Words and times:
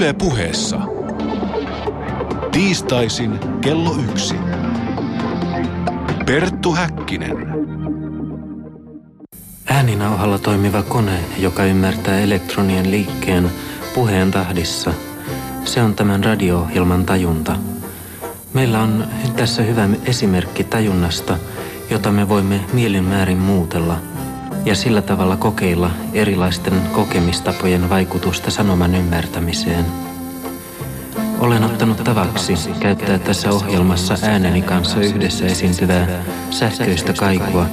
Yle 0.00 0.12
puheessa. 0.12 0.80
Tiistaisin 2.52 3.38
kello 3.60 3.94
yksi. 4.10 4.34
Perttu 6.26 6.72
Häkkinen. 6.72 7.36
Ääninauhalla 9.66 10.38
toimiva 10.38 10.82
kone, 10.82 11.20
joka 11.38 11.64
ymmärtää 11.64 12.20
elektronien 12.20 12.90
liikkeen 12.90 13.50
puheen 13.94 14.30
tahdissa. 14.30 14.92
Se 15.64 15.82
on 15.82 15.94
tämän 15.94 16.24
radio-ohjelman 16.24 17.06
tajunta. 17.06 17.56
Meillä 18.54 18.82
on 18.82 19.04
tässä 19.36 19.62
hyvä 19.62 19.88
esimerkki 20.04 20.64
tajunnasta, 20.64 21.38
jota 21.90 22.12
me 22.12 22.28
voimme 22.28 22.60
mielinmäärin 22.72 23.38
muutella 23.38 23.96
ja 24.64 24.74
sillä 24.74 25.02
tavalla 25.02 25.36
kokeilla 25.36 25.90
erilaisten 26.12 26.82
kokemistapojen 26.92 27.90
vaikutusta 27.90 28.50
sanoman 28.50 28.94
ymmärtämiseen. 28.94 29.84
Olen 31.38 31.64
ottanut 31.64 32.04
tavaksi 32.04 32.54
käyttää 32.80 33.18
tässä 33.18 33.50
ohjelmassa 33.50 34.16
ääneni 34.22 34.62
kanssa 34.62 35.00
yhdessä 35.00 35.46
esiintyvää 35.46 36.08
sähköistä 36.50 37.12
kaikua, 37.12 37.66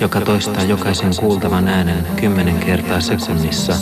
joka 0.00 0.20
toistaa 0.20 0.62
jokaisen 0.62 1.16
kuultavan 1.20 1.68
äänen 1.68 2.06
kymmenen 2.16 2.58
kertaa 2.58 3.00
sekunnissa. 3.00 3.72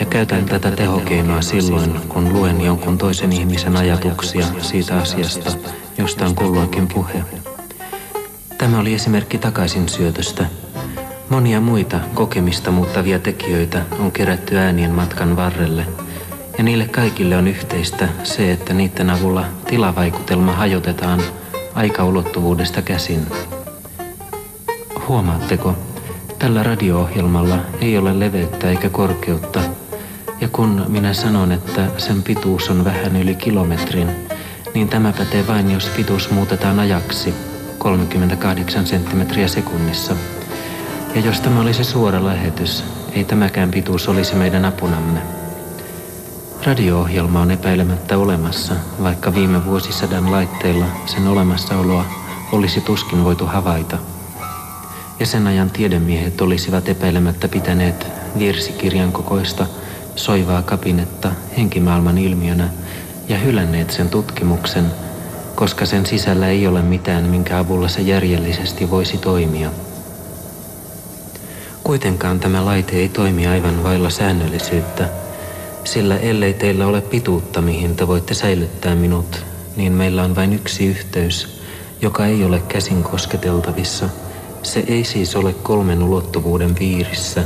Ja 0.00 0.06
käytän 0.06 0.44
tätä 0.44 0.70
tehokeinoa 0.70 1.42
silloin, 1.42 2.00
kun 2.08 2.32
luen 2.32 2.60
jonkun 2.60 2.98
toisen 2.98 3.32
ihmisen 3.32 3.76
ajatuksia 3.76 4.46
siitä 4.62 4.98
asiasta, 4.98 5.50
josta 5.98 6.26
on 6.26 6.34
kulloinkin 6.34 6.88
puhe. 6.88 7.24
Tämä 8.58 8.78
oli 8.78 8.94
esimerkki 8.94 9.38
takaisin 9.38 9.88
syötöstä. 9.88 10.46
Monia 11.34 11.60
muita 11.60 12.00
kokemista 12.14 12.70
muuttavia 12.70 13.18
tekijöitä 13.18 13.82
on 13.98 14.12
kerätty 14.12 14.58
äänien 14.58 14.90
matkan 14.90 15.36
varrelle, 15.36 15.86
ja 16.58 16.64
niille 16.64 16.88
kaikille 16.88 17.36
on 17.36 17.48
yhteistä 17.48 18.08
se, 18.24 18.52
että 18.52 18.74
niiden 18.74 19.10
avulla 19.10 19.44
tilavaikutelma 19.66 20.52
hajotetaan 20.52 21.22
aikaulottuvuudesta 21.74 22.82
käsin. 22.82 23.26
Huomaatteko, 25.08 25.76
tällä 26.38 26.62
radio-ohjelmalla 26.62 27.58
ei 27.80 27.98
ole 27.98 28.20
leveyttä 28.20 28.70
eikä 28.70 28.88
korkeutta, 28.88 29.60
ja 30.40 30.48
kun 30.48 30.84
minä 30.88 31.14
sanon, 31.14 31.52
että 31.52 31.86
sen 31.98 32.22
pituus 32.22 32.70
on 32.70 32.84
vähän 32.84 33.16
yli 33.16 33.34
kilometrin, 33.34 34.10
niin 34.74 34.88
tämä 34.88 35.12
pätee 35.12 35.46
vain, 35.46 35.70
jos 35.70 35.86
pituus 35.96 36.30
muutetaan 36.30 36.78
ajaksi 36.78 37.34
38 37.78 38.86
senttimetriä 38.86 39.48
sekunnissa. 39.48 40.16
Ja 41.14 41.20
jos 41.20 41.40
tämä 41.40 41.60
olisi 41.60 41.84
suora 41.84 42.24
lähetys, 42.24 42.84
ei 43.12 43.24
tämäkään 43.24 43.70
pituus 43.70 44.08
olisi 44.08 44.34
meidän 44.34 44.64
apunamme. 44.64 45.20
Radio-ohjelma 46.66 47.40
on 47.40 47.50
epäilemättä 47.50 48.18
olemassa, 48.18 48.74
vaikka 49.02 49.34
viime 49.34 49.64
vuosisadan 49.64 50.30
laitteilla 50.30 50.86
sen 51.06 51.28
olemassaoloa 51.28 52.04
olisi 52.52 52.80
tuskin 52.80 53.24
voitu 53.24 53.46
havaita. 53.46 53.98
Ja 55.20 55.26
sen 55.26 55.46
ajan 55.46 55.70
tiedemiehet 55.70 56.40
olisivat 56.40 56.88
epäilemättä 56.88 57.48
pitäneet 57.48 58.06
virsikirjan 58.38 59.12
kokoista 59.12 59.66
soivaa 60.16 60.62
kapinetta 60.62 61.32
henkimaailman 61.56 62.18
ilmiönä 62.18 62.68
ja 63.28 63.38
hylänneet 63.38 63.90
sen 63.90 64.08
tutkimuksen, 64.08 64.84
koska 65.54 65.86
sen 65.86 66.06
sisällä 66.06 66.48
ei 66.48 66.66
ole 66.66 66.82
mitään, 66.82 67.24
minkä 67.24 67.58
avulla 67.58 67.88
se 67.88 68.02
järjellisesti 68.02 68.90
voisi 68.90 69.18
toimia. 69.18 69.70
Kuitenkaan 71.84 72.40
tämä 72.40 72.64
laite 72.64 72.96
ei 72.96 73.08
toimi 73.08 73.46
aivan 73.46 73.82
vailla 73.82 74.10
säännöllisyyttä, 74.10 75.08
sillä 75.84 76.16
ellei 76.16 76.54
teillä 76.54 76.86
ole 76.86 77.00
pituutta, 77.00 77.62
mihin 77.62 77.96
te 77.96 78.06
voitte 78.06 78.34
säilyttää 78.34 78.94
minut, 78.94 79.44
niin 79.76 79.92
meillä 79.92 80.22
on 80.22 80.36
vain 80.36 80.52
yksi 80.52 80.86
yhteys, 80.86 81.62
joka 82.00 82.26
ei 82.26 82.44
ole 82.44 82.58
käsin 82.68 83.02
kosketeltavissa. 83.02 84.08
Se 84.62 84.84
ei 84.86 85.04
siis 85.04 85.36
ole 85.36 85.52
kolmen 85.52 86.02
ulottuvuuden 86.02 86.74
piirissä, 86.74 87.44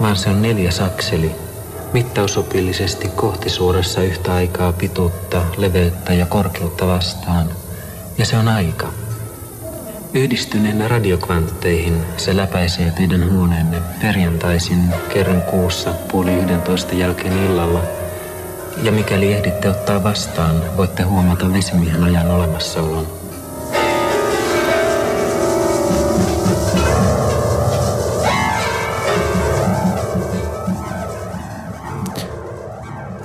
vaan 0.00 0.16
se 0.16 0.30
on 0.30 0.42
neljäs 0.42 0.80
akseli, 0.80 1.30
mittausopillisesti 1.92 3.08
kohtisuorassa 3.08 4.02
yhtä 4.02 4.34
aikaa 4.34 4.72
pituutta, 4.72 5.42
leveyttä 5.56 6.12
ja 6.12 6.26
korkeutta 6.26 6.86
vastaan. 6.86 7.50
Ja 8.18 8.24
se 8.24 8.36
on 8.36 8.48
aika. 8.48 8.99
Yhdistyneenä 10.14 10.88
radiokvantteihin 10.88 11.94
se 12.16 12.36
läpäisee 12.36 12.90
teidän 12.90 13.32
huoneenne 13.32 13.82
perjantaisin 14.00 14.78
kerran 15.14 15.42
kuussa 15.42 15.90
puoli 16.12 16.34
yhdentoista 16.34 16.94
jälkeen 16.94 17.44
illalla. 17.44 17.80
Ja 18.82 18.92
mikäli 18.92 19.32
ehditte 19.32 19.68
ottaa 19.68 20.02
vastaan, 20.02 20.76
voitte 20.76 21.02
huomata 21.02 21.52
vesimiehen 21.52 22.04
ajan 22.04 22.30
olemassaolon. 22.30 23.06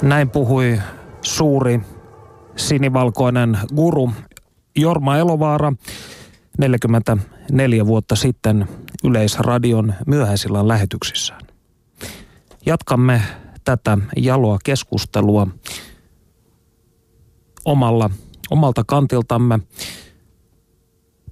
Näin 0.02 0.30
puhui 0.30 0.82
suuri 1.22 1.80
sinivalkoinen 2.56 3.58
guru 3.76 4.12
Jorma 4.76 5.18
Elovaara 5.18 5.74
44 6.58 7.86
vuotta 7.86 8.16
sitten 8.16 8.68
Yleisradion 9.04 9.94
myöhäisillä 10.08 10.68
lähetyksissään. 10.68 11.42
Jatkamme 12.66 13.22
tätä 13.64 13.98
jaloa 14.18 14.58
keskustelua 14.64 15.48
omalla, 17.66 18.10
omalta 18.50 18.84
kantiltamme. 18.88 19.60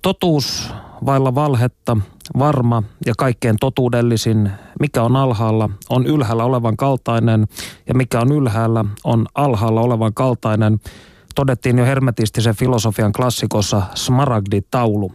Totuus 0.01 0.69
vailla 1.05 1.35
valhetta, 1.35 1.97
varma 2.39 2.83
ja 3.05 3.13
kaikkein 3.17 3.55
totuudellisin, 3.59 4.51
mikä 4.79 5.03
on 5.03 5.15
alhaalla, 5.15 5.69
on 5.89 6.05
ylhäällä 6.05 6.43
olevan 6.43 6.77
kaltainen 6.77 7.47
ja 7.87 7.93
mikä 7.93 8.19
on 8.19 8.31
ylhäällä, 8.31 8.85
on 9.03 9.25
alhaalla 9.35 9.81
olevan 9.81 10.13
kaltainen, 10.13 10.79
todettiin 11.35 11.77
jo 11.77 11.85
hermetistisen 11.85 12.55
filosofian 12.55 13.11
klassikossa 13.11 13.81
Smaragdi-taulu. 13.95 15.11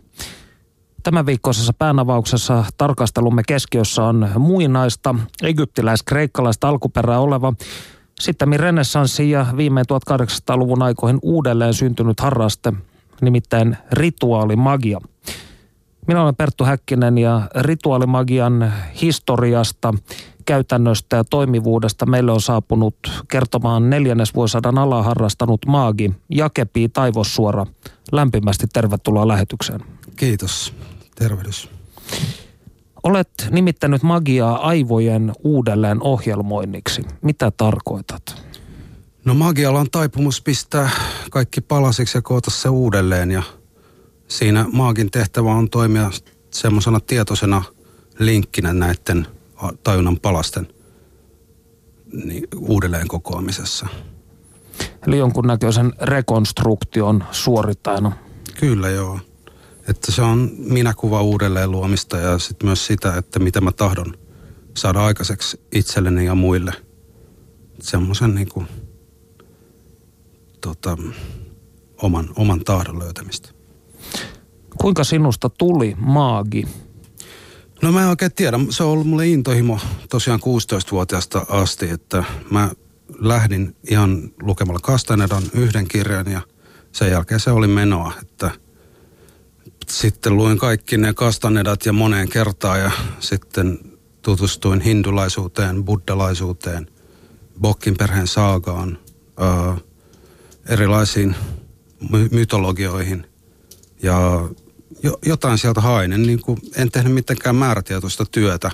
Tämän 1.03 1.27
viikkoisessa 1.27 1.73
päänavauksessa 1.79 2.65
tarkastelumme 2.79 3.43
keskiössä 3.47 4.05
on 4.05 4.29
muinaista, 4.39 5.15
egyptiläis-kreikkalaista 5.43 6.69
alkuperää 6.69 7.21
oleva 7.21 7.53
sitten 8.21 8.61
renessanssi 8.61 9.31
ja 9.31 9.47
viimein 9.57 9.87
1800-luvun 9.93 10.83
aikoihin 10.83 11.19
uudelleen 11.23 11.75
syntynyt 11.75 12.21
harraste, 12.21 12.73
nimittäin 13.21 13.77
rituaalimagia– 13.93 15.01
minä 16.09 16.23
olen 16.23 16.37
Perttu 16.37 16.65
Häkkinen 16.65 17.19
ja 17.19 17.43
rituaalimagian 17.55 18.73
historiasta, 19.03 19.95
käytännöstä 20.49 21.17
ja 21.17 21.25
toimivuudesta 21.25 22.07
meille 22.07 22.33
on 22.33 22.41
saapunut 22.41 22.97
kertomaan 23.29 23.91
neljännesvuosisadan 23.91 24.79
alaa 24.79 25.03
harrastanut 25.03 25.61
maagi 25.67 26.13
Jakepi 26.29 26.89
Taivossuora. 26.89 27.67
Lämpimästi 28.13 28.67
tervetuloa 28.73 29.29
lähetykseen. 29.29 29.81
Kiitos. 30.17 30.75
Tervehdys. 31.15 31.71
Olet 33.03 33.29
nimittänyt 33.51 34.03
magiaa 34.03 34.67
aivojen 34.69 35.33
uudelleen 35.45 36.03
ohjelmoinniksi. 36.03 37.03
Mitä 37.23 37.51
tarkoitat? 37.51 38.43
No 39.25 39.35
magialla 39.35 39.81
on 39.81 39.91
taipumus 39.91 40.43
pistää 40.43 40.91
kaikki 41.31 41.61
palasiksi 41.61 42.19
ja 42.19 42.23
koota 42.23 42.51
se 42.51 42.69
uudelleen 42.69 43.31
ja– 43.31 43.43
siinä 44.29 44.67
maagin 44.73 45.11
tehtävä 45.11 45.53
on 45.53 45.71
toimia 45.71 46.11
semmoisena 46.51 47.01
tietoisena 47.01 47.63
linkkinä 48.19 48.73
näiden 48.73 49.27
tajunnan 49.83 50.21
palasten 50.21 50.69
niin 52.25 52.49
uudelleen 52.57 53.09
kokoamisessa. 53.09 53.87
Eli 55.07 55.19
jonkunnäköisen 55.19 55.93
rekonstruktion 56.01 57.25
suorittajana. 57.31 58.13
Kyllä 58.61 58.89
joo. 58.89 59.21
Että 59.89 60.13
se 60.13 60.23
on 60.23 60.51
minäkuva 60.57 61.23
uudelleen 61.23 61.71
luomista 61.71 62.17
ja 62.17 62.39
sitten 62.39 62.67
myös 62.69 62.87
sitä, 62.87 63.17
että 63.17 63.39
mitä 63.39 63.61
mä 63.61 63.73
tahdon 63.73 64.15
saada 64.77 65.05
aikaiseksi 65.05 65.61
itselleni 65.73 66.25
ja 66.25 66.35
muille. 66.35 66.73
Semmoisen 67.81 68.35
niin 68.35 68.49
kuin, 68.49 68.67
tota, 70.61 70.97
oman, 72.03 72.29
oman 72.37 72.65
tahdon 72.65 72.99
löytämistä. 72.99 73.49
Kuinka 74.81 75.05
sinusta 75.05 75.51
tuli 75.51 75.95
maagi? 75.99 76.65
No 77.83 77.93
mä 77.93 78.03
en 78.03 78.09
oikein 78.09 78.33
tiedä. 78.33 78.59
Se 78.71 78.83
on 78.83 78.91
ollut 78.91 79.07
mulle 79.07 79.27
intohimo 79.29 79.79
tosiaan 80.11 80.41
16-vuotiaasta 80.41 81.47
asti, 81.49 81.91
että 81.91 82.25
mä 82.51 82.71
lähdin 83.19 83.77
ihan 83.91 84.31
lukemalla 84.43 84.81
Kastanedan 84.83 85.43
yhden 85.55 85.89
kirjan 85.89 86.31
ja 86.33 86.41
sen 86.93 87.11
jälkeen 87.11 87.41
se 87.41 87.51
oli 87.51 87.67
menoa, 87.67 88.13
että 88.23 88.51
sitten 89.89 90.37
luin 90.37 90.59
kaikki 90.59 90.97
ne 90.97 91.15
Kastanedat 91.15 91.87
ja 91.87 91.93
moneen 91.93 92.29
kertaan 92.29 92.81
ja 92.81 92.91
sitten 93.21 93.79
tutustuin 94.23 94.81
hindulaisuuteen, 94.81 95.85
buddalaisuuteen, 95.85 96.87
Bokkin 97.61 97.97
perheen 97.97 98.27
saagaan, 98.27 98.99
ää, 99.37 99.77
erilaisiin 100.69 101.37
my- 102.11 102.29
mytologioihin 102.33 103.27
ja 104.03 104.49
jo, 105.03 105.19
jotain 105.27 105.59
sieltä 105.59 105.81
hain. 105.81 106.13
En, 106.13 106.23
niin 106.23 106.43
kuin, 106.43 106.59
en 106.77 106.91
tehnyt 106.91 107.15
mitenkään 107.15 107.57
määrätietoista 107.57 108.25
työtä 108.31 108.71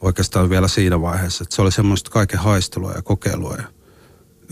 oikeastaan 0.00 0.50
vielä 0.50 0.68
siinä 0.68 1.00
vaiheessa. 1.00 1.44
Että 1.44 1.56
se 1.56 1.62
oli 1.62 1.72
semmoista 1.72 2.10
kaiken 2.10 2.38
haistelua 2.38 2.92
ja 2.92 3.02
kokeilua. 3.02 3.54
Ja 3.54 3.64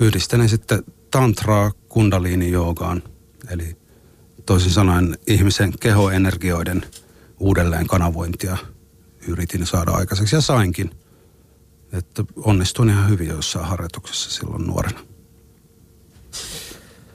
yhdistelin 0.00 0.48
sitten 0.48 0.82
tantraa 1.10 1.70
kundaliini 1.88 2.50
joogaan, 2.50 3.02
eli 3.50 3.76
toisin 4.46 4.70
sanoen 4.70 5.18
ihmisen 5.26 5.72
kehoenergioiden 5.80 6.82
uudelleen 7.40 7.86
kanavointia 7.86 8.56
yritin 9.28 9.66
saada 9.66 9.90
aikaiseksi 9.90 10.36
ja 10.36 10.40
sainkin. 10.40 10.90
Että 11.92 12.24
onnistuin 12.36 12.88
ihan 12.88 13.08
hyvin 13.08 13.28
jossain 13.28 13.66
harjoituksessa 13.66 14.30
silloin 14.30 14.66
nuorena. 14.66 15.00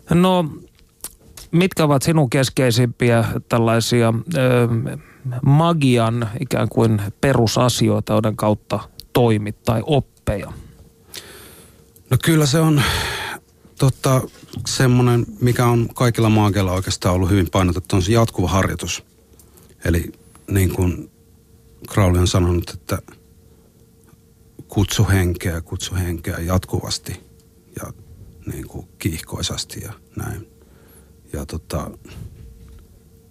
No, 0.10 0.50
mitkä 1.54 1.84
ovat 1.84 2.02
sinun 2.02 2.30
keskeisimpiä 2.30 3.26
tällaisia 3.50 4.14
ö, 4.36 4.68
magian 5.46 6.30
ikään 6.40 6.70
kuin 6.70 7.02
perusasioita, 7.22 8.14
joiden 8.14 8.36
kautta 8.36 8.80
toimit 9.14 9.64
tai 9.64 9.84
oppeja? 9.86 10.54
No 12.10 12.18
kyllä 12.24 12.46
se 12.46 12.60
on 12.60 12.82
tota, 13.80 14.22
semmoinen, 14.68 15.26
mikä 15.42 15.66
on 15.66 15.90
kaikilla 15.94 16.30
maakeilla 16.30 16.72
oikeastaan 16.72 17.16
ollut 17.16 17.30
hyvin 17.30 17.50
painotettu, 17.52 17.96
on 17.96 18.02
se 18.02 18.12
jatkuva 18.12 18.48
harjoitus. 18.48 19.04
Eli 19.86 20.12
niin 20.52 20.74
kuin 20.74 21.12
Crowley 21.90 22.22
on 22.22 22.28
sanonut, 22.28 22.70
että 22.70 23.00
kutsu 24.68 25.08
henkeä, 25.08 25.62
kutsu 25.62 25.96
henkeä 25.96 26.38
jatkuvasti 26.38 27.22
ja 27.82 27.94
niin 28.46 28.68
kuin 28.68 28.88
kiihkoisasti 29.00 29.82
ja 29.82 29.94
näin. 30.16 30.53
Ja 31.34 31.46
tota, 31.46 31.92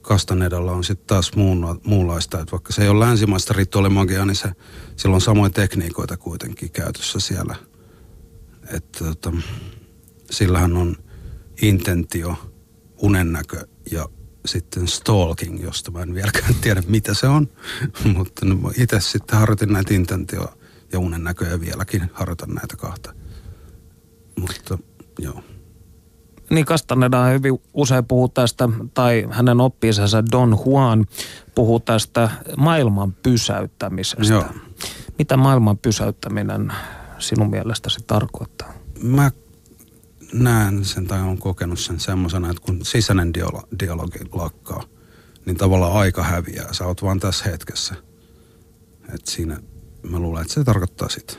Kastanedalla 0.02 0.72
on 0.72 0.84
sitten 0.84 1.06
taas 1.06 1.32
muun, 1.37 1.81
muunlaista, 1.84 2.40
että 2.40 2.52
vaikka 2.52 2.72
se 2.72 2.82
ei 2.82 2.88
ole 2.88 3.06
länsimaista 3.06 3.54
rituaalimagiaa, 3.54 4.26
niin 4.26 4.37
se, 4.37 4.52
sillä 4.96 5.14
on 5.14 5.20
samoja 5.20 5.50
tekniikoita 5.50 6.16
kuitenkin 6.16 6.70
käytössä 6.70 7.20
siellä. 7.20 7.56
Että 8.70 9.04
tota, 9.04 9.32
sillähän 10.31 10.76
on 10.76 10.96
intentio, 11.62 12.37
unennäkö 12.96 13.66
ja 13.90 14.08
sitten 14.46 14.88
stalking, 14.88 15.62
josta 15.62 15.90
mä 15.90 16.02
en 16.02 16.14
vieläkään 16.14 16.55
tiedä 16.55 16.82
mitä 16.87 17.14
se 17.14 17.26
on. 17.26 17.48
Mutta 18.16 18.46
itse 18.78 19.00
sitten 19.00 19.38
harjoitin 19.38 19.72
näitä 19.72 19.94
intentio 19.94 20.58
ja 20.93 20.98
unennäköjä 20.98 21.60
vieläkin 21.60 22.10
harjoitan 22.12 22.50
näitä 22.50 22.76
kahta. 22.76 23.14
Mutta 24.40 24.78
joo. 25.19 25.43
Niin 26.52 26.66
Castaneda 26.66 27.25
hyvin 27.25 27.62
usein 27.75 28.04
puhuu 28.04 28.28
tästä, 28.28 28.69
tai 28.94 29.28
hänen 29.31 29.60
oppisensa 29.60 30.26
Don 30.32 30.58
Juan 30.66 31.06
puhuu 31.54 31.81
tästä 31.81 32.31
maailman 32.56 33.12
pysäyttämisestä. 33.12 34.32
Joo. 34.34 34.44
Mitä 35.19 35.37
maailman 35.37 35.78
pysäyttäminen 35.78 36.72
sinun 37.19 37.50
mielestäsi 37.50 38.00
tarkoittaa? 38.06 38.72
Mä 39.02 39.31
näen 40.32 40.84
sen 40.84 41.06
tai 41.06 41.22
olen 41.22 41.38
kokenut 41.38 41.78
sen 41.78 42.00
semmoisena, 42.00 42.50
että 42.50 42.62
kun 42.62 42.84
sisäinen 42.84 43.34
dialogi, 43.34 43.66
dialogi 43.81 44.19
lakkaa, 44.32 44.82
niin 45.46 45.56
tavallaan 45.56 45.93
aika 45.93 46.22
häviää. 46.22 46.72
Sä 46.72 46.87
oot 46.87 47.02
vaan 47.02 47.20
tässä 47.20 47.44
hetkessä. 47.44 47.94
Et 49.14 49.26
siinä 49.26 49.60
mä 50.02 50.19
luulen, 50.19 50.43
että 50.43 50.55
se 50.55 50.64
tarkoittaa 50.64 51.08
sitä. 51.08 51.34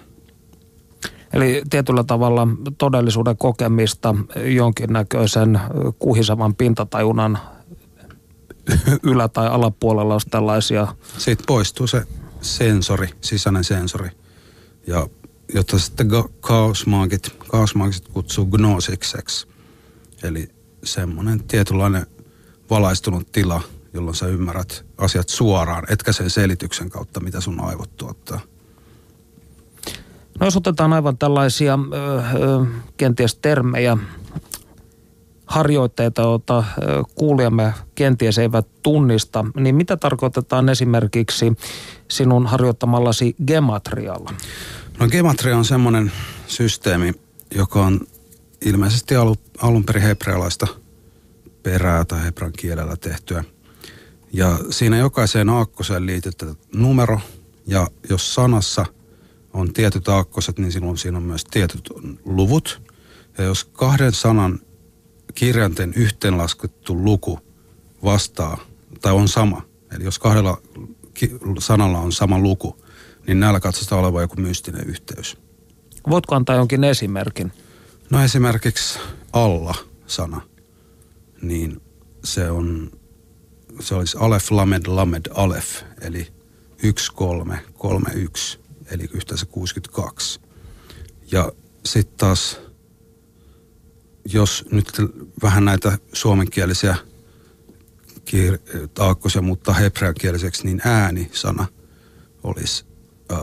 Eli 1.33 1.61
tietyllä 1.69 2.03
tavalla 2.03 2.47
todellisuuden 2.77 3.37
kokemista 3.37 4.15
jonkinnäköisen 4.45 5.59
kuhisevan 5.99 6.55
pintatajunnan 6.55 7.39
ylä- 9.03 9.27
tai 9.27 9.47
alapuolella 9.47 10.13
olisi 10.13 10.29
tällaisia. 10.29 10.87
Siitä 11.17 11.43
poistuu 11.47 11.87
se 11.87 12.03
sensori, 12.41 13.09
sisäinen 13.21 13.63
sensori. 13.63 14.09
Ja 14.87 15.07
jota 15.53 15.79
sitten 15.79 16.07
kaosmaagit, 16.39 17.35
kaosmaagit 17.47 18.07
kutsuu 18.07 18.45
gnosikseksi. 18.45 19.47
Eli 20.23 20.49
semmoinen 20.83 21.43
tietynlainen 21.43 22.05
valaistunut 22.69 23.31
tila, 23.31 23.61
jolloin 23.93 24.15
sä 24.15 24.27
ymmärrät 24.27 24.85
asiat 24.97 25.29
suoraan, 25.29 25.83
etkä 25.89 26.11
sen 26.13 26.29
selityksen 26.29 26.89
kautta, 26.89 27.19
mitä 27.19 27.41
sun 27.41 27.59
aivot 27.59 27.97
tuottaa. 27.97 28.39
No 30.43 30.47
jos 30.47 30.57
otetaan 30.57 30.93
aivan 30.93 31.17
tällaisia 31.17 31.79
ö, 31.93 32.17
ö, 32.17 32.65
kenties 32.97 33.35
termejä, 33.35 33.97
harjoitteita, 35.45 36.21
joita 36.21 36.63
kuulijamme 37.15 37.73
kenties 37.95 38.37
eivät 38.37 38.67
tunnista, 38.81 39.45
niin 39.55 39.75
mitä 39.75 39.97
tarkoitetaan 39.97 40.69
esimerkiksi 40.69 41.53
sinun 42.11 42.47
harjoittamallasi 42.47 43.35
gematrialla? 43.47 44.33
No 44.99 45.07
gematria 45.07 45.57
on 45.57 45.65
semmoinen 45.65 46.11
systeemi, 46.47 47.13
joka 47.55 47.85
on 47.85 47.99
ilmeisesti 48.65 49.15
alu, 49.15 49.35
alun 49.61 49.83
perin 49.83 50.03
hebrealaista 50.03 50.67
perää 51.63 52.05
tai 52.05 52.23
hebran 52.23 52.51
kielellä 52.51 52.95
tehtyä. 52.95 53.43
Ja 54.33 54.59
siinä 54.69 54.97
jokaiseen 54.97 55.49
aakkoseen 55.49 56.05
liitetään 56.05 56.55
numero, 56.75 57.19
ja 57.67 57.87
jos 58.09 58.33
sanassa 58.33 58.85
on 59.53 59.73
tietyt 59.73 60.07
aakkoset, 60.07 60.59
niin 60.59 60.71
silloin 60.71 60.97
siinä 60.97 61.17
on 61.17 61.23
myös 61.23 61.45
tietyt 61.45 61.89
luvut. 62.25 62.81
Ja 63.37 63.43
jos 63.43 63.63
kahden 63.63 64.13
sanan 64.13 64.59
kirjanten 65.33 65.93
yhteenlaskettu 65.95 67.03
luku 67.03 67.39
vastaa, 68.03 68.57
tai 69.01 69.13
on 69.13 69.27
sama, 69.27 69.61
eli 69.95 70.03
jos 70.03 70.19
kahdella 70.19 70.61
sanalla 71.59 71.99
on 71.99 72.11
sama 72.11 72.39
luku, 72.39 72.83
niin 73.27 73.39
näillä 73.39 73.59
katsotaan 73.59 74.01
olevan 74.01 74.21
joku 74.21 74.35
mystinen 74.41 74.87
yhteys. 74.87 75.37
Voitko 76.09 76.35
antaa 76.35 76.55
jonkin 76.55 76.83
esimerkin? 76.83 77.51
No 78.09 78.23
esimerkiksi 78.23 78.99
alla-sana, 79.33 80.41
niin 81.41 81.81
se 82.23 82.51
on, 82.51 82.91
se 83.79 83.95
olisi 83.95 84.17
alef, 84.19 84.51
lamed, 84.51 84.81
lamed, 84.87 85.25
alef, 85.33 85.81
eli 86.01 86.27
1, 86.83 87.11
3, 87.15 87.59
3, 87.73 88.09
1, 88.15 88.59
eli 88.93 89.09
yhteensä 89.13 89.45
62. 89.45 90.39
Ja 91.31 91.51
sitten 91.85 92.17
taas, 92.17 92.59
jos 94.25 94.65
nyt 94.71 94.91
vähän 95.43 95.65
näitä 95.65 95.97
suomenkielisiä 96.13 96.95
taakkosia 98.93 99.41
muuttaa 99.41 99.73
hebreankieliseksi, 99.73 100.65
niin 100.65 100.81
ääni-sana 100.85 101.67
olisi 102.43 102.85
äh, 103.31 103.39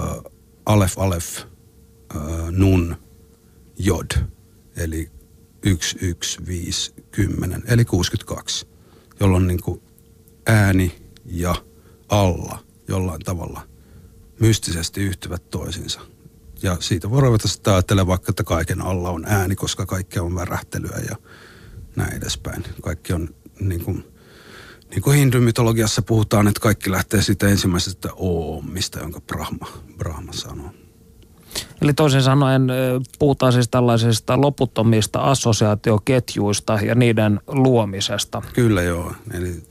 alef, 0.67 0.99
alef, 0.99 1.39
äh, 1.39 2.51
nun, 2.51 2.97
jod, 3.79 4.11
eli 4.77 5.11
1, 5.63 5.99
1, 6.01 6.47
5, 6.47 6.95
10, 7.11 7.63
eli 7.67 7.85
62, 7.85 8.67
jolloin 9.21 9.47
niin 9.47 9.63
kuin 9.63 9.83
ääni 10.47 11.13
ja 11.25 11.55
alla 12.09 12.59
jollain 12.89 13.21
tavalla 13.21 13.70
mystisesti 14.41 15.03
yhtyvät 15.03 15.51
toisiinsa. 15.51 16.01
Ja 16.63 16.77
siitä 16.81 17.11
voi 17.11 17.21
ruveta 17.21 17.49
sitä 17.49 17.73
ajattelemaan 17.73 18.09
vaikka, 18.09 18.31
että 18.31 18.45
kaiken 18.45 18.81
alla 18.81 19.11
on 19.11 19.25
ääni, 19.29 19.57
koska 19.57 19.87
kaikki 19.87 20.19
on 20.19 20.35
värähtelyä 20.35 21.01
ja 21.09 21.17
näin 21.97 22.15
edespäin. 22.15 22.65
Kaikki 22.83 23.13
on 23.13 23.29
niin 23.61 23.85
kuin, 23.85 24.05
niin 24.91 25.03
kuin 25.03 25.17
hindumytologiassa 25.17 26.03
puhutaan, 26.03 26.49
että 26.49 26.61
kaikki 26.61 26.91
lähtee 26.91 27.23
siitä 27.23 27.49
ensimmäisestä 27.49 28.09
oomista, 28.17 28.99
jonka 28.99 29.21
Brahma, 29.21 29.69
Brahma 29.97 30.33
sanoo. 30.33 30.71
Eli 31.83 31.95
toisin 31.95 32.23
sanoen 32.23 32.63
puhutaan 33.19 33.53
siis 33.53 33.69
tällaisista 33.69 34.41
loputtomista 34.41 35.21
assosiaatioketjuista 35.21 36.79
ja 36.83 36.95
niiden 36.95 37.41
luomisesta. 37.47 38.43
Kyllä 38.53 38.83
joo, 38.83 39.13
eli 39.35 39.63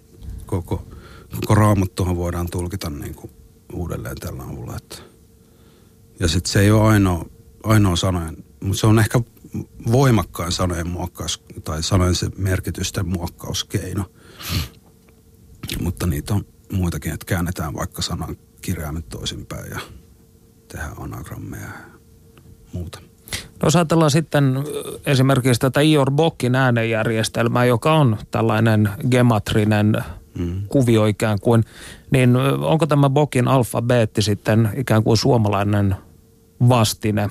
koko, 0.46 0.88
koko 1.36 1.56
raamattuhan 1.56 2.16
voidaan 2.16 2.50
tulkita 2.50 2.90
niin 2.90 3.16
kuin 3.16 3.32
uudelleen 3.74 4.18
tällä 4.20 4.44
avulla. 4.44 4.76
Että. 4.78 4.96
Ja 6.20 6.28
sitten 6.28 6.52
se 6.52 6.60
ei 6.60 6.72
ole 6.72 6.90
ainoa, 6.90 7.26
ainoa 7.64 7.96
sanojen, 7.96 8.38
mutta 8.64 8.80
se 8.80 8.88
on 8.88 9.00
ehkä 9.00 9.22
voimakkain 9.92 10.52
sanojen 10.52 10.88
muokkaus 10.88 11.44
tai 11.64 11.84
sanojen 11.84 12.16
se 12.16 12.30
merkitysten 12.38 13.08
muokkauskeino. 13.08 14.06
Mutta 15.82 16.08
niitä 16.08 16.34
on 16.34 16.46
muitakin, 16.72 17.14
että 17.14 17.26
käännetään 17.26 17.74
vaikka 17.74 18.02
sanan 18.02 18.38
kirjaimet 18.62 19.10
toisinpäin 19.10 19.72
ja 19.72 19.80
tehdään 20.68 21.02
anagrammeja 21.02 21.64
ja 21.64 22.00
muuta. 22.74 23.00
No 23.32 23.66
jos 23.66 23.76
ajatellaan 23.76 24.12
sitten 24.12 24.64
esimerkiksi 25.06 25.60
tätä 25.60 25.82
Ior 25.82 26.12
Bokkin 26.12 26.56
äänenjärjestelmää, 26.56 27.66
joka 27.66 27.94
on 27.94 28.18
tällainen 28.32 28.90
gematrinen 29.12 30.04
mm. 30.38 30.62
kuvio 30.68 31.06
ikään 31.06 31.40
kuin, 31.40 31.64
niin 32.12 32.36
onko 32.62 32.88
tämä 32.88 33.10
Bokin 33.10 33.48
alfabeetti 33.48 34.22
sitten 34.22 34.70
ikään 34.76 35.04
kuin 35.04 35.18
suomalainen 35.18 35.96
vastine 36.70 37.30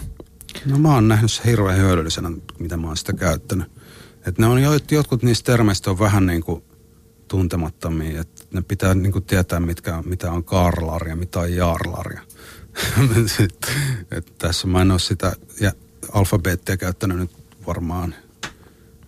No 0.66 0.78
mä 0.78 0.94
oon 0.94 1.08
nähnyt 1.08 1.32
se 1.32 1.42
hirveän 1.46 1.78
hyödyllisenä, 1.78 2.30
mitä 2.58 2.76
mä 2.76 2.86
oon 2.86 2.96
sitä 2.96 3.12
käyttänyt. 3.12 3.72
Et 4.26 4.38
ne 4.38 4.46
on 4.46 4.62
jo, 4.62 4.70
jotkut 4.90 5.22
niistä 5.22 5.52
termeistä 5.52 5.90
on 5.90 5.98
vähän 5.98 6.26
niin 6.26 6.42
kuin 6.42 6.64
tuntemattomia, 7.28 8.20
että 8.20 8.44
ne 8.52 8.62
pitää 8.62 8.94
niin 8.94 9.12
kuin 9.12 9.24
tietää, 9.24 9.60
mitkä, 9.60 10.02
mitä 10.06 10.32
on 10.32 10.44
karlaria, 10.44 11.16
mitä 11.16 11.40
on 11.40 11.54
jaarlaria. 11.54 12.20
et 14.10 14.32
tässä 14.38 14.66
mä 14.66 14.82
en 14.82 14.90
ole 14.90 14.98
sitä 14.98 15.32
ja 15.60 15.72
alfabeettia 16.12 16.76
käyttänyt 16.76 17.18
nyt 17.18 17.30
varmaan 17.66 18.14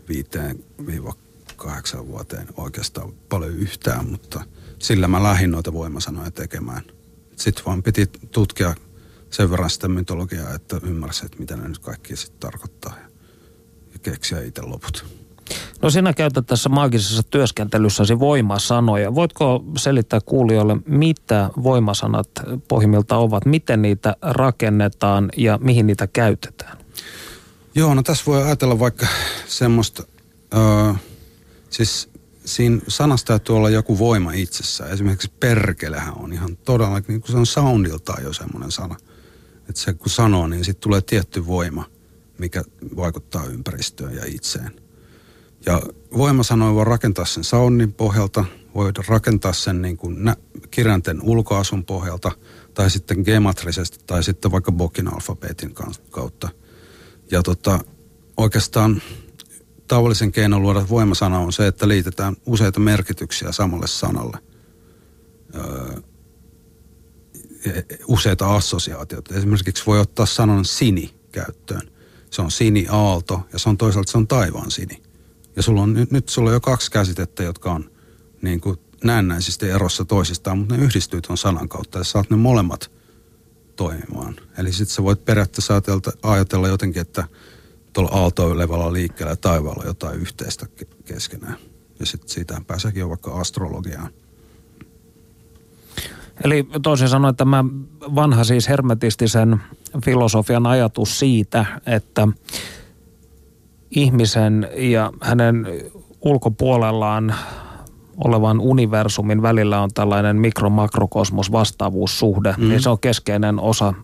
viiteen 0.09 0.65
viiva 0.87 1.15
kahdeksan 1.57 2.07
vuoteen 2.07 2.49
oikeastaan 2.57 3.13
paljon 3.29 3.57
yhtään, 3.57 4.11
mutta 4.11 4.45
sillä 4.81 5.09
mä 5.09 5.23
lähdin 5.23 5.51
noita 5.51 5.73
voimasanoja 5.73 6.31
tekemään. 6.31 6.83
Sitten 7.37 7.65
vaan 7.65 7.83
piti 7.83 8.07
tutkia 8.31 8.75
sen 9.31 9.51
verran 9.51 9.71
sitä 9.71 9.89
mytologiaa, 9.89 10.55
että 10.55 10.81
ymmärsi, 10.83 11.27
että 11.27 11.39
mitä 11.39 11.57
ne 11.57 11.69
nyt 11.69 11.79
kaikki 11.79 12.17
sitten 12.17 12.41
tarkoittaa 12.41 12.95
ja, 13.03 13.09
ja 13.93 13.99
keksiä 14.03 14.41
itse 14.41 14.63
loput. 14.63 15.05
No 15.83 15.91
sinä 15.91 16.13
käytät 16.13 16.47
tässä 16.47 16.69
maagisessa 16.69 17.23
työskentelyssäsi 17.23 18.19
voimasanoja. 18.19 19.15
Voitko 19.15 19.65
selittää 19.79 20.21
kuulijoille, 20.21 20.77
mitä 20.87 21.51
voimasanat 21.63 22.29
pohjimmilta 22.69 23.17
ovat, 23.17 23.47
miten 23.47 23.83
niitä 23.83 24.17
rakennetaan 24.23 25.31
ja 25.37 25.59
mihin 25.63 25.87
niitä 25.87 26.07
käytetään? 26.07 26.79
Joo, 27.75 27.95
no 27.95 28.03
tässä 28.03 28.25
voi 28.27 28.43
ajatella 28.43 28.79
vaikka 28.79 29.07
semmoista, 29.47 30.03
öö, 30.55 30.95
siis 31.71 32.10
siinä 32.51 32.81
sanasta 32.89 33.27
täytyy 33.27 33.57
olla 33.57 33.71
joku 33.71 33.99
voima 33.99 34.33
itsessään. 34.33 34.91
Esimerkiksi 34.91 35.33
perkelehän 35.41 36.15
on 36.17 36.33
ihan 36.33 36.57
todella, 36.57 37.01
niin 37.09 37.21
kuin 37.21 37.31
se 37.31 37.37
on 37.37 37.47
soundiltaan 37.47 38.23
jo 38.23 38.33
semmoinen 38.33 38.71
sana. 38.71 38.97
Että 39.69 39.81
se 39.81 39.93
kun 39.93 40.11
sanoo, 40.11 40.47
niin 40.47 40.65
sitten 40.65 40.83
tulee 40.83 41.01
tietty 41.01 41.47
voima, 41.47 41.85
mikä 42.39 42.63
vaikuttaa 42.97 43.45
ympäristöön 43.45 44.15
ja 44.15 44.23
itseen. 44.27 44.81
Ja 45.67 45.83
voimasanoja 46.17 46.75
voi 46.75 46.85
rakentaa 46.85 47.25
sen 47.25 47.45
soundin 47.45 47.93
pohjalta, 47.93 48.45
voi 48.75 48.93
rakentaa 49.09 49.53
sen 49.53 49.83
niin 49.83 49.97
kuin 49.97 50.25
nä- 50.25 50.37
kirjainten 50.71 51.23
ulkoasun 51.23 51.85
pohjalta, 51.85 52.33
tai 52.75 52.91
sitten 52.91 53.23
gematrisesti, 53.25 53.99
tai 54.07 54.25
sitten 54.25 54.51
vaikka 54.51 54.73
Bokin 54.73 55.15
alfabeetin 55.15 55.75
kautta. 56.11 56.49
Ja 57.31 57.43
tota, 57.43 57.79
oikeastaan 58.37 59.03
tavallisen 59.91 60.33
keinon 60.33 60.63
luoda 60.63 60.89
voimasana 60.89 61.39
on 61.39 61.53
se, 61.53 61.67
että 61.67 61.89
liitetään 61.89 62.37
useita 62.47 62.81
merkityksiä 62.81 63.53
samalle 63.53 63.87
sanalle. 63.87 64.39
Öö, 65.55 66.01
useita 68.07 68.57
assosiaatioita. 68.57 69.35
Esimerkiksi 69.35 69.87
voi 69.87 70.01
ottaa 70.01 70.27
sanan 70.27 70.65
sini 70.65 71.15
käyttöön. 71.33 71.91
Se 72.31 72.43
on 72.43 72.51
sini 72.51 72.87
aalto 72.91 73.41
ja 73.53 73.59
se 73.59 73.69
on 73.69 73.77
toisaalta 73.77 74.13
se 74.13 74.19
on 74.19 74.29
taivaan 74.29 74.71
sini. 74.71 75.03
Ja 75.57 75.63
sulla 75.63 75.83
on, 75.83 75.95
nyt, 75.95 76.11
nyt 76.11 76.29
sulla 76.29 76.51
on 76.51 76.55
jo 76.55 76.61
kaksi 76.61 76.91
käsitettä, 76.91 77.43
jotka 77.43 77.73
on 77.73 77.91
niin 78.43 78.61
kuin 78.61 78.77
näennäisesti 79.05 79.69
erossa 79.69 80.05
toisistaan, 80.05 80.59
mutta 80.59 80.77
ne 80.77 80.85
yhdistyy 80.85 81.21
tuon 81.21 81.39
sanan 81.39 81.69
kautta 81.69 81.99
ja 81.99 82.05
saat 82.05 82.31
ne 82.31 82.37
molemmat 82.37 82.91
toimimaan. 83.77 84.37
Eli 84.59 84.73
sitten 84.73 84.95
sä 84.95 85.03
voit 85.03 85.25
periaatteessa 85.25 85.75
ajatella, 85.75 86.13
ajatella 86.23 86.69
jotenkin, 86.69 87.03
että 87.03 87.25
tuolla 87.93 88.11
aaltoilevalla 88.13 88.93
liikkeellä 88.93 89.37
taivaalla 89.37 89.85
jotain 89.85 90.21
yhteistä 90.21 90.67
keskenään. 91.05 91.57
Ja 92.01 92.07
sitten 92.07 92.29
siitä 92.29 92.61
pääseekin 92.67 93.01
jo 93.01 93.09
vaikka 93.09 93.33
astrologiaan. 93.33 94.11
Eli 96.45 96.67
toisin 96.83 97.09
sanoen 97.09 97.37
tämä 97.37 97.65
vanha 98.15 98.45
siis 98.45 98.69
hermetistisen 98.69 99.61
filosofian 100.05 100.67
ajatus 100.67 101.19
siitä, 101.19 101.67
että 101.87 102.29
ihmisen 103.91 104.69
ja 104.77 105.13
hänen 105.21 105.67
ulkopuolellaan 106.21 107.35
olevan 108.25 108.61
universumin 108.61 109.43
välillä 109.43 109.81
on 109.81 109.91
tällainen 109.95 110.37
mikro-makrokosmos 110.37 111.53
vastaavuussuhde, 111.53 112.55
mm. 112.59 112.69
niin 112.69 112.83
se 112.83 112.91
on 112.91 112.99
keskeinen 112.99 113.61
osa 113.61 113.95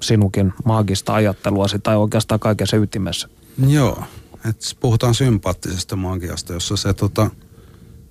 sinunkin 0.00 0.52
maagista 0.64 1.14
ajatteluasi 1.14 1.78
tai 1.78 1.96
oikeastaan 1.96 2.40
kaikessa 2.40 2.76
ytimessä. 2.76 3.28
Joo, 3.68 4.02
että 4.48 4.66
puhutaan 4.80 5.14
sympaattisesta 5.14 5.96
magiasta, 5.96 6.52
jossa 6.52 6.76
se 6.76 6.94
tota, 6.94 7.30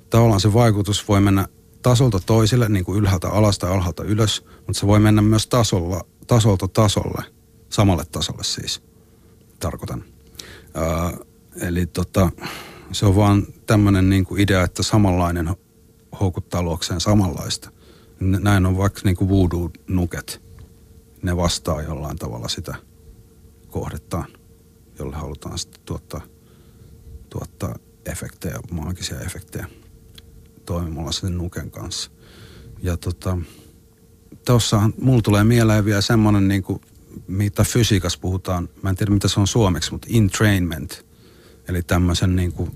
tavallaan 0.10 0.40
se 0.40 0.54
vaikutus 0.54 1.08
voi 1.08 1.22
mennä 1.22 1.48
tasolta 1.82 2.20
toisille, 2.26 2.70
niin 2.70 2.86
kuin 2.86 3.00
ylhäältä 3.00 3.30
alas 3.30 3.60
tai 3.60 3.72
alhaalta 3.72 4.04
ylös, 4.04 4.46
mutta 4.58 4.80
se 4.80 4.88
voi 4.88 5.00
mennä 5.00 5.22
myös 5.22 5.48
tasolla, 5.48 6.02
tasolta 6.28 6.68
tasolle, 6.68 7.24
samalle 7.70 8.04
tasolle 8.12 8.44
siis, 8.44 8.82
tarkoitan. 9.60 10.04
Ää, 10.74 11.18
eli 11.62 11.86
tota, 11.86 12.30
se 12.92 13.06
on 13.06 13.16
vaan 13.16 13.48
tämmöinen 13.66 14.10
niin 14.10 14.26
kuin 14.26 14.42
idea, 14.42 14.64
että 14.64 14.84
samanlainen 14.84 15.56
houkuttaa 16.20 16.64
luokseen 16.64 17.02
samanlaista. 17.02 17.70
Näin 18.20 18.66
on 18.66 18.78
vaikka 18.78 19.02
niin 19.04 19.16
kuin 19.16 19.30
voodoo-nuket. 19.30 20.45
Ne 21.26 21.38
vastaa 21.38 21.82
jollain 21.82 22.18
tavalla 22.18 22.48
sitä 22.48 22.76
kohdettaan, 23.70 24.26
jolle 25.00 25.16
halutaan 25.16 25.58
sitten 25.60 25.82
tuottaa, 25.86 26.22
tuottaa 27.30 27.76
efektejä, 28.06 28.60
maagisia 28.72 29.20
efektejä 29.20 29.68
toimimalla 30.66 31.12
sen 31.12 31.38
nuken 31.38 31.72
kanssa. 31.72 32.12
Ja 32.82 32.98
tota, 32.98 33.38
tuossa 34.46 34.90
mulla 35.02 35.22
tulee 35.22 35.44
mieleen 35.44 35.86
vielä 35.86 36.02
semmoinen, 36.02 36.48
niin 36.48 36.64
kuin, 36.64 36.82
mitä 37.28 37.64
fysiikassa 37.64 38.20
puhutaan, 38.20 38.70
mä 38.82 38.90
en 38.90 38.96
tiedä 38.96 39.12
mitä 39.12 39.28
se 39.28 39.40
on 39.40 39.48
suomeksi, 39.48 39.92
mutta 39.92 40.08
entrainment. 40.14 41.06
Eli 41.68 41.84
tämmöisen 41.84 42.36
niin 42.36 42.52
kuin, 42.52 42.72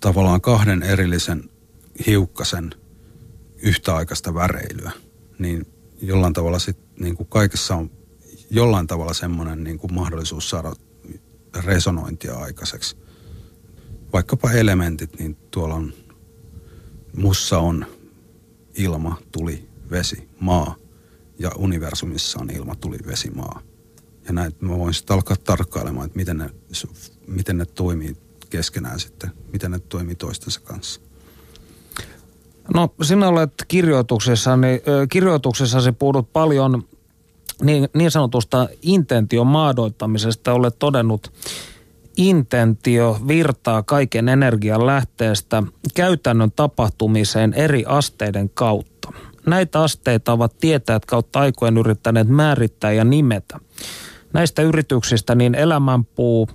tavallaan 0.00 0.40
kahden 0.40 0.82
erillisen 0.82 1.50
hiukkasen 2.06 2.70
yhtäaikaista 3.62 4.34
väreilyä. 4.34 4.92
Niin 5.38 5.66
jollain 6.02 6.32
tavalla 6.32 6.58
sit, 6.58 6.78
niin 7.00 7.16
kuin 7.16 7.26
kaikessa 7.26 7.76
on 7.76 7.90
jollain 8.50 8.86
tavalla 8.86 9.14
semmoinen 9.14 9.64
niin 9.64 9.78
kuin 9.78 9.94
mahdollisuus 9.94 10.50
saada 10.50 10.72
resonointia 11.64 12.34
aikaiseksi. 12.34 12.96
Vaikkapa 14.12 14.52
elementit, 14.52 15.18
niin 15.18 15.36
tuolla 15.50 15.74
on 15.74 15.92
mussa 17.16 17.58
on 17.58 17.86
ilma, 18.74 19.16
tuli, 19.32 19.68
vesi, 19.90 20.28
maa 20.40 20.76
ja 21.38 21.50
universumissa 21.56 22.40
on 22.40 22.50
ilma, 22.50 22.74
tuli, 22.74 22.98
vesi, 23.06 23.30
maa. 23.30 23.62
Ja 24.26 24.32
näin 24.32 24.52
mä 24.60 24.78
voin 24.78 24.94
sitten 24.94 25.14
alkaa 25.14 25.36
tarkkailemaan, 25.36 26.06
että 26.06 26.16
miten 26.16 26.38
ne, 26.38 26.50
miten 27.26 27.58
ne 27.58 27.66
toimii 27.66 28.16
keskenään 28.50 29.00
sitten, 29.00 29.30
miten 29.52 29.70
ne 29.70 29.78
toimii 29.78 30.14
toistensa 30.14 30.60
kanssa. 30.60 31.00
No 32.74 32.88
sinä 33.02 33.28
olet 33.28 33.52
kirjoituksessasi, 33.68 34.60
kirjoituksessasi 35.08 35.92
puhunut 35.92 36.32
paljon 36.32 36.82
niin, 37.62 37.88
niin 37.94 38.10
sanotusta 38.10 38.68
intention 38.82 39.46
maadoittamisesta. 39.46 40.52
Olet 40.52 40.78
todennut, 40.78 41.32
intentio 42.16 43.18
virtaa 43.28 43.82
kaiken 43.82 44.28
energian 44.28 44.86
lähteestä 44.86 45.62
käytännön 45.94 46.52
tapahtumiseen 46.52 47.54
eri 47.54 47.84
asteiden 47.86 48.50
kautta. 48.54 49.12
Näitä 49.46 49.82
asteita 49.82 50.32
ovat 50.32 50.54
tietäjät 50.60 51.06
kautta 51.06 51.40
aikojen 51.40 51.78
yrittäneet 51.78 52.28
määrittää 52.28 52.92
ja 52.92 53.04
nimetä. 53.04 53.60
Näistä 54.32 54.62
yrityksistä 54.62 55.34
niin 55.34 55.54
elämänpuu, 55.54 56.48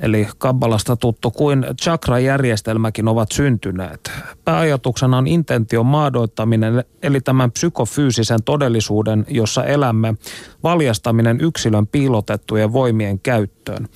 eli 0.00 0.28
kabbalasta 0.38 0.96
tuttu, 0.96 1.30
kuin 1.30 1.66
chakra-järjestelmäkin 1.82 3.08
ovat 3.08 3.32
syntyneet. 3.32 4.12
Pääajatuksena 4.44 5.18
on 5.18 5.26
intention 5.26 5.86
maadoittaminen, 5.86 6.84
eli 7.02 7.20
tämän 7.20 7.52
psykofyysisen 7.52 8.42
todellisuuden, 8.44 9.26
jossa 9.28 9.64
elämme, 9.64 10.14
valjastaminen 10.62 11.40
yksilön 11.40 11.86
piilotettujen 11.86 12.72
voimien 12.72 13.20
käyttöön. 13.20 13.88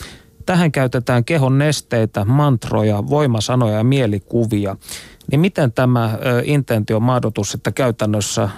Tähän 0.47 0.73
käytetään 0.73 1.25
kehon 1.25 1.59
nesteitä, 1.59 2.25
mantroja, 2.25 3.09
voimasanoja 3.09 3.77
ja 3.77 3.85
mielikuvia. 3.85 4.77
Niin 5.31 5.41
miten 5.41 5.73
tämä 5.73 6.19
intentio 6.45 7.01
maadotus 7.01 7.53
sitten 7.53 7.75
käytännössä 7.75 8.49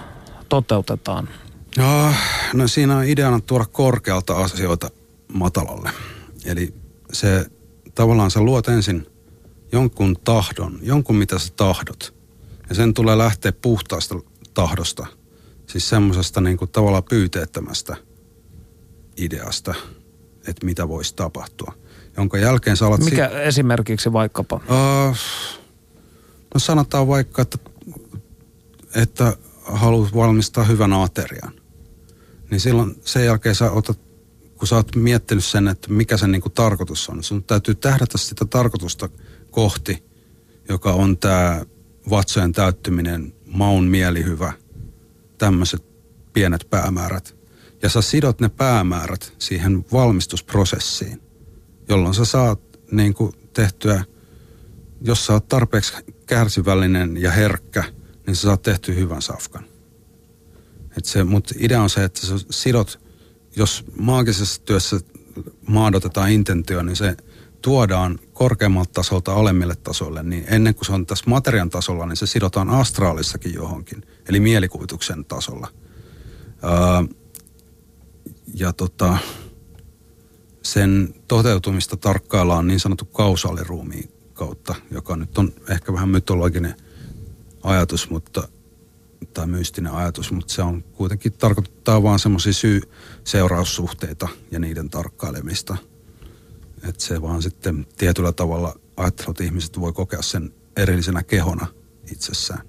toteutetaan? 0.49 1.29
No, 1.77 2.13
no 2.53 2.67
siinä 2.67 2.97
on 2.97 3.05
ideana 3.05 3.39
tuoda 3.39 3.65
korkealta 3.71 4.37
asioita 4.37 4.89
matalalle. 5.33 5.89
Eli 6.45 6.80
se 7.13 7.45
tavallaan 7.95 8.31
sä 8.31 8.41
luot 8.41 8.67
ensin 8.67 9.07
jonkun 9.71 10.15
tahdon, 10.23 10.79
jonkun 10.81 11.15
mitä 11.15 11.39
sä 11.39 11.53
tahdot. 11.55 12.13
Ja 12.69 12.75
sen 12.75 12.93
tulee 12.93 13.17
lähteä 13.17 13.51
puhtaasta 13.51 14.15
tahdosta. 14.53 15.07
Siis 15.67 15.89
semmoisesta 15.89 16.41
niin 16.41 16.57
kuin 16.57 16.71
tavallaan 16.71 17.03
pyyteettömästä 17.03 17.97
ideasta, 19.17 19.73
että 20.47 20.65
mitä 20.65 20.87
voisi 20.87 21.15
tapahtua 21.15 21.81
jonka 22.17 22.37
jälkeen 22.37 22.77
sä 22.77 22.87
alat... 22.87 23.03
Mikä 23.03 23.29
si- 23.29 23.37
esimerkiksi 23.37 24.13
vaikkapa? 24.13 24.55
Uh, 24.55 25.17
no 26.53 26.59
sanotaan 26.59 27.07
vaikka, 27.07 27.41
että, 27.41 27.57
että 28.95 29.37
haluat 29.63 30.15
valmistaa 30.15 30.63
hyvän 30.63 30.93
aterian. 30.93 31.53
Niin 32.51 32.59
silloin 32.59 32.95
sen 33.05 33.25
jälkeen 33.25 33.55
sä 33.55 33.71
otat 33.71 33.99
kun 34.61 34.67
sä 34.67 34.75
oot 34.75 34.95
miettinyt 34.95 35.45
sen, 35.45 35.67
että 35.67 35.93
mikä 35.93 36.17
sen 36.17 36.31
niin 36.31 36.41
kuin 36.41 36.53
tarkoitus 36.53 37.09
on, 37.09 37.23
sun 37.23 37.43
täytyy 37.43 37.75
tähdätä 37.75 38.17
sitä 38.17 38.45
tarkoitusta 38.45 39.09
kohti, 39.51 40.03
joka 40.69 40.93
on 40.93 41.17
tämä 41.17 41.65
vatsojen 42.09 42.51
täyttyminen, 42.51 43.33
maun 43.45 43.83
mielihyvä, 43.83 44.53
tämmöiset 45.37 45.83
pienet 46.33 46.67
päämäärät. 46.69 47.35
Ja 47.81 47.89
sä 47.89 48.01
sidot 48.01 48.41
ne 48.41 48.49
päämäärät 48.49 49.33
siihen 49.39 49.85
valmistusprosessiin, 49.93 51.21
jolloin 51.89 52.15
sä 52.15 52.25
saat 52.25 52.61
niin 52.91 53.13
kuin 53.13 53.33
tehtyä, 53.53 54.03
jos 55.01 55.25
sä 55.25 55.33
oot 55.33 55.47
tarpeeksi 55.47 55.93
kärsivällinen 56.25 57.17
ja 57.17 57.31
herkkä, 57.31 57.83
niin 58.27 58.35
sä 58.35 58.41
saat 58.41 58.61
tehtyä 58.61 58.95
hyvän 58.95 59.21
safkan. 59.21 59.65
Mutta 61.25 61.53
idea 61.57 61.81
on 61.81 61.89
se, 61.89 62.03
että 62.03 62.27
sä 62.27 62.35
sidot, 62.49 63.10
jos 63.55 63.85
maagisessa 63.99 64.61
työssä 64.61 64.99
maadotetaan 65.67 66.31
intentio, 66.31 66.83
niin 66.83 66.95
se 66.95 67.17
tuodaan 67.61 68.19
korkeammalta 68.33 68.93
tasolta 68.93 69.33
alemmille 69.33 69.75
tasoille, 69.75 70.23
niin 70.23 70.45
ennen 70.47 70.75
kuin 70.75 70.85
se 70.85 70.91
on 70.91 71.05
tässä 71.05 71.25
materian 71.27 71.69
tasolla, 71.69 72.05
niin 72.05 72.17
se 72.17 72.25
sidotaan 72.25 72.69
astraalissakin 72.69 73.53
johonkin, 73.53 74.05
eli 74.29 74.39
mielikuvituksen 74.39 75.25
tasolla. 75.25 75.67
Öö, 76.63 77.15
ja 78.53 78.73
tota, 78.73 79.17
sen 80.63 81.15
toteutumista 81.27 81.97
tarkkaillaan 81.97 82.67
niin 82.67 82.79
sanottu 82.79 83.05
kausaaliruumiin 83.05 84.11
kautta, 84.33 84.75
joka 84.91 85.15
nyt 85.15 85.37
on 85.37 85.53
ehkä 85.69 85.93
vähän 85.93 86.09
mytologinen 86.09 86.75
ajatus, 87.63 88.09
mutta 88.09 88.47
tai 89.33 89.47
mystinen 89.47 89.93
ajatus, 89.93 90.31
mutta 90.31 90.53
se 90.53 90.61
on 90.61 90.83
kuitenkin 90.83 91.33
tarkoittaa 91.33 92.03
vaan 92.03 92.19
semmoisia 92.19 92.53
syy-seuraussuhteita 92.53 94.27
ja 94.51 94.59
niiden 94.59 94.89
tarkkailemista. 94.89 95.77
Että 96.83 97.03
se 97.03 97.21
vaan 97.21 97.41
sitten 97.41 97.87
tietyllä 97.97 98.31
tavalla 98.31 98.75
ajattelut 98.97 99.41
ihmiset 99.41 99.79
voi 99.79 99.93
kokea 99.93 100.21
sen 100.21 100.53
erillisenä 100.77 101.23
kehona 101.23 101.67
itsessään. 102.11 102.61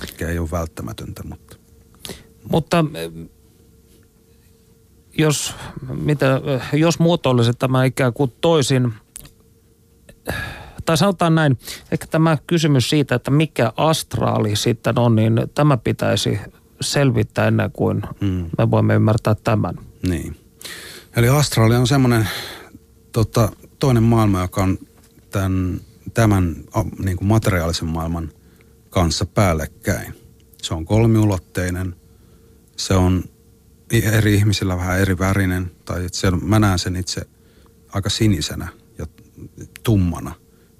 Mikä 0.00 0.28
ei 0.28 0.38
ole 0.38 0.50
välttämätöntä, 0.50 1.22
mutta... 1.24 1.56
Mutta 2.50 2.84
jos, 5.18 5.54
mitä, 5.94 6.40
jos 6.72 6.98
muotoilisit 6.98 7.58
tämä 7.58 7.84
ikään 7.84 8.12
kuin 8.12 8.32
toisin, 8.40 8.94
tai 10.84 10.96
sanotaan 10.96 11.34
näin, 11.34 11.58
ehkä 11.92 12.06
tämä 12.06 12.38
kysymys 12.46 12.90
siitä, 12.90 13.14
että 13.14 13.30
mikä 13.30 13.72
astraali 13.76 14.56
sitten 14.56 14.98
on, 14.98 15.16
niin 15.16 15.32
tämä 15.54 15.76
pitäisi 15.76 16.38
selvittää 16.80 17.48
ennen 17.48 17.70
kuin 17.72 18.02
mm. 18.20 18.50
me 18.58 18.70
voimme 18.70 18.94
ymmärtää 18.94 19.34
tämän. 19.34 19.74
Niin. 20.08 20.36
Eli 21.16 21.28
astraali 21.28 21.76
on 21.76 21.86
semmoinen 21.86 22.28
tota, 23.12 23.48
toinen 23.78 24.02
maailma, 24.02 24.40
joka 24.40 24.62
on 24.62 24.78
tämän, 25.30 25.80
tämän 26.14 26.56
niin 26.98 27.16
kuin 27.16 27.28
materiaalisen 27.28 27.88
maailman 27.88 28.32
kanssa 28.90 29.26
päällekkäin. 29.26 30.14
Se 30.62 30.74
on 30.74 30.84
kolmiulotteinen, 30.84 31.96
se 32.76 32.94
on 32.94 33.24
eri 33.92 34.34
ihmisillä 34.34 34.76
vähän 34.76 35.00
eri 35.00 35.18
värinen, 35.18 35.70
tai 35.84 36.06
siellä, 36.12 36.38
mä 36.42 36.58
näen 36.58 36.78
sen 36.78 36.96
itse 36.96 37.22
aika 37.92 38.10
sinisenä 38.10 38.68
ja 38.98 39.06
tummana. 39.82 40.34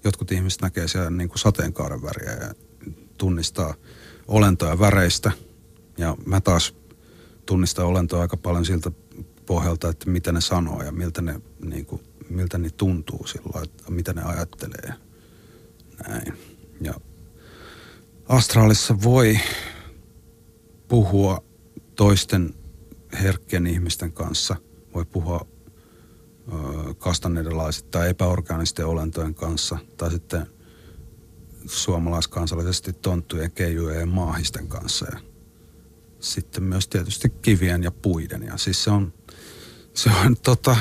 Jotkut 0.05 0.33
ihmiset 0.33 0.63
näkee 0.63 0.89
siellä 0.89 1.11
niin 1.11 1.29
kuin 1.29 1.39
sateenkaaren 1.39 2.03
väriä 2.03 2.33
ja 2.33 2.55
tunnistaa 3.19 3.75
olentoja 4.29 4.79
väreistä. 4.79 5.33
Ja 5.99 6.17
mä 6.27 6.41
taas 6.41 6.75
tunnistan 7.47 7.87
olentoja 7.87 8.23
aika 8.23 8.37
paljon 8.37 8.65
siltä 8.65 8.91
pohjalta, 9.47 9.89
että 9.89 10.11
mitä 10.11 10.33
ne 10.33 10.41
sanoo 10.41 10.83
ja 10.83 10.93
miltä 10.93 11.23
ne, 11.23 11.41
niin 11.65 11.87
kuin, 11.87 12.03
miltä 12.29 12.59
ne 12.59 12.71
tuntuu 12.71 13.27
silloin, 13.27 13.65
että 13.65 13.91
mitä 13.91 14.13
ne 14.13 14.23
ajattelee. 14.23 14.95
Näin. 16.09 16.33
Ja 16.81 16.95
astraalissa 18.29 19.03
voi 19.03 19.39
puhua 20.89 21.45
toisten 21.97 22.55
herkkien 23.23 23.67
ihmisten 23.67 24.13
kanssa. 24.13 24.57
Voi 24.95 25.05
puhua 25.05 25.47
kastanedelaisista 26.99 27.89
tai 27.91 28.09
epäorgaanisten 28.09 28.87
olentojen 28.87 29.35
kanssa. 29.35 29.79
Tai 29.97 30.11
sitten 30.11 30.47
suomalaiskansallisesti 31.67 32.93
tonttujen, 32.93 33.53
keijujen 33.53 34.01
ja 34.01 34.07
maahisten 34.07 34.69
kanssa. 34.69 35.07
Ja 35.13 35.19
sitten 36.21 36.63
myös 36.63 36.89
tietysti 36.89 37.29
kivien 37.29 37.83
ja 37.83 37.91
puiden. 37.91 38.43
Ja 38.43 38.57
siis 38.57 38.85
se 38.85 38.91
on, 38.91 39.13
se 39.95 40.11
on 40.27 40.37
tota, 40.37 40.77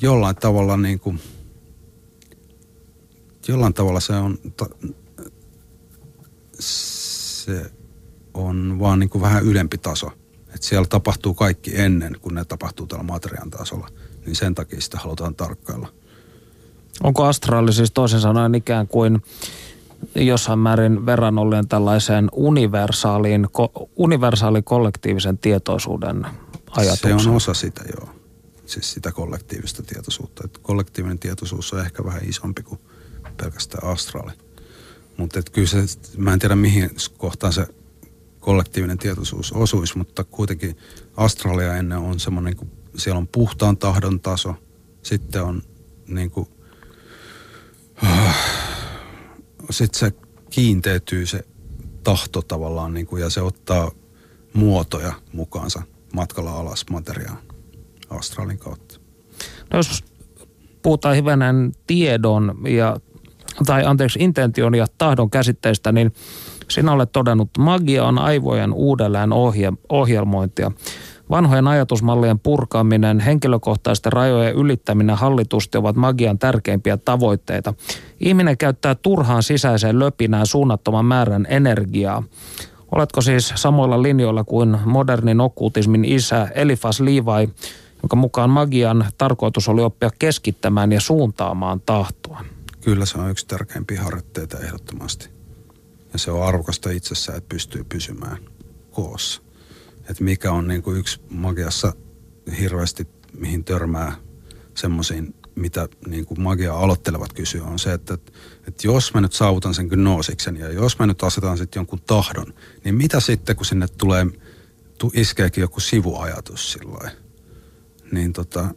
jollain 0.00 0.36
tavalla 0.36 0.76
niin 0.76 1.00
kuin, 1.00 1.20
jollain 3.48 3.74
tavalla 3.74 4.00
se 4.00 4.12
on, 4.12 4.38
ta, 4.56 4.66
se 6.58 7.70
on 8.34 8.76
vaan 8.80 8.98
niin 8.98 9.10
kuin 9.10 9.22
vähän 9.22 9.44
ylempi 9.44 9.78
taso 9.78 10.19
että 10.60 10.68
siellä 10.68 10.86
tapahtuu 10.88 11.34
kaikki 11.34 11.80
ennen 11.80 12.16
kuin 12.20 12.34
ne 12.34 12.44
tapahtuu 12.44 12.86
tällä 12.86 13.02
materiaan 13.02 13.50
tasolla. 13.50 13.88
Niin 14.26 14.36
sen 14.36 14.54
takia 14.54 14.80
sitä 14.80 14.98
halutaan 14.98 15.34
tarkkailla. 15.34 15.88
Onko 17.02 17.24
astraali 17.24 17.72
siis 17.72 17.90
toisin 17.90 18.20
sanoen 18.20 18.54
ikään 18.54 18.88
kuin 18.88 19.22
jossain 20.14 20.58
määrin 20.58 21.06
verrannollinen 21.06 21.68
tällaiseen 21.68 22.28
universaaliin, 22.32 23.46
universaali 23.96 24.62
kollektiivisen 24.62 25.38
tietoisuuden 25.38 26.26
ajatuksen? 26.70 27.20
Se 27.20 27.28
on 27.28 27.36
osa 27.36 27.54
sitä, 27.54 27.84
joo. 27.96 28.08
Siis 28.66 28.92
sitä 28.92 29.12
kollektiivista 29.12 29.82
tietoisuutta. 29.82 30.42
Et 30.44 30.58
kollektiivinen 30.58 31.18
tietoisuus 31.18 31.72
on 31.72 31.80
ehkä 31.80 32.04
vähän 32.04 32.24
isompi 32.24 32.62
kuin 32.62 32.80
pelkästään 33.36 33.88
astraali. 33.92 34.32
Mutta 35.16 35.40
kyllä 35.52 35.68
se, 35.68 35.78
mä 36.16 36.32
en 36.32 36.38
tiedä 36.38 36.56
mihin 36.56 36.90
kohtaan 37.18 37.52
se 37.52 37.66
kollektiivinen 38.40 38.98
tietoisuus 38.98 39.52
osuisi, 39.52 39.98
mutta 39.98 40.24
kuitenkin 40.24 40.76
astralia 41.16 41.76
ennen 41.76 41.98
on 41.98 42.20
semmoinen, 42.20 42.56
niin 42.56 42.70
siellä 42.96 43.18
on 43.18 43.28
puhtaan 43.28 43.76
tahdon 43.76 44.20
taso, 44.20 44.54
sitten 45.02 45.42
on 45.42 45.62
niin 46.08 46.30
kuin, 46.30 46.48
äh, 48.04 48.36
sitten 49.70 49.98
se 49.98 50.12
kiinteytyy 50.50 51.26
se 51.26 51.44
tahto 52.04 52.42
tavallaan 52.42 52.94
niin 52.94 53.06
kuin, 53.06 53.22
ja 53.22 53.30
se 53.30 53.42
ottaa 53.42 53.90
muotoja 54.52 55.12
mukaansa 55.32 55.82
matkalla 56.12 56.52
alas 56.52 56.84
materiaan 56.90 57.38
astraalin 58.10 58.58
kautta. 58.58 59.00
No 59.70 59.78
jos 59.78 60.04
puhutaan 60.82 61.14
hivenen 61.14 61.72
tiedon 61.86 62.54
ja, 62.68 62.96
tai 63.66 63.84
anteeksi, 63.84 64.18
intention 64.22 64.74
ja 64.74 64.86
tahdon 64.98 65.30
käsitteistä, 65.30 65.92
niin 65.92 66.12
sinä 66.70 66.92
olet 66.92 67.12
todennut, 67.12 67.50
magia 67.58 68.04
on 68.04 68.18
aivojen 68.18 68.72
uudelleen 68.72 69.32
ohje- 69.32 69.72
ohjelmointia. 69.88 70.70
Vanhojen 71.30 71.68
ajatusmallien 71.68 72.38
purkaminen, 72.38 73.20
henkilökohtaisten 73.20 74.12
rajojen 74.12 74.54
ylittäminen 74.54 75.16
hallitusti 75.16 75.78
ovat 75.78 75.96
magian 75.96 76.38
tärkeimpiä 76.38 76.96
tavoitteita. 76.96 77.74
Ihminen 78.20 78.58
käyttää 78.58 78.94
turhaan 78.94 79.42
sisäiseen 79.42 79.98
löpinään 79.98 80.46
suunnattoman 80.46 81.04
määrän 81.04 81.46
energiaa. 81.48 82.22
Oletko 82.92 83.20
siis 83.20 83.52
samoilla 83.54 84.02
linjoilla 84.02 84.44
kuin 84.44 84.78
modernin 84.84 85.40
okkultismin 85.40 86.04
isä 86.04 86.48
Elifas 86.54 87.00
Levi, 87.00 87.50
jonka 88.02 88.16
mukaan 88.16 88.50
magian 88.50 89.04
tarkoitus 89.18 89.68
oli 89.68 89.82
oppia 89.82 90.10
keskittämään 90.18 90.92
ja 90.92 91.00
suuntaamaan 91.00 91.80
tahtoa? 91.86 92.44
Kyllä 92.80 93.06
se 93.06 93.18
on 93.18 93.30
yksi 93.30 93.46
tärkeimpiä 93.46 94.02
harjoitteita 94.02 94.58
ehdottomasti. 94.58 95.39
Ja 96.12 96.18
se 96.18 96.30
on 96.30 96.46
arvokasta 96.46 96.90
itsessään, 96.90 97.38
että 97.38 97.48
pystyy 97.48 97.84
pysymään 97.84 98.38
koossa. 98.90 99.42
Että 100.10 100.24
mikä 100.24 100.52
on 100.52 100.68
niin 100.68 100.82
kuin 100.82 100.98
yksi 100.98 101.20
magiassa 101.30 101.92
hirveästi, 102.60 103.08
mihin 103.32 103.64
törmää 103.64 104.16
semmoisiin, 104.74 105.34
mitä 105.54 105.88
niin 106.06 106.26
kuin 106.26 106.42
magia 106.42 106.74
aloittelevat 106.74 107.32
kysyä, 107.32 107.64
on 107.64 107.78
se, 107.78 107.92
että, 107.92 108.14
että 108.68 108.86
jos 108.86 109.14
mä 109.14 109.20
nyt 109.20 109.32
saavutan 109.32 109.74
sen 109.74 109.86
gnoosiksen 109.86 110.56
ja 110.56 110.72
jos 110.72 110.98
mä 110.98 111.06
nyt 111.06 111.22
asetan 111.22 111.58
sitten 111.58 111.80
jonkun 111.80 112.00
tahdon, 112.06 112.54
niin 112.84 112.94
mitä 112.94 113.20
sitten, 113.20 113.56
kun 113.56 113.66
sinne 113.66 113.88
tulee, 113.88 114.26
iskeekin 115.14 115.62
joku 115.62 115.80
sivuajatus 115.80 116.72
silloin, 116.72 117.10
niin 118.12 118.32
tota, 118.32 118.74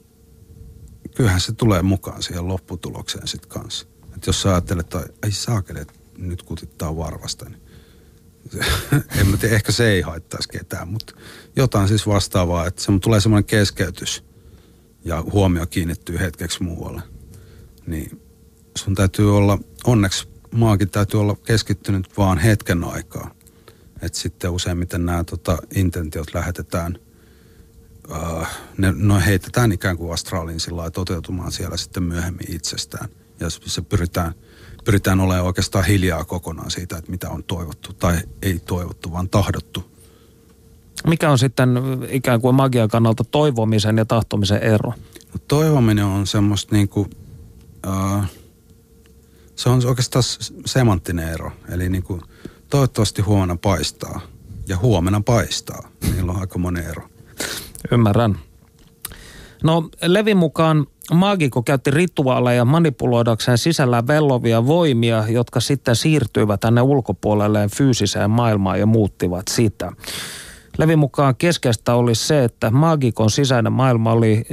kyllähän 1.16 1.42
se 1.42 1.54
tulee 1.54 1.82
mukaan 1.82 2.24
siihen 2.24 2.48
lopputulokseen 2.48 3.28
sitten 3.28 3.50
kanssa. 3.50 3.88
Että 4.16 4.30
jos 4.30 4.42
sä 4.42 4.50
ajattelet, 4.50 4.86
että 4.86 5.06
ei 5.24 5.32
saakeli, 5.32 5.80
että 5.80 5.94
nyt 6.18 6.44
kutittaa 6.44 6.98
varvasta. 6.98 7.46
Niin 7.50 7.62
en 9.20 9.28
mä 9.28 9.38
tiedä, 9.38 9.56
ehkä 9.56 9.72
se 9.72 9.92
ei 9.92 10.02
haittaisi 10.02 10.50
ketään, 10.50 10.88
mutta 10.88 11.16
jotain 11.56 11.88
siis 11.88 12.08
vastaavaa, 12.08 12.68
että 12.68 12.82
se 12.82 12.92
tulee 13.02 13.20
semmoinen 13.20 13.46
keskeytys 13.46 14.24
ja 15.06 15.24
huomio 15.32 15.66
kiinnittyy 15.66 16.20
hetkeksi 16.20 16.64
muualle. 16.64 17.02
Niin 17.88 18.22
sun 18.78 18.96
täytyy 18.96 19.38
olla, 19.38 19.60
onneksi 19.86 20.28
maakin 20.52 20.90
täytyy 20.90 21.20
olla 21.20 21.36
keskittynyt 21.36 22.18
vaan 22.18 22.38
hetken 22.38 22.84
aikaa. 22.84 23.36
Että 24.02 24.20
sitten 24.20 24.52
useimmiten 24.52 25.06
nämä 25.06 25.24
tota, 25.24 25.58
intentiot 25.76 26.34
lähetetään 26.34 27.00
äh, 28.12 28.58
ne, 28.78 28.94
ne 28.96 29.26
heitetään 29.26 29.72
ikään 29.72 29.98
kuin 29.98 30.14
astraaliin 30.14 30.60
sillä 30.60 30.92
toteutumaan 30.92 31.52
siellä 31.52 31.78
sitten 31.78 32.04
myöhemmin 32.04 32.56
itsestään. 32.56 33.10
Ja 33.40 33.50
se 33.50 33.82
pyritään, 33.82 34.34
pyritään 34.84 35.20
olemaan 35.20 35.46
oikeastaan 35.46 35.86
hiljaa 35.86 36.24
kokonaan 36.24 36.72
siitä, 36.72 36.98
että 36.98 37.12
mitä 37.12 37.30
on 37.30 37.44
toivottu 37.44 37.94
tai 37.94 38.18
ei 38.42 38.60
toivottu, 38.60 39.12
vaan 39.12 39.30
tahdottu. 39.30 39.94
Mikä 41.08 41.32
on 41.32 41.38
sitten 41.38 41.70
ikään 42.10 42.42
kuin 42.42 42.56
magian 42.56 42.90
kannalta 42.90 43.24
toivomisen 43.24 43.98
ja 43.98 44.06
tahtomisen 44.06 44.64
ero? 44.64 44.90
No, 45.34 45.40
toivominen 45.48 46.06
on 46.06 46.28
semmoista 46.28 46.76
niin 46.76 46.90
kuin, 46.90 47.10
äh, 47.88 48.30
se 49.56 49.70
on 49.70 49.86
oikeastaan 49.86 50.24
semanttinen 50.66 51.30
ero. 51.30 51.52
Eli 51.70 51.90
niin 51.90 52.04
kuin, 52.04 52.22
toivottavasti 52.70 53.22
huomenna 53.22 53.56
paistaa 53.56 54.22
ja 54.68 54.78
huomenna 54.78 55.22
paistaa. 55.22 55.90
Niillä 56.02 56.32
on 56.32 56.40
aika 56.40 56.60
monen 56.60 56.86
ero. 56.86 57.08
Ymmärrän. 57.92 58.40
No 59.64 59.90
Levin 60.02 60.38
mukaan 60.38 60.88
maagiko 61.12 61.64
käytti 61.64 61.92
rituaaleja 61.92 62.66
manipuloidakseen 62.66 63.58
sisällään 63.58 64.08
vellovia 64.08 64.68
voimia, 64.68 65.24
jotka 65.30 65.60
sitten 65.60 65.96
siirtyivät 65.96 66.60
tänne 66.60 66.82
ulkopuolelleen 66.82 67.70
fyysiseen 67.70 68.30
maailmaan 68.30 68.80
ja 68.80 68.86
muuttivat 68.86 69.44
sitä. 69.50 69.92
Levin 70.78 71.00
mukaan 71.00 71.36
keskeistä 71.36 71.96
oli 71.96 72.16
se, 72.16 72.44
että 72.44 72.72
maagikon 72.72 73.32
sisäinen 73.32 73.74
maailma 73.74 74.12
oli 74.12 74.46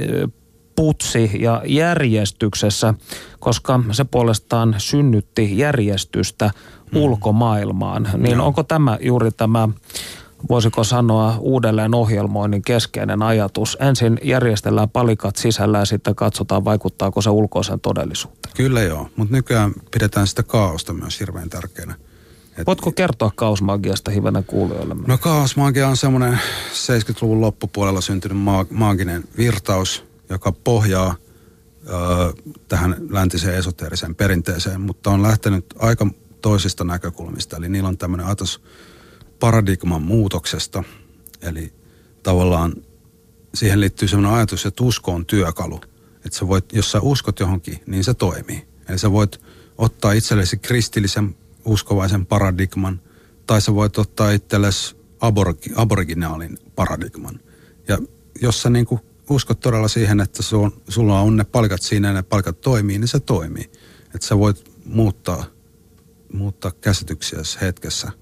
putsi 0.75 1.31
ja 1.39 1.61
järjestyksessä, 1.65 2.93
koska 3.39 3.79
se 3.91 4.03
puolestaan 4.03 4.75
synnytti 4.77 5.57
järjestystä 5.57 6.51
mm. 6.91 7.01
ulkomaailmaan. 7.01 8.09
Niin 8.17 8.37
no. 8.37 8.45
onko 8.45 8.63
tämä 8.63 8.97
juuri 9.01 9.31
tämä 9.31 9.69
voisiko 10.49 10.83
sanoa 10.83 11.37
uudelleen 11.39 11.95
ohjelmoinnin 11.95 12.61
keskeinen 12.61 13.21
ajatus. 13.21 13.77
Ensin 13.79 14.19
järjestellään 14.23 14.89
palikat 14.89 15.35
sisällä 15.35 15.77
ja 15.79 15.85
sitten 15.85 16.15
katsotaan, 16.15 16.65
vaikuttaako 16.65 17.21
se 17.21 17.29
ulkoisen 17.29 17.79
todellisuuteen. 17.79 18.53
Kyllä 18.55 18.81
joo, 18.81 19.09
mutta 19.15 19.35
nykyään 19.35 19.73
pidetään 19.91 20.27
sitä 20.27 20.43
kaaosta 20.43 20.93
myös 20.93 21.19
hirveän 21.19 21.49
tärkeänä. 21.49 21.95
Et... 22.57 22.67
Voitko 22.67 22.91
kertoa 22.91 23.31
kaosmagiasta 23.35 24.11
hivenen 24.11 24.43
kuulijoille? 24.43 24.95
No 25.07 25.17
kaosmagia 25.17 25.87
on 25.87 25.97
semmoinen 25.97 26.39
70-luvun 26.73 27.41
loppupuolella 27.41 28.01
syntynyt 28.01 28.37
ma- 28.37 28.65
maaginen 28.69 29.23
virtaus, 29.37 30.05
joka 30.29 30.51
pohjaa 30.51 31.15
ö, 31.87 31.93
tähän 32.67 32.95
läntiseen 33.09 33.55
esoteeriseen 33.55 34.15
perinteeseen, 34.15 34.81
mutta 34.81 35.09
on 35.09 35.23
lähtenyt 35.23 35.65
aika 35.79 36.07
toisista 36.41 36.83
näkökulmista. 36.83 37.57
Eli 37.57 37.69
niillä 37.69 37.89
on 37.89 37.97
tämmöinen 37.97 38.25
ajatus 38.25 38.61
paradigman 39.41 40.01
muutoksesta. 40.01 40.83
Eli 41.41 41.73
tavallaan 42.23 42.73
siihen 43.55 43.79
liittyy 43.79 44.07
sellainen 44.07 44.37
ajatus, 44.37 44.65
että 44.65 44.83
usko 44.83 45.11
on 45.11 45.25
työkalu. 45.25 45.81
Että 46.25 46.37
sä 46.37 46.47
voit, 46.47 46.73
jos 46.73 46.91
sä 46.91 46.99
uskot 47.01 47.39
johonkin, 47.39 47.79
niin 47.85 48.03
se 48.03 48.13
toimii. 48.13 48.67
Eli 48.89 48.97
sä 48.97 49.11
voit 49.11 49.41
ottaa 49.77 50.11
itsellesi 50.11 50.57
kristillisen 50.57 51.35
uskovaisen 51.65 52.25
paradigman, 52.25 53.01
tai 53.47 53.61
sä 53.61 53.75
voit 53.75 53.97
ottaa 53.97 54.31
itsellesi 54.31 54.95
aborgi, 55.19 55.71
aboriginaalin 55.75 56.57
paradigman. 56.75 57.39
Ja 57.87 57.97
jos 58.41 58.61
sä 58.61 58.69
niin 58.69 58.87
uskot 59.29 59.59
todella 59.59 59.87
siihen, 59.87 60.19
että 60.19 60.43
sun, 60.43 60.81
sulla 60.89 61.19
on 61.19 61.37
ne 61.37 61.43
palkat 61.43 61.81
siinä 61.81 62.07
ja 62.07 62.13
ne 62.13 62.23
palkat 62.23 62.61
toimii, 62.61 62.99
niin 62.99 63.07
se 63.07 63.19
toimii. 63.19 63.71
Että 64.15 64.27
sä 64.27 64.37
voit 64.37 64.71
muuttaa, 64.85 65.45
muuttaa 66.33 66.71
käsityksiä 66.71 67.39
hetkessä– 67.61 68.11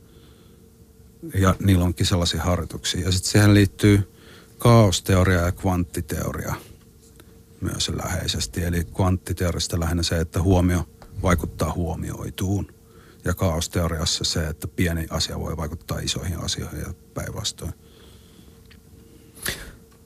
ja 1.33 1.55
niillä 1.59 1.83
onkin 1.83 2.05
sellaisia 2.05 2.41
harjoituksia. 2.41 3.01
Ja 3.01 3.11
sitten 3.11 3.31
siihen 3.31 3.53
liittyy 3.53 4.11
kaosteoria 4.57 5.41
ja 5.41 5.51
kvanttiteoria 5.51 6.55
myös 7.61 7.91
läheisesti. 7.95 8.63
Eli 8.63 8.83
kvanttiteoriasta 8.83 9.79
lähinnä 9.79 10.03
se, 10.03 10.19
että 10.19 10.41
huomio 10.41 10.89
vaikuttaa 11.23 11.73
huomioituun. 11.73 12.73
Ja 13.25 13.33
kaosteoriassa 13.33 14.23
se, 14.23 14.47
että 14.47 14.67
pieni 14.67 15.07
asia 15.09 15.39
voi 15.39 15.57
vaikuttaa 15.57 15.99
isoihin 15.99 16.39
asioihin 16.39 16.79
ja 16.79 16.93
päinvastoin. 17.13 17.73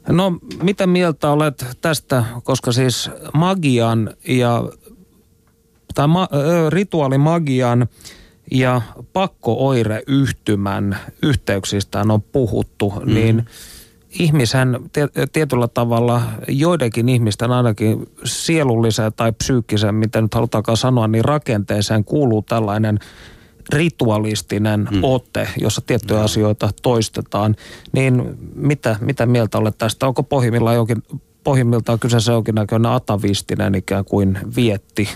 No, 0.08 0.40
mitä 0.64 0.88
mieltä 0.88 1.30
olet 1.30 1.66
tästä, 1.82 2.24
koska 2.44 2.72
siis 2.72 3.10
magian 3.34 4.14
ja, 4.28 4.64
tai 5.96 6.08
ma, 6.08 6.28
rituaalimagian 6.70 7.88
ja 8.54 8.82
pakkooireyhtymän 9.14 10.98
yhteyksistä 11.22 12.04
on 12.10 12.22
puhuttu, 12.22 12.94
mm. 13.06 13.14
niin 13.14 13.46
ihmisen 14.20 14.80
tietyllä 15.34 15.68
tavalla 15.68 16.22
joidenkin 16.48 17.10
ihmisten 17.10 17.52
ainakin 17.52 18.06
sielulliseen 18.24 19.14
tai 19.16 19.32
psyykkiseen, 19.32 19.96
mitä 19.96 20.22
nyt 20.22 20.34
halutaankaan 20.34 20.78
sanoa, 20.78 21.08
niin 21.08 21.26
rakenteeseen 21.26 22.04
kuuluu 22.04 22.42
tällainen 22.42 23.00
ritualistinen 23.74 24.88
mm. 24.92 25.00
ote, 25.04 25.48
jossa 25.58 25.82
tiettyjä 25.82 26.20
no. 26.20 26.26
asioita 26.26 26.70
toistetaan. 26.82 27.56
Niin 27.92 28.38
mitä, 28.56 28.96
mitä 29.02 29.26
mieltä 29.26 29.58
olet 29.58 29.78
tästä? 29.78 30.08
Onko 30.08 30.24
pohjimmiltaan, 30.24 30.76
jokin, 30.76 31.04
pohjimmiltaan 31.44 32.00
kyseessä 32.00 32.32
jonkinnäköinen 32.32 32.92
atavistinen 32.92 33.76
ikään 33.76 34.06
kuin 34.06 34.40
vietti? 34.56 35.10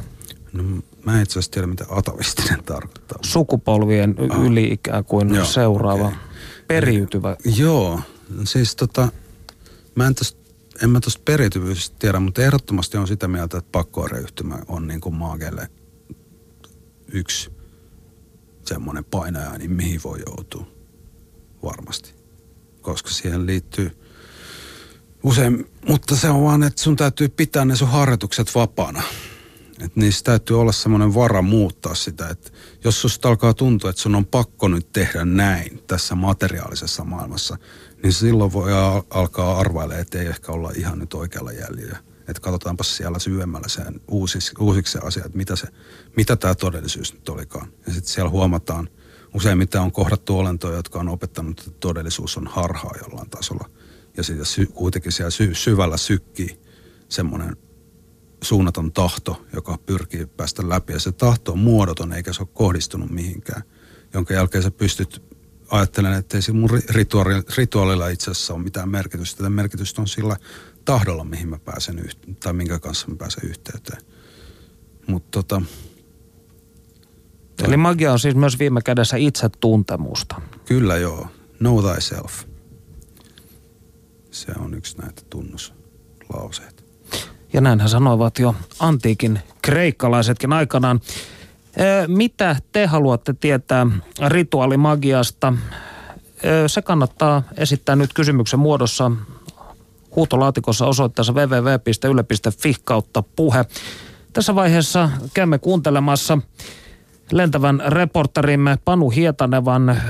No 0.54 0.64
Mä 1.08 1.16
en 1.16 1.24
itse 1.24 1.34
asiassa 1.34 1.52
tiedä, 1.52 1.68
mitä 1.68 1.86
atavistinen 1.90 2.64
tarkoittaa. 2.64 3.20
Sukupolvien 3.22 4.16
ah. 4.30 4.46
yli 4.46 4.64
ikään 4.64 5.06
kuin 5.06 5.36
Joo, 5.36 5.46
seuraava, 5.46 6.08
okay. 6.08 6.20
periytyvä. 6.68 7.36
Joo, 7.58 8.02
siis 8.44 8.76
tota, 8.76 9.12
mä 9.96 10.08
en 10.08 10.16
tosta, 10.16 10.40
en 10.84 10.90
mä 10.90 11.00
tuosta 11.00 11.22
periytyvyydestä 11.26 11.96
tiedä, 12.00 12.20
mutta 12.20 12.42
ehdottomasti 12.42 12.98
on 12.98 13.08
sitä 13.08 13.28
mieltä, 13.28 13.58
että 13.58 13.70
pakkoareyhtymä 13.72 14.60
on 14.68 14.88
niin 14.88 15.02
kuin 15.02 15.16
maagelle 15.16 15.70
yksi 17.14 17.52
semmoinen 18.66 19.06
painaja, 19.06 19.58
niin 19.58 19.72
mihin 19.72 20.00
voi 20.04 20.20
joutua 20.28 20.68
varmasti. 21.64 22.14
Koska 22.82 23.10
siihen 23.10 23.46
liittyy 23.46 23.98
usein, 25.24 25.72
mutta 25.88 26.16
se 26.16 26.30
on 26.30 26.44
vaan, 26.44 26.64
että 26.64 26.82
sun 26.82 26.96
täytyy 26.96 27.30
pitää 27.30 27.66
ne 27.66 27.76
sun 27.76 27.88
harjoitukset 27.88 28.56
vapaana. 28.56 29.04
Että 29.80 30.00
niissä 30.00 30.24
täytyy 30.24 30.62
olla 30.62 30.72
semmoinen 30.72 31.14
vara 31.14 31.42
muuttaa 31.42 31.96
sitä, 31.96 32.30
että 32.30 32.52
jos 32.84 33.02
susta 33.02 33.30
alkaa 33.30 33.54
tuntua, 33.54 33.90
että 33.90 34.02
sun 34.02 34.16
on 34.16 34.26
pakko 34.26 34.68
nyt 34.68 34.92
tehdä 34.92 35.26
näin 35.26 35.84
tässä 35.88 36.16
materiaalisessa 36.16 37.04
maailmassa, 37.04 37.58
niin 38.04 38.14
silloin 38.14 38.54
voi 38.54 38.72
alkaa 39.10 39.58
arvailla, 39.58 39.96
että 39.96 40.20
ei 40.20 40.28
ehkä 40.28 40.52
olla 40.52 40.72
ihan 40.76 41.00
nyt 41.00 41.14
oikealla 41.14 41.52
jäljellä. 41.52 41.98
Että 42.28 42.42
katsotaanpa 42.42 42.84
siellä 42.84 43.20
syvemmällä 43.20 43.68
sen 43.68 44.02
uusiksi, 44.08 44.54
uusiksi 44.60 44.94
se 44.94 45.00
asia, 45.00 45.26
että 45.26 45.38
mitä, 45.38 45.56
se, 45.56 45.68
mitä 46.16 46.36
tämä 46.36 46.56
todellisuus 46.56 47.14
nyt 47.14 47.30
olikaan. 47.30 47.68
Ja 47.88 47.94
sitten 47.94 48.14
siellä 48.14 48.30
huomataan, 48.30 48.90
useimmiten 49.34 49.82
on 49.82 49.92
kohdattu 49.92 50.40
olentoja, 50.40 50.76
jotka 50.76 51.00
on 51.00 51.10
opettanut, 51.10 51.60
että 51.60 51.72
todellisuus 51.80 52.38
on 52.38 52.48
harhaa 52.48 52.94
jollain 53.02 53.30
tasolla. 53.30 53.70
Ja 54.18 54.24
sy, 54.46 54.66
kuitenkin 54.66 55.12
siellä 55.12 55.30
sy, 55.30 55.56
syvällä 55.56 55.98
sykkii 55.98 56.60
semmoinen 57.10 57.58
suunnaton 58.44 58.92
tahto, 58.92 59.46
joka 59.54 59.78
pyrkii 59.86 60.26
päästä 60.26 60.70
läpi. 60.70 60.94
Ja 60.94 61.00
se 61.00 61.12
tahto 61.12 61.52
on 61.52 61.60
muodoton 61.60 62.14
eikä 62.14 62.34
se 62.34 62.42
ole 62.42 62.50
kohdistunut 62.54 63.10
mihinkään. 63.10 63.64
Jonka 64.14 64.34
jälkeen 64.34 64.64
sä 64.64 64.72
pystyt 64.72 65.22
ajattelemaan, 65.70 66.20
että 66.20 66.38
ei 66.38 66.42
se 66.42 66.52
mun 66.52 66.70
rituaali, 66.90 67.34
rituaalilla 67.58 68.08
itse 68.08 68.32
asiassa 68.32 68.54
ole 68.54 68.64
mitään 68.64 68.90
merkitystä. 68.90 69.38
Tätä 69.38 69.50
merkitystä 69.50 70.02
on 70.02 70.08
sillä 70.08 70.38
tahdolla, 70.86 71.24
mihin 71.24 71.50
mä 71.50 71.60
pääsen 71.60 72.00
yhteen, 72.00 72.36
tai 72.36 72.54
minkä 72.54 72.80
kanssa 72.80 73.08
mä 73.08 73.16
pääsen 73.16 73.50
yhteyteen. 73.50 74.02
Mutta 75.08 75.30
tota, 75.32 75.62
Eli 77.64 77.78
magia 77.78 78.12
on 78.12 78.20
siis 78.20 78.36
myös 78.36 78.60
viime 78.60 78.82
kädessä 78.82 79.18
itsetuntemusta. 79.18 80.42
Kyllä 80.66 80.98
joo. 80.98 81.28
Know 81.58 81.92
thyself. 81.92 82.44
Se 84.32 84.52
on 84.60 84.74
yksi 84.74 84.98
näitä 84.98 85.22
tunnuslauseita. 85.30 86.77
Ja 87.54 87.62
näinhän 87.62 87.90
sanoivat 87.90 88.40
jo 88.40 88.56
antiikin 88.80 89.40
kreikkalaisetkin 89.62 90.54
aikanaan. 90.54 91.00
Mitä 92.08 92.56
te 92.72 92.86
haluatte 92.86 93.34
tietää 93.34 93.88
rituaalimagiasta? 94.28 95.54
Se 96.68 96.82
kannattaa 96.82 97.44
esittää 97.58 97.96
nyt 97.96 98.14
kysymyksen 98.14 98.60
muodossa 98.60 99.12
huutolaatikossa 100.16 100.86
osoitteessa 100.86 101.34
www.yle.fi 101.34 102.76
kautta 102.84 103.24
puhe. 103.36 103.66
Tässä 104.34 104.56
vaiheessa 104.56 105.10
käymme 105.34 105.60
kuuntelemassa 105.60 106.38
lentävän 107.32 107.84
reporterimme 107.88 108.78
Panu 108.86 109.10
Hietanevan 109.10 110.02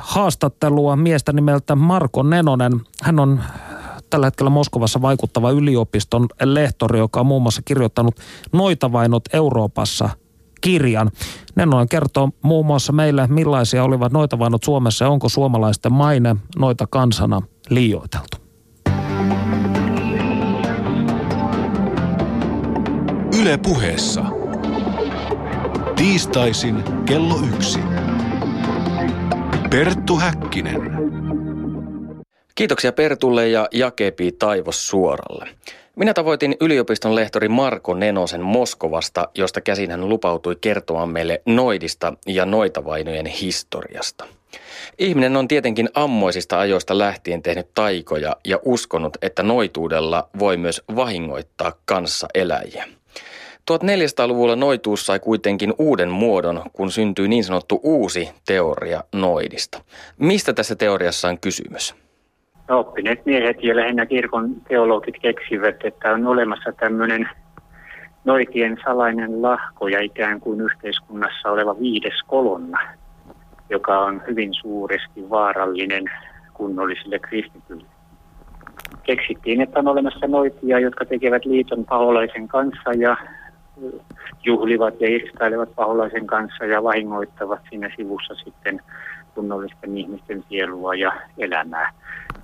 haastattelua 0.00 0.96
miestä 0.96 1.32
nimeltä 1.32 1.74
Marko 1.74 2.22
Nenonen. 2.22 2.80
Hän 3.02 3.20
on 3.20 3.40
tällä 4.10 4.26
hetkellä 4.26 4.50
Moskovassa 4.50 5.02
vaikuttava 5.02 5.50
yliopiston 5.50 6.26
lehtori, 6.44 6.98
joka 6.98 7.20
on 7.20 7.26
muun 7.26 7.42
muassa 7.42 7.62
kirjoittanut 7.64 8.20
Noita 8.52 8.92
vainot 8.92 9.24
Euroopassa 9.32 10.08
kirjan. 10.60 11.10
Nennonen 11.54 11.88
kertoo 11.88 12.30
muun 12.42 12.66
muassa 12.66 12.92
meille, 12.92 13.26
millaisia 13.26 13.84
olivat 13.84 14.12
noita 14.12 14.38
vainot 14.38 14.64
Suomessa 14.64 15.04
ja 15.04 15.10
onko 15.10 15.28
suomalaisten 15.28 15.92
maine 15.92 16.36
noita 16.58 16.86
kansana 16.86 17.42
liioiteltu. 17.70 18.36
Yle 23.40 23.58
puheessa. 23.58 24.24
Tiistaisin 25.96 26.84
kello 27.04 27.38
yksi. 27.54 27.78
Perttu 29.70 30.16
Häkkinen. 30.16 31.05
Kiitoksia 32.56 32.92
Pertulle 32.92 33.48
ja 33.48 33.68
Jakepi 33.72 34.32
Taivos 34.32 34.88
Suoralle. 34.88 35.48
Minä 35.96 36.14
tavoitin 36.14 36.56
yliopiston 36.60 37.14
lehtori 37.14 37.48
Marko 37.48 37.94
Nenosen 37.94 38.42
Moskovasta, 38.42 39.28
josta 39.34 39.60
käsin 39.60 39.90
hän 39.90 40.08
lupautui 40.08 40.56
kertomaan 40.60 41.08
meille 41.08 41.42
noidista 41.46 42.12
ja 42.26 42.46
noitavainojen 42.46 43.26
historiasta. 43.26 44.24
Ihminen 44.98 45.36
on 45.36 45.48
tietenkin 45.48 45.88
ammoisista 45.94 46.58
ajoista 46.60 46.98
lähtien 46.98 47.42
tehnyt 47.42 47.68
taikoja 47.74 48.36
ja 48.44 48.58
uskonut, 48.64 49.16
että 49.22 49.42
noituudella 49.42 50.28
voi 50.38 50.56
myös 50.56 50.82
vahingoittaa 50.96 51.72
kanssa 51.84 52.28
eläjiä. 52.34 52.88
1400-luvulla 53.72 54.56
noituus 54.56 55.06
sai 55.06 55.20
kuitenkin 55.20 55.74
uuden 55.78 56.10
muodon, 56.10 56.62
kun 56.72 56.90
syntyi 56.90 57.28
niin 57.28 57.44
sanottu 57.44 57.80
uusi 57.82 58.28
teoria 58.46 59.04
noidista. 59.12 59.82
Mistä 60.18 60.52
tässä 60.52 60.76
teoriassa 60.76 61.28
on 61.28 61.40
kysymys? 61.40 62.05
Oppineet 62.68 63.26
miehet 63.26 63.62
ja 63.62 63.76
lähinnä 63.76 64.06
kirkon 64.06 64.54
teologit 64.68 65.14
keksivät, 65.22 65.76
että 65.84 66.12
on 66.12 66.26
olemassa 66.26 66.72
tämmöinen 66.72 67.28
noitien 68.24 68.78
salainen 68.84 69.42
lahko 69.42 69.88
ja 69.88 70.00
ikään 70.00 70.40
kuin 70.40 70.60
yhteiskunnassa 70.60 71.50
oleva 71.50 71.78
viides 71.80 72.22
kolonna, 72.26 72.78
joka 73.70 73.98
on 73.98 74.22
hyvin 74.26 74.54
suuresti 74.54 75.30
vaarallinen 75.30 76.04
kunnollisille 76.54 77.18
kristityille. 77.18 77.86
Keksittiin, 79.02 79.60
että 79.60 79.78
on 79.78 79.88
olemassa 79.88 80.26
noitia, 80.26 80.78
jotka 80.78 81.04
tekevät 81.04 81.44
liiton 81.44 81.84
paholaisen 81.84 82.48
kanssa 82.48 82.92
ja 82.98 83.16
juhlivat 84.44 85.00
ja 85.00 85.08
irstailevat 85.08 85.74
paholaisen 85.74 86.26
kanssa 86.26 86.64
ja 86.64 86.82
vahingoittavat 86.82 87.60
siinä 87.70 87.90
sivussa 87.96 88.34
sitten 88.34 88.80
kunnollisten 89.36 89.98
ihmisten 89.98 90.44
sielua 90.48 90.94
ja 90.94 91.12
elämää. 91.38 91.92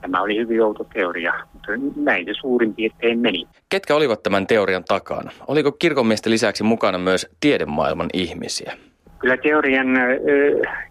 Tämä 0.01 0.21
oli 0.21 0.37
hyvin 0.37 0.63
outo 0.63 0.85
teoria, 0.85 1.35
mutta 1.53 1.73
näin 1.97 2.25
se 2.25 2.33
suurin 2.41 2.75
piirtein 2.75 3.19
meni. 3.19 3.47
Ketkä 3.69 3.95
olivat 3.95 4.23
tämän 4.23 4.47
teorian 4.47 4.85
takana? 4.85 5.31
Oliko 5.47 5.73
kirkonmiesten 5.73 6.33
lisäksi 6.33 6.63
mukana 6.65 6.99
myös 6.99 7.27
tiedemaailman 7.41 8.09
ihmisiä? 8.13 8.73
Kyllä 9.19 9.37
teorian 9.37 9.97
ö, 9.97 10.19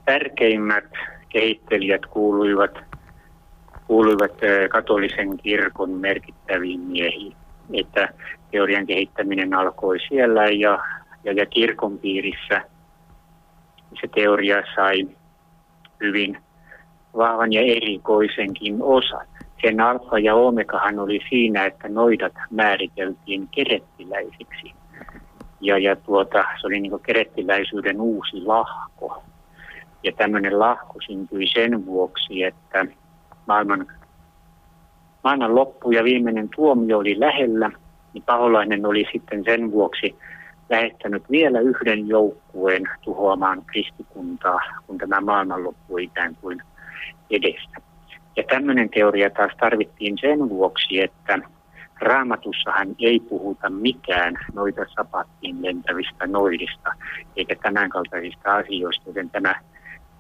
tärkeimmät 0.06 0.86
kehittelijät 1.30 2.06
kuuluivat, 2.06 2.80
kuuluivat 3.88 4.44
ö, 4.44 4.68
katolisen 4.70 5.38
kirkon 5.38 5.90
merkittäviin 5.90 6.80
miehiin. 6.80 7.36
Että 7.74 8.10
teorian 8.52 8.88
kehittäminen 8.88 9.54
alkoi 9.54 9.98
siellä 10.10 10.46
ja, 10.46 10.80
ja, 11.24 11.32
ja 11.32 11.46
kirkon 11.46 12.00
piirissä 12.00 12.62
se 14.02 14.08
teoria 14.16 14.64
sai 14.76 15.08
hyvin 16.02 16.38
vahvan 17.18 17.54
ja 17.54 17.62
erikoisenkin 17.62 18.78
osan. 18.80 19.28
Sen 19.62 19.82
alfa 19.82 20.20
ja 20.20 20.36
omegahan 20.36 21.00
oli 21.00 21.20
siinä, 21.30 21.66
että 21.66 21.90
noidat 21.90 22.34
määriteltiin 22.52 23.48
kerettiläisiksi. 23.52 24.74
Ja, 25.62 25.78
ja 25.78 25.96
tuota, 25.96 26.46
se 26.62 26.68
oli 26.68 26.80
niin 26.80 27.00
kerettiläisyyden 27.06 28.02
uusi 28.02 28.42
lahko. 28.46 29.24
Ja 30.04 30.12
tämmöinen 30.12 30.60
lahko 30.60 30.94
syntyi 31.08 31.48
sen 31.48 31.86
vuoksi, 31.86 32.44
että 32.44 32.86
maailman, 33.48 33.88
maailman 35.24 35.56
loppu 35.56 35.92
ja 35.92 36.04
viimeinen 36.04 36.50
tuomio 36.56 36.98
oli 36.98 37.20
lähellä, 37.20 37.72
niin 38.14 38.24
paholainen 38.24 38.86
oli 38.86 39.06
sitten 39.12 39.44
sen 39.44 39.72
vuoksi 39.72 40.16
lähettänyt 40.72 41.24
vielä 41.32 41.60
yhden 41.60 42.08
joukkueen 42.08 42.84
tuhoamaan 43.02 43.66
kristikuntaa, 43.66 44.60
kun 44.88 44.98
tämä 44.98 45.22
maailmanloppu 45.22 45.98
ikään 45.98 46.36
kuin 46.42 46.62
edestä. 47.30 47.82
Ja 48.36 48.44
tämmöinen 48.50 48.90
teoria 48.90 49.30
taas 49.30 49.52
tarvittiin 49.60 50.18
sen 50.22 50.50
vuoksi, 50.50 51.02
että 51.02 51.40
raamatussahan 52.00 52.96
ei 53.00 53.20
puhuta 53.20 53.70
mitään 53.70 54.34
noita 54.54 54.82
sapattiin 54.96 55.62
lentävistä 55.62 56.28
noidista, 56.28 56.92
eikä 57.36 57.56
tämänkaltaisista 57.56 58.56
asioista, 58.56 59.10
joten 59.10 59.30
tämä 59.30 59.56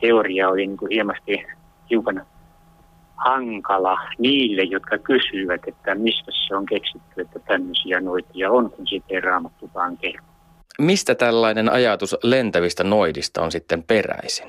teoria 0.02 0.50
oli 0.50 0.68
niin 0.68 0.78
kuin 0.78 0.92
hienosti 0.92 1.46
hiukan 1.90 2.26
hankala 3.16 3.98
niille, 4.20 4.64
jotka 4.64 4.98
kysyivät, 4.98 5.62
että 5.68 5.96
mistä 5.96 6.32
se 6.48 6.56
on 6.56 6.66
keksitty, 6.66 7.22
että 7.22 7.40
tämmöisiä 7.40 8.02
noitia 8.02 8.52
on, 8.52 8.72
kun 8.72 8.88
siitä 8.88 9.08
ei 9.10 9.22
raamattukaan 9.22 9.98
kerro. 9.98 10.31
Mistä 10.80 11.16
tällainen 11.16 11.70
ajatus 11.70 12.18
lentävistä 12.24 12.84
noidista 12.84 13.42
on 13.42 13.52
sitten 13.52 13.84
peräisin? 13.84 14.48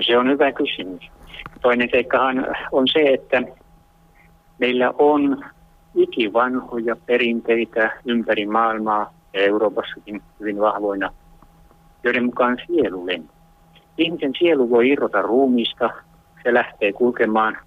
Se 0.00 0.18
on 0.18 0.30
hyvä 0.30 0.52
kysymys. 0.52 1.02
Toinen 1.62 1.88
seikkahan 1.92 2.46
on 2.72 2.88
se, 2.88 3.00
että 3.00 3.42
meillä 4.58 4.92
on 4.98 5.44
ikivanhoja 5.94 6.96
perinteitä 7.06 8.00
ympäri 8.04 8.46
maailmaa 8.46 9.14
ja 9.32 9.40
Euroopassakin 9.40 10.22
hyvin 10.40 10.60
vahvoina, 10.60 11.12
joiden 12.04 12.24
mukaan 12.24 12.58
sielu 12.66 13.06
lentää. 13.06 13.36
Ihmisen 13.98 14.32
sielu 14.38 14.70
voi 14.70 14.88
irrota 14.88 15.22
ruumiista, 15.22 15.90
se 16.42 16.54
lähtee 16.54 16.92
kulkemaan 16.92 17.58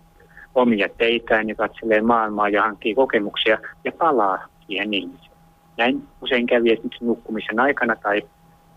omia 0.55 0.89
teitään 0.97 1.49
ja 1.49 1.55
katselee 1.55 2.01
maailmaa 2.01 2.49
ja 2.49 2.61
hankkii 2.61 2.95
kokemuksia 2.95 3.57
ja 3.83 3.91
palaa 3.91 4.47
siihen 4.67 4.93
ihmiseen. 4.93 5.30
Näin 5.77 6.07
usein 6.21 6.47
kävi 6.47 6.71
esimerkiksi 6.71 7.05
nukkumisen 7.05 7.59
aikana 7.59 7.95
tai, 7.95 8.21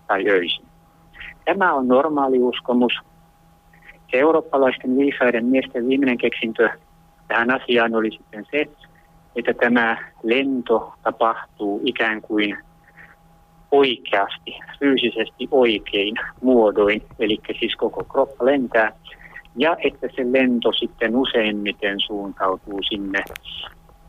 tai 0.06 0.28
öisin. 0.28 0.66
Tämä 1.44 1.74
on 1.74 1.88
normaali 1.88 2.38
uskomus, 2.38 2.92
se 4.10 4.18
eurooppalaisten 4.18 4.96
viisaiden 4.96 5.44
miesten 5.44 5.88
viimeinen 5.88 6.18
keksintö 6.18 6.68
tähän 7.28 7.50
asiaan 7.50 7.94
oli 7.94 8.10
sitten 8.10 8.46
se, 8.50 8.66
että 9.36 9.54
tämä 9.54 9.96
lento 10.22 10.94
tapahtuu 11.02 11.80
ikään 11.84 12.22
kuin 12.22 12.56
oikeasti, 13.70 14.58
fyysisesti 14.78 15.48
oikein 15.50 16.14
muodoin, 16.42 17.02
eli 17.18 17.38
siis 17.58 17.76
koko 17.76 18.04
kroppa 18.04 18.44
lentää, 18.44 18.92
ja 19.56 19.76
että 19.84 20.08
se 20.16 20.22
lento 20.32 20.72
sitten 20.72 21.16
useimmiten 21.16 22.00
suuntautuu 22.00 22.78
sinne 22.88 23.24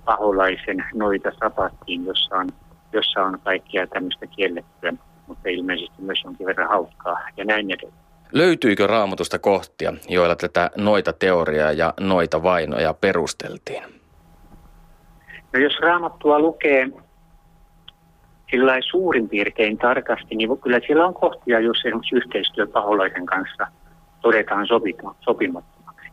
paholaisen 0.06 0.86
noita 0.94 1.32
sapattiin, 1.40 2.06
jossa 2.06 2.36
on, 2.36 2.50
jossa 2.94 3.24
on 3.24 3.40
kaikkia 3.44 3.88
tämmöistä 3.88 4.28
kiellettyä, 4.28 4.94
mutta 5.28 5.50
ilmeisesti 5.50 6.02
myös 6.02 6.22
jonkin 6.24 6.48
verran 6.48 6.70
hauskaa 6.70 7.20
ja 7.38 7.46
näin 7.46 7.72
edelleen. 7.72 8.06
Löytyykö 8.32 8.88
raamatusta 8.88 9.40
kohtia, 9.40 9.94
joilla 10.10 10.36
tätä 10.36 10.72
noita 10.78 11.14
teoriaa 11.14 11.72
ja 11.72 11.94
noita 12.00 12.44
vainoja 12.44 12.94
perusteltiin? 12.94 13.84
No 15.54 15.60
jos 15.60 15.80
raamattua 15.82 16.40
lukee 16.40 16.88
sillä 18.52 18.74
suurin 18.90 19.30
piirtein 19.30 19.78
tarkasti, 19.78 20.36
niin 20.36 20.58
kyllä 20.58 20.80
siellä 20.88 21.06
on 21.06 21.14
kohtia, 21.14 21.60
jos 21.60 21.78
esimerkiksi 21.86 22.16
yhteistyö 22.16 22.68
paholaisen 22.68 23.26
kanssa 23.26 23.68
todetaan 24.22 24.68
sopimattomaksi. 25.20 26.08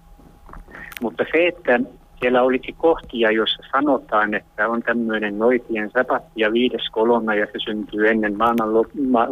Mutta 1.02 1.24
se, 1.32 1.46
että 1.46 1.80
siellä 2.22 2.42
olisi 2.42 2.72
kohtia, 2.78 3.30
joissa 3.30 3.62
sanotaan, 3.72 4.35
että 4.35 4.68
on 4.68 4.82
tämmöinen 4.82 5.38
noitien 5.38 5.90
sapatti 5.90 6.40
ja 6.40 6.52
viides 6.52 6.90
kolonna 6.92 7.35
ja 7.35 7.46
se 7.46 7.58
syntyy 7.64 8.08
ennen 8.08 8.37
maailman, 8.38 8.68
ma- 9.11 9.28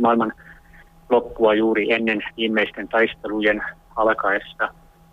maailman 0.00 0.32
loppua 1.10 1.54
juuri 1.54 1.92
ennen 1.92 2.22
viimeisten 2.36 2.88
taistelujen 2.88 3.62
alkaessa 3.96 4.64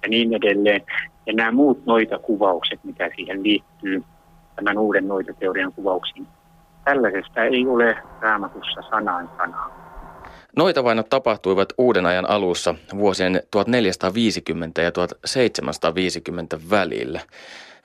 ja 0.01 0.09
niin 0.09 0.33
edelleen. 0.33 0.81
Ja 1.25 1.33
nämä 1.33 1.51
muut 1.51 1.86
noita 1.86 2.19
kuvaukset, 2.19 2.79
mitä 2.83 3.09
siihen 3.15 3.43
liittyy, 3.43 4.03
tämän 4.55 4.77
uuden 4.77 5.07
noitateorian 5.07 5.73
kuvauksiin, 5.73 6.27
tällaisesta 6.83 7.43
ei 7.43 7.67
ole 7.67 7.97
raamatussa 8.21 8.81
sanaan 8.89 9.29
sanaa. 9.38 9.82
Noitavainot 10.57 11.09
tapahtuivat 11.09 11.73
uuden 11.77 12.05
ajan 12.05 12.29
alussa 12.29 12.75
vuosien 12.97 13.41
1450 13.51 14.81
ja 14.81 14.91
1750 14.91 16.57
välillä. 16.69 17.19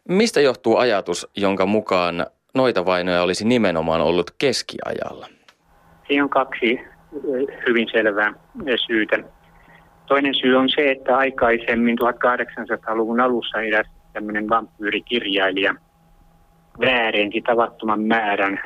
Mistä 0.09 0.41
johtuu 0.41 0.77
ajatus, 0.77 1.27
jonka 1.37 1.67
mukaan 1.67 2.27
noitavainoja 2.55 3.23
olisi 3.23 3.45
nimenomaan 3.45 4.01
ollut 4.01 4.31
keskiajalla? 4.39 5.27
Siinä 6.07 6.25
on 6.25 6.31
kaksi 6.31 6.81
hyvin 7.67 7.89
selvää 7.93 8.35
syytä. 8.87 9.19
Toinen 10.07 10.35
syy 10.35 10.57
on 10.57 10.69
se, 10.69 10.91
että 10.91 11.17
aikaisemmin 11.17 11.99
1800-luvun 11.99 13.21
alussa 13.21 13.61
eräs 13.61 13.87
tämmöinen 14.13 14.49
vampyyrikirjailija 14.49 15.75
väärensi 16.81 17.41
tavattoman 17.41 18.01
määrän 18.01 18.61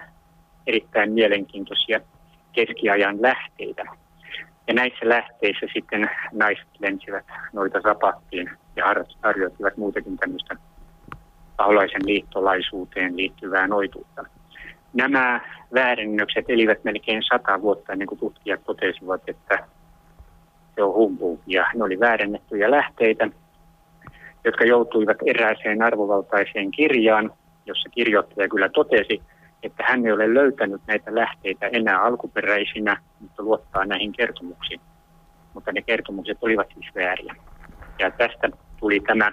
erittäin 0.66 1.12
mielenkiintoisia 1.12 2.00
keskiajan 2.52 3.22
lähteitä. 3.22 3.84
Ja 4.66 4.74
näissä 4.74 5.08
lähteissä 5.08 5.66
sitten 5.72 6.10
naiset 6.32 6.68
lensivät 6.78 7.24
noita 7.52 7.80
sapattiin 7.80 8.50
ja 8.76 8.84
harjoittivat 9.22 9.76
muutakin 9.76 10.16
tämmöistä 10.16 10.56
paholaisen 11.56 12.06
liittolaisuuteen 12.06 13.16
liittyvää 13.16 13.66
noituutta. 13.66 14.24
nämä 14.92 15.40
väärennökset 15.74 16.44
elivät 16.48 16.84
melkein 16.84 17.22
sata 17.22 17.62
vuotta 17.62 17.92
ennen 17.92 18.08
kuin 18.08 18.18
tutkijat 18.18 18.64
totesivat, 18.64 19.22
että 19.26 19.64
se 20.74 20.82
on 20.82 20.94
humpuukia. 20.94 21.66
Ne 21.74 21.84
oli 21.84 22.00
väärennettyjä 22.00 22.70
lähteitä, 22.70 23.28
jotka 24.44 24.64
joutuivat 24.64 25.16
erääseen 25.26 25.82
arvovaltaiseen 25.82 26.70
kirjaan, 26.70 27.32
jossa 27.66 27.88
kirjoittaja 27.88 28.48
kyllä 28.48 28.68
totesi, 28.68 29.22
että 29.62 29.84
hän 29.88 30.06
ei 30.06 30.12
ole 30.12 30.34
löytänyt 30.34 30.80
näitä 30.86 31.14
lähteitä 31.14 31.66
enää 31.66 32.02
alkuperäisinä, 32.02 32.96
mutta 33.20 33.42
luottaa 33.42 33.84
näihin 33.84 34.12
kertomuksiin. 34.12 34.80
Mutta 35.54 35.72
ne 35.72 35.82
kertomukset 35.82 36.38
olivat 36.40 36.66
siis 36.74 36.94
vääriä. 36.94 37.34
Ja 37.98 38.10
tästä 38.10 38.48
tuli 38.80 39.00
tämä 39.00 39.32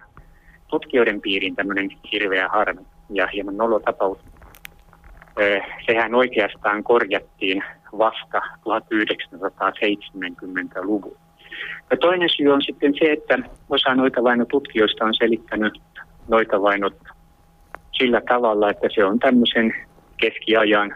tutkijoiden 0.68 1.22
piiriin 1.22 1.56
tämmöinen 1.56 1.90
hirveä 2.12 2.48
harmi 2.48 2.82
ja 3.10 3.28
hieman 3.28 3.58
nolotapaus. 3.58 4.18
Sehän 5.86 6.16
oikeastaan 6.16 6.84
korjattiin 6.84 7.64
vasta 7.98 8.40
1970-luvun. 8.40 11.18
Ja 11.92 11.98
toinen 11.98 12.30
syy 12.38 12.48
on 12.48 12.62
sitten 12.62 12.94
se, 13.00 13.12
että 13.12 13.38
osa 13.70 13.96
noita 13.96 14.24
vainotutkijoista 14.24 15.06
on 15.06 15.16
selittänyt 15.16 15.82
noita 16.28 16.62
vainot 16.62 16.94
sillä 17.92 18.22
tavalla, 18.30 18.70
että 18.70 18.88
se 18.96 19.06
on 19.06 19.20
tämmöisen 19.20 19.74
keskiajan 20.22 20.96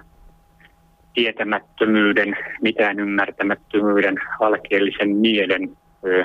tietämättömyyden, 1.13 2.37
mitään 2.61 2.99
ymmärtämättömyyden, 2.99 4.15
alkeellisen 4.39 5.09
mielen 5.09 5.77
ö, 6.05 6.23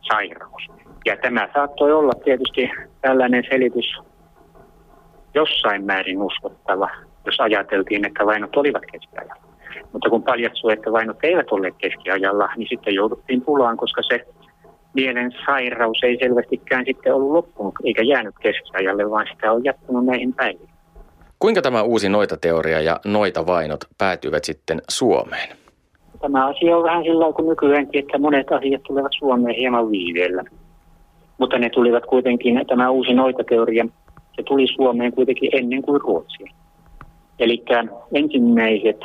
sairaus. 0.00 0.62
Ja 1.04 1.16
tämä 1.16 1.48
saattoi 1.54 1.92
olla 1.92 2.12
tietysti 2.24 2.70
tällainen 3.00 3.44
selitys 3.50 3.98
jossain 5.34 5.84
määrin 5.84 6.22
uskottava, 6.22 6.90
jos 7.26 7.40
ajateltiin, 7.40 8.06
että 8.06 8.26
vainot 8.26 8.56
olivat 8.56 8.82
keskiajalla. 8.92 9.42
Mutta 9.92 10.10
kun 10.10 10.22
paljastui, 10.22 10.72
että 10.72 10.92
vainot 10.92 11.16
eivät 11.22 11.46
olleet 11.50 11.74
keskiajalla, 11.78 12.48
niin 12.56 12.68
sitten 12.68 12.94
jouduttiin 12.94 13.42
pulaan, 13.42 13.76
koska 13.76 14.02
se 14.02 14.26
mielen 14.94 15.32
sairaus 15.46 16.02
ei 16.02 16.18
selvästikään 16.20 16.84
sitten 16.86 17.14
ollut 17.14 17.32
loppunut 17.32 17.74
eikä 17.84 18.02
jäänyt 18.02 18.34
keskiajalle, 18.40 19.10
vaan 19.10 19.26
sitä 19.32 19.52
on 19.52 19.64
jatkunut 19.64 20.04
näihin 20.04 20.32
päiviin. 20.32 20.71
Kuinka 21.42 21.62
tämä 21.62 21.82
uusi 21.82 22.08
noita-teoria 22.08 22.80
ja 22.80 23.00
noita-vainot 23.04 23.80
päätyivät 23.98 24.44
sitten 24.44 24.82
Suomeen? 24.88 25.56
Tämä 26.20 26.46
asia 26.46 26.76
on 26.76 26.82
vähän 26.82 27.02
sillä 27.02 27.32
kuin 27.32 27.48
nykyäänkin, 27.48 28.04
että 28.04 28.18
monet 28.18 28.52
asiat 28.52 28.82
tulevat 28.82 29.12
Suomeen 29.18 29.56
hieman 29.56 29.90
viiveellä. 29.90 30.44
Mutta 31.38 31.58
ne 31.58 31.70
tulivat 31.70 32.06
kuitenkin, 32.06 32.66
tämä 32.68 32.90
uusi 32.90 33.14
noita-teoria, 33.14 33.86
se 34.36 34.42
tuli 34.42 34.66
Suomeen 34.66 35.12
kuitenkin 35.12 35.50
ennen 35.52 35.82
kuin 35.82 36.00
Ruotsi. 36.00 36.44
Eli 37.38 37.64
ensimmäiset 38.14 39.00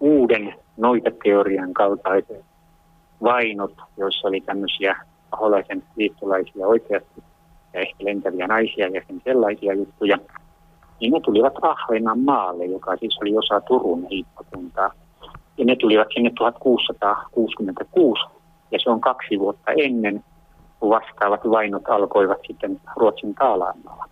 uuden 0.00 0.54
noita-teorian 0.76 1.74
kaltaiset 1.74 2.44
vainot, 3.22 3.74
joissa 3.96 4.28
oli 4.28 4.40
tämmöisiä 4.40 4.96
paholaisen 5.30 5.82
liittolaisia 5.96 6.66
oikeasti 6.66 7.22
ja 7.74 7.80
ehkä 7.80 8.04
lentäviä 8.04 8.46
naisia 8.46 8.88
ja 8.88 9.02
sen 9.06 9.20
sellaisia 9.24 9.74
juttuja, 9.74 10.18
niin 11.00 11.12
ne 11.12 11.20
tulivat 11.20 11.54
Ahvenan 11.62 12.18
maalle, 12.18 12.64
joka 12.64 12.96
siis 12.96 13.18
oli 13.22 13.36
osa 13.36 13.60
Turun 13.60 14.06
hiippakuntaa. 14.10 14.92
Ja 15.58 15.64
ne 15.64 15.76
tulivat 15.76 16.08
sinne 16.14 16.30
1666, 16.38 18.22
ja 18.70 18.78
se 18.82 18.90
on 18.90 19.00
kaksi 19.00 19.38
vuotta 19.38 19.72
ennen, 19.76 20.24
kun 20.80 20.90
vastaavat 20.90 21.40
vainot 21.50 21.88
alkoivat 21.88 22.38
sitten 22.46 22.80
Ruotsin 22.96 23.34
taalaamalla. 23.34 24.04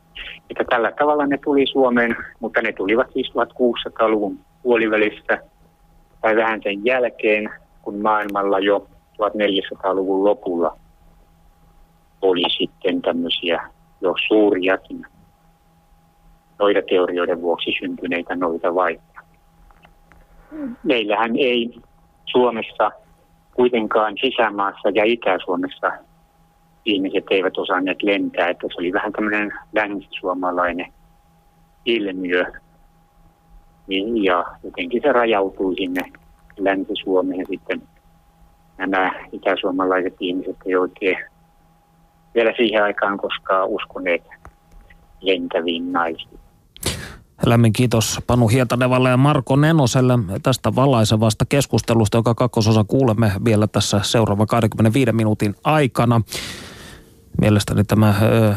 Että 0.50 0.64
tällä 0.70 0.92
tavalla 0.98 1.26
ne 1.26 1.38
tuli 1.44 1.66
Suomeen, 1.66 2.16
mutta 2.40 2.62
ne 2.62 2.72
tulivat 2.72 3.06
siis 3.12 3.32
1600-luvun 3.34 4.38
puolivälissä 4.62 5.38
tai 6.20 6.36
vähän 6.36 6.60
sen 6.62 6.84
jälkeen, 6.84 7.50
kun 7.82 7.96
maailmalla 8.02 8.58
jo 8.58 8.86
1400-luvun 9.22 10.24
lopulla 10.24 10.76
oli 12.22 12.42
sitten 12.58 13.02
tämmöisiä 13.02 13.70
jo 14.00 14.14
suuriakin 14.28 15.06
noita 16.58 16.80
teorioiden 16.88 17.42
vuoksi 17.42 17.70
syntyneitä 17.78 18.36
noita 18.36 18.74
vaihtoja. 18.74 19.20
Meillähän 20.82 21.36
ei 21.36 21.80
Suomessa 22.24 22.90
kuitenkaan 23.54 24.14
sisämaassa 24.20 24.88
ja 24.94 25.04
Itä-Suomessa 25.04 25.92
ihmiset 26.84 27.24
eivät 27.30 27.58
osanneet 27.58 28.02
lentää, 28.02 28.48
että 28.48 28.66
se 28.68 28.74
oli 28.78 28.92
vähän 28.92 29.12
tämmöinen 29.12 29.52
länsisuomalainen 29.72 30.92
ilmiö. 31.84 32.44
Niin, 33.86 34.24
ja 34.24 34.44
jotenkin 34.64 35.02
se 35.02 35.12
rajautui 35.12 35.74
sinne 35.76 36.02
Länsi-Suomeen 36.58 37.46
sitten 37.50 37.82
nämä 38.78 39.12
itäsuomalaiset 39.32 40.14
ihmiset 40.20 40.56
ei 40.66 40.76
oikein 40.76 41.18
vielä 42.34 42.52
siihen 42.56 42.82
aikaan 42.82 43.18
koskaan 43.18 43.68
uskoneet 43.68 44.22
lentäviin 45.20 45.92
naisiin. 45.92 46.38
Lämmin 47.46 47.72
kiitos 47.72 48.18
Panu 48.26 48.48
Hietanevalle 48.48 49.10
ja 49.10 49.16
Marko 49.16 49.56
Nenoselle 49.56 50.18
tästä 50.42 50.74
valaisevasta 50.74 51.44
keskustelusta, 51.44 52.18
joka 52.18 52.34
kakkososa 52.34 52.84
kuulemme 52.84 53.32
vielä 53.44 53.66
tässä 53.66 54.00
seuraavan 54.02 54.46
25 54.46 55.12
minuutin 55.12 55.54
aikana. 55.64 56.20
Mielestäni 57.40 57.84
tämä 57.84 58.14
ö, 58.22 58.54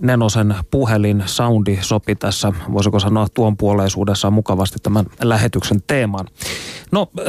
Nenosen 0.00 0.54
puhelin 0.70 1.22
soundi 1.26 1.78
sopi 1.80 2.16
tässä, 2.16 2.52
voisiko 2.72 3.00
sanoa 3.00 3.26
tuon 3.34 3.56
puoleisuudessaan 3.56 4.32
mukavasti 4.32 4.78
tämän 4.82 5.06
lähetyksen 5.22 5.82
teemaan. 5.86 6.26
No, 6.92 7.10
ö, 7.18 7.24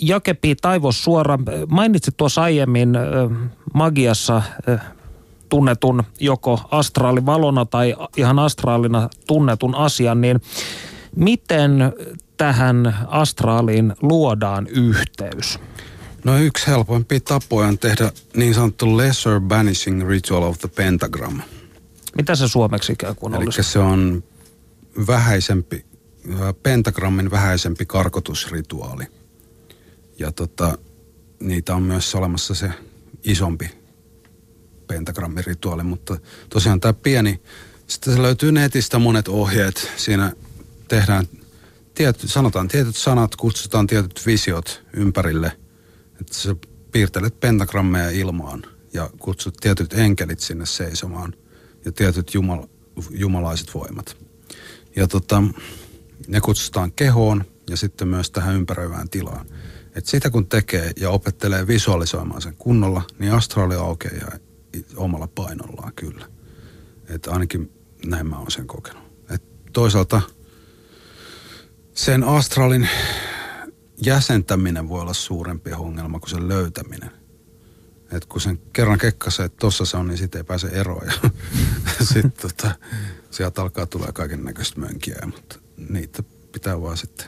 Jakepi 0.00 0.54
Taivos 0.54 1.04
Suora, 1.04 1.38
mainitsit 1.68 2.16
tuossa 2.16 2.42
aiemmin 2.42 2.96
ö, 2.96 3.30
magiassa 3.74 4.42
tunnetun 5.48 6.02
joko 6.20 6.60
astraalivalona 6.70 7.64
tai 7.64 7.94
ihan 8.16 8.38
astraalina 8.38 9.08
tunnetun 9.26 9.74
asian, 9.74 10.20
niin 10.20 10.40
miten 11.16 11.92
tähän 12.36 12.98
astraaliin 13.08 13.92
luodaan 14.02 14.66
yhteys? 14.66 15.58
No 16.24 16.38
yksi 16.38 16.66
helpompi 16.66 17.20
tapoja 17.20 17.68
on 17.68 17.78
tehdä 17.78 18.12
niin 18.36 18.54
sanottu 18.54 18.96
Lesser 18.96 19.40
Banishing 19.40 20.08
Ritual 20.08 20.42
of 20.42 20.58
the 20.58 20.68
Pentagram. 20.68 21.40
Mitä 22.16 22.34
se 22.34 22.48
suomeksi 22.48 22.92
ikään 22.92 23.16
kuin 23.16 23.34
Eli 23.34 23.44
olisi? 23.44 23.62
se 23.62 23.78
on 23.78 24.24
vähäisempi, 25.06 25.84
pentagrammin 26.62 27.30
vähäisempi 27.30 27.86
karkotusrituaali. 27.86 29.04
Ja 30.18 30.32
tota, 30.32 30.78
niitä 31.40 31.74
on 31.74 31.82
myös 31.82 32.14
olemassa 32.14 32.54
se 32.54 32.70
isompi 33.24 33.85
pentagrammirituaali, 34.86 35.82
mutta 35.82 36.16
tosiaan 36.48 36.80
tämä 36.80 36.92
pieni, 36.92 37.40
sitten 37.86 38.14
se 38.14 38.22
löytyy 38.22 38.52
netistä 38.52 38.98
monet 38.98 39.28
ohjeet. 39.28 39.90
Siinä 39.96 40.32
tehdään, 40.88 41.26
tiety, 41.94 42.28
sanotaan 42.28 42.68
tietyt 42.68 42.96
sanat, 42.96 43.36
kutsutaan 43.36 43.86
tietyt 43.86 44.26
visiot 44.26 44.82
ympärille. 44.92 45.52
Että 46.20 46.34
sä 46.34 46.56
piirtelet 46.92 47.40
pentagrammeja 47.40 48.10
ilmaan 48.10 48.62
ja 48.92 49.10
kutsut 49.18 49.56
tietyt 49.60 49.92
enkelit 49.92 50.40
sinne 50.40 50.66
seisomaan 50.66 51.34
ja 51.84 51.92
tietyt 51.92 52.34
jumal, 52.34 52.66
jumalaiset 53.10 53.74
voimat. 53.74 54.16
Ja 54.96 55.08
tota, 55.08 55.42
ne 56.28 56.40
kutsutaan 56.40 56.92
kehoon 56.92 57.44
ja 57.70 57.76
sitten 57.76 58.08
myös 58.08 58.30
tähän 58.30 58.54
ympäröivään 58.54 59.08
tilaan. 59.08 59.46
Et 59.94 60.06
sitä 60.06 60.30
kun 60.30 60.46
tekee 60.46 60.92
ja 60.96 61.10
opettelee 61.10 61.66
visualisoimaan 61.66 62.42
sen 62.42 62.56
kunnolla, 62.56 63.02
niin 63.18 63.32
astraali 63.32 63.74
aukeaa 63.74 64.32
omalla 64.96 65.26
painollaan 65.26 65.92
kyllä. 65.92 66.28
Että 67.08 67.30
ainakin 67.30 67.72
näin 68.06 68.26
mä 68.26 68.38
oon 68.38 68.50
sen 68.50 68.66
kokenut. 68.66 69.02
Et 69.30 69.72
toisaalta 69.72 70.20
sen 71.94 72.24
astraalin 72.24 72.88
jäsentäminen 74.02 74.88
voi 74.88 75.00
olla 75.00 75.14
suurempi 75.14 75.72
ongelma 75.72 76.18
kuin 76.18 76.30
sen 76.30 76.48
löytäminen. 76.48 77.10
Et 78.12 78.24
kun 78.24 78.40
sen 78.40 78.58
kerran 78.72 78.98
kekkasee, 78.98 79.46
että 79.46 79.58
tossa 79.58 79.84
se 79.84 79.96
on, 79.96 80.08
niin 80.08 80.18
sitten 80.18 80.38
ei 80.38 80.44
pääse 80.44 80.66
eroon. 80.66 81.06
Ja 81.06 81.30
sitten 82.12 82.32
tota, 82.32 82.70
sieltä 83.30 83.62
alkaa 83.62 83.86
tulla 83.86 84.12
kaiken 84.12 84.44
näköistä 84.44 84.80
mönkiä, 84.80 85.18
mutta 85.26 85.58
niitä 85.88 86.22
pitää 86.52 86.82
vaan 86.82 86.96
sitten 86.96 87.26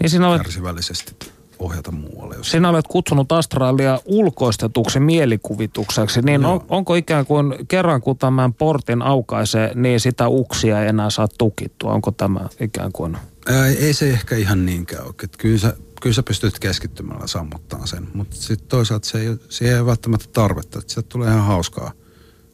Niin 0.00 0.10
sinä 0.10 0.28
olet, 0.28 0.42
kärsivällisesti 0.42 1.32
ohjata 1.58 1.90
muualle. 1.90 2.36
Jos 2.36 2.50
sinä 2.50 2.68
olet 2.68 2.88
kutsunut 2.88 3.32
astraalia 3.32 4.00
ulkoistetuksi 4.04 5.00
mielikuvitukseksi, 5.00 6.22
niin 6.22 6.44
on, 6.44 6.64
onko 6.68 6.94
ikään 6.94 7.26
kuin 7.26 7.54
kerran 7.68 8.00
kun 8.00 8.18
tämän 8.18 8.54
portin 8.54 9.02
aukaisee, 9.02 9.72
niin 9.74 10.00
sitä 10.00 10.28
uksia 10.28 10.82
ei 10.82 10.88
enää 10.88 11.10
saa 11.10 11.28
tukittua? 11.38 11.92
Onko 11.92 12.10
tämä 12.10 12.48
ikään 12.60 12.92
kuin... 12.92 13.16
Ää, 13.48 13.66
ei 13.66 13.92
se 13.92 14.10
ehkä 14.10 14.36
ihan 14.36 14.66
niinkään 14.66 15.04
ole. 15.04 15.14
Kyllä, 15.38 15.58
sä, 15.58 15.76
kyllä 16.02 16.14
sä 16.14 16.22
pystyt 16.22 16.58
keskittymällä 16.58 17.26
sammuttaa 17.26 17.86
sen, 17.86 18.08
mutta 18.14 18.36
sitten 18.36 18.68
toisaalta 18.68 19.08
se 19.08 19.18
ei, 19.20 19.36
siihen 19.48 19.76
ei 19.76 19.86
välttämättä 19.86 20.28
tarvetta. 20.32 20.78
Että 20.78 20.92
sieltä 20.92 21.08
tulee 21.08 21.28
ihan 21.28 21.44
hauskaa 21.44 21.92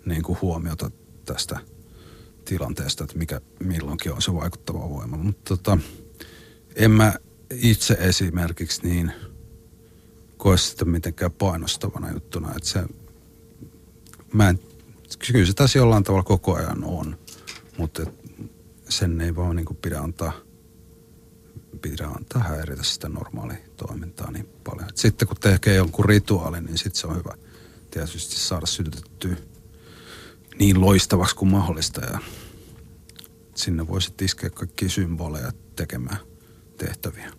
niin 0.07 0.23
kuin 0.23 0.39
huomiota 0.43 0.91
tästä 1.25 1.59
tilanteesta, 2.45 3.05
että 3.05 3.19
mikä 3.19 3.41
milloinkin 3.61 4.13
on 4.13 4.23
se 4.23 4.35
vaikuttava 4.35 4.91
voima. 4.91 5.17
Mutta 5.17 5.57
tota, 5.57 5.79
en 6.77 6.91
mä 6.91 7.13
itse 7.51 7.97
esimerkiksi 8.01 8.89
niin 8.89 9.13
koe 10.37 10.59
sitä 10.59 10.85
mitenkään 10.85 11.33
painostavana 11.33 12.13
juttuna, 12.13 12.49
että 12.57 12.69
se, 12.69 12.85
mä 14.33 14.49
en, 14.49 14.61
kyllä 15.33 15.47
se 15.47 15.53
tässä 15.53 15.79
jollain 15.79 16.05
tavalla 16.05 16.25
koko 16.25 16.55
ajan 16.55 16.85
on, 16.85 17.19
mutta 17.79 18.03
sen 18.89 19.21
ei 19.21 19.37
vaan 19.37 19.57
niin 19.57 19.67
kuin 19.67 19.79
pidä 19.83 20.01
antaa– 20.01 20.33
pidä 21.83 22.07
antaa 22.07 22.43
häiritä 22.43 22.83
sitä 22.83 23.09
normaalia 23.09 23.57
toimintaa 23.77 24.31
niin 24.31 24.49
paljon. 24.65 24.89
Et 24.89 24.97
sitten 24.97 25.29
kun 25.29 25.37
tekee 25.37 25.75
jonkun 25.75 26.05
rituaalin, 26.05 26.65
niin 26.65 26.79
sitten 26.79 27.01
se 27.01 27.07
on 27.07 27.17
hyvä 27.17 27.35
tietysti 27.91 28.37
saada 28.37 28.67
sytytettyä 28.67 29.37
niin 30.59 30.81
loistavaksi 30.81 31.37
kuin 31.37 31.51
mahdollista. 31.51 32.01
Ja 32.01 32.19
sinne 33.55 33.89
voi 33.89 34.03
sitten 34.03 34.25
iskeä 34.25 34.51
kaikki 34.51 34.89
symboleja 34.89 35.53
tekemään 35.77 36.19
tehtäviä. 36.77 37.33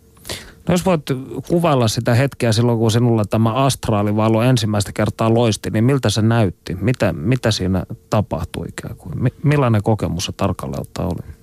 No 0.70 0.74
jos 0.74 0.86
voit 0.86 1.02
kuvailla 1.48 1.88
sitä 1.88 2.14
hetkeä 2.14 2.52
silloin, 2.52 2.78
kun 2.78 2.90
sinulla 2.90 3.24
tämä 3.24 3.52
astraalivalo 3.52 4.42
ensimmäistä 4.42 4.92
kertaa 4.92 5.34
loisti, 5.34 5.70
niin 5.70 5.84
miltä 5.84 6.10
se 6.10 6.22
näytti? 6.22 6.74
Mitä, 6.74 7.12
mitä 7.12 7.50
siinä 7.50 7.84
tapahtui 8.10 8.66
ikään 8.68 8.96
kuin? 8.96 9.32
Millainen 9.42 9.82
kokemus 9.82 10.24
se 10.24 10.32
tarkalleen 10.32 10.80
ottaa 10.80 11.06
oli? 11.06 11.34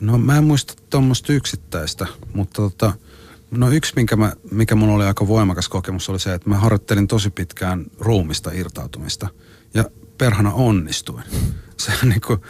No 0.00 0.18
mä 0.18 0.38
en 0.38 0.44
muista 0.44 0.74
tuommoista 0.90 1.32
yksittäistä, 1.32 2.06
mutta 2.34 2.62
tota, 2.62 2.92
no 3.50 3.70
yksi, 3.70 3.92
minkä 3.96 4.16
mä, 4.16 4.32
mikä 4.50 4.74
mulla 4.74 4.94
oli 4.94 5.04
aika 5.04 5.28
voimakas 5.28 5.68
kokemus, 5.68 6.08
oli 6.08 6.18
se, 6.18 6.34
että 6.34 6.48
mä 6.48 6.56
harjoittelin 6.56 7.08
tosi 7.08 7.30
pitkään 7.30 7.86
ruumista 7.98 8.50
irtautumista. 8.52 9.28
Ja 9.74 9.84
perhana 10.18 10.52
onnistuin. 10.52 11.24
Se 11.76 11.92
niin 12.02 12.20
kuin, 12.26 12.40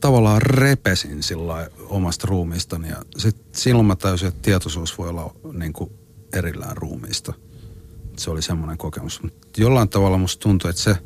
tavallaan 0.00 0.42
repesin 0.42 1.22
sillä 1.22 1.70
omasta 1.88 2.26
ruumiistani 2.26 2.88
ja 2.88 3.02
sit 3.18 3.36
silloin 3.52 3.86
mä 3.86 3.96
täysin, 3.96 4.28
että 4.28 4.42
tietoisuus 4.42 4.98
voi 4.98 5.08
olla 5.08 5.34
niin 5.52 5.72
kuin 5.72 5.90
erillään 6.32 6.76
ruumiista. 6.76 7.32
Se 8.16 8.30
oli 8.30 8.42
semmoinen 8.42 8.78
kokemus. 8.78 9.22
Mutta 9.22 9.60
jollain 9.60 9.88
tavalla 9.88 10.18
musta 10.18 10.42
tuntui, 10.42 10.70
että 10.70 10.82
se, 10.82 10.96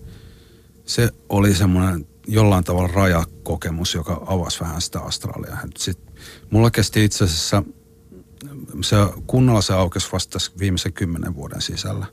se 0.84 1.11
oli 1.28 1.55
semmoinen 1.55 2.07
jollain 2.26 2.64
tavalla 2.64 2.88
rajakokemus, 2.95 3.95
joka 3.95 4.22
avasi 4.26 4.61
vähän 4.61 4.80
sitä 4.80 5.01
astraalia. 5.01 5.59
Sit, 5.78 5.99
mulla 6.51 6.70
kesti 6.70 7.05
itse 7.05 7.24
asiassa, 7.24 7.62
se 8.80 8.97
kunnolla 9.26 9.61
se 9.61 9.72
aukesi 9.72 10.09
vasta 10.12 10.38
viimeisen 10.59 10.92
kymmenen 10.92 11.34
vuoden 11.34 11.62
sisällä. 11.62 12.07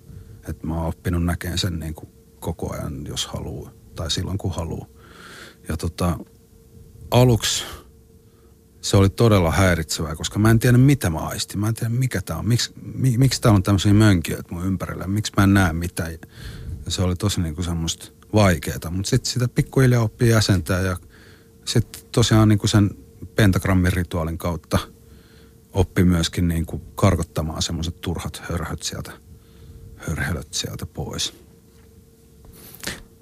Että 0.48 0.68
mä 0.68 0.76
oon 0.76 0.88
oppinut 0.88 1.26
näkemään 1.26 1.58
sen 1.58 1.80
niin 1.80 1.94
kuin 1.94 2.10
koko 2.40 2.74
ajan, 2.74 3.06
jos 3.08 3.26
haluaa, 3.26 3.72
tai 3.96 4.12
silloin 4.12 4.38
kun 4.38 4.52
haluaa. 4.52 4.88
Ja 5.68 5.78
tota, 5.78 6.18
aluksi 7.12 7.64
se 8.82 8.98
oli 8.98 9.10
todella 9.10 9.52
häiritsevää, 9.52 10.16
koska 10.16 10.40
mä 10.40 10.52
en 10.52 10.60
tiedä 10.60 10.78
mitä 10.78 11.10
mä 11.10 11.20
aistin. 11.20 11.60
Mä 11.60 11.68
en 11.68 11.74
tiedä 11.74 11.90
mikä 11.90 12.22
tää 12.22 12.38
on. 12.38 12.48
Miks, 12.48 12.74
mi, 12.94 13.18
miksi 13.18 13.42
täällä 13.42 13.56
on 13.56 13.64
tämmöisiä 13.64 13.94
mönkijöitä 13.94 14.54
mun 14.54 14.66
ympärillä. 14.66 15.08
Miksi 15.08 15.34
mä 15.38 15.44
en 15.44 15.54
näe 15.54 15.74
mitään. 15.74 16.12
Ja 16.12 16.92
se 16.92 17.02
oli 17.02 17.16
tosi 17.16 17.42
niin 17.42 17.56
kuin 17.56 17.66
semmoista 17.66 18.12
vaikeaa. 18.34 18.92
Mutta 18.92 19.10
sitten 19.10 19.32
sitä 19.32 19.48
pikkuhiljaa 19.48 20.04
oppii 20.04 20.30
jäsentää 20.30 20.82
ja 20.82 20.98
sitten 21.66 22.02
tosiaan 22.12 22.50
niin 22.50 22.60
kuin 22.60 22.70
sen 22.70 22.90
pentagrammin 23.36 23.94
rituaalin 23.94 24.38
kautta 24.38 24.80
oppi 25.74 26.04
myöskin 26.04 26.48
niin 26.48 26.66
kuin 26.66 26.82
karkottamaan 26.96 27.62
semmoiset 27.62 28.02
turhat 28.02 28.42
hörhöt 28.50 28.84
sieltä, 28.84 29.12
hörhelöt 29.96 30.54
sieltä 30.54 30.86
pois. 30.86 31.41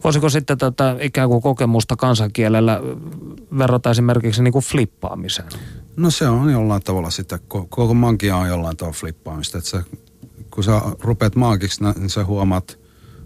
Voisiko 0.04 0.30
sitten 0.30 0.58
tätä 0.58 0.95
ikään 1.02 1.30
kuin 1.30 1.41
kokemusta 1.41 1.95
kansankielellä 1.95 2.80
verrata 3.58 3.91
esimerkiksi 3.91 4.43
niin 4.43 4.52
kuin 4.52 4.66
flippaamiseen? 4.66 5.50
No 5.97 6.12
se 6.12 6.28
on 6.28 6.52
jollain 6.52 6.84
tavalla 6.84 7.10
sitä, 7.10 7.39
koko 7.47 7.93
magia 7.93 8.38
on 8.38 8.47
jollain 8.47 8.78
tavalla 8.78 8.97
flippaamista. 8.97 9.58
Että 9.58 9.70
sä, 9.70 9.84
kun 10.52 10.64
sä 10.64 10.82
rupeat 11.00 11.36
maagiksi, 11.36 11.84
niin 11.84 12.10
sä 12.10 12.26
huomaat 12.26 12.80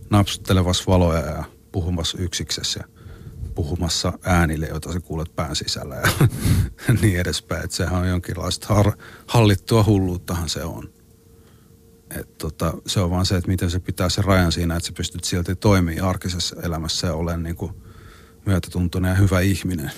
napsuttelevas 0.10 0.88
valoja 0.88 1.20
ja 1.20 1.44
puhumassa 1.72 2.18
yksiksessä 2.18 2.80
ja 2.80 2.88
puhumassa 3.56 4.14
äänille, 4.24 4.68
joita 4.68 4.94
sä 4.94 5.00
kuulet 5.00 5.36
pään 5.36 5.56
sisällä 5.56 5.96
ja 5.96 6.28
niin 7.02 7.20
edespäin. 7.20 7.64
Että 7.64 7.76
sehän 7.76 8.02
on 8.02 8.08
jonkinlaista 8.08 8.74
har, 8.74 8.92
hallittua 9.28 9.84
hulluuttahan 9.84 10.50
se 10.50 10.64
on. 10.64 10.90
Et 12.20 12.38
tota, 12.38 12.74
se 12.86 12.99
on 12.99 13.09
vaan 13.09 13.26
se, 13.26 13.38
että 13.38 13.51
miten 13.51 13.72
se 13.72 13.80
pitää 13.80 14.09
se 14.09 14.22
rajan 14.22 14.51
siinä, 14.51 14.76
että 14.76 14.88
sä 14.88 14.93
pystyt 14.93 15.24
silti 15.24 15.55
toimimaan 15.55 16.09
arkisessa 16.09 16.55
elämässä 16.64 17.07
ja 17.07 17.14
olen 17.14 17.43
niin 17.43 17.55
kuin 17.55 17.72
myötätuntoinen 18.45 19.09
ja 19.09 19.16
hyvä 19.16 19.39
ihminen. 19.39 19.91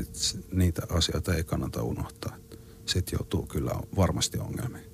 Et 0.00 0.08
niitä 0.52 0.82
asioita 0.90 1.34
ei 1.34 1.44
kannata 1.44 1.82
unohtaa. 1.82 2.36
Sitten 2.86 3.16
joutuu 3.20 3.46
kyllä 3.46 3.72
varmasti 3.96 4.38
ongelmiin. 4.38 4.84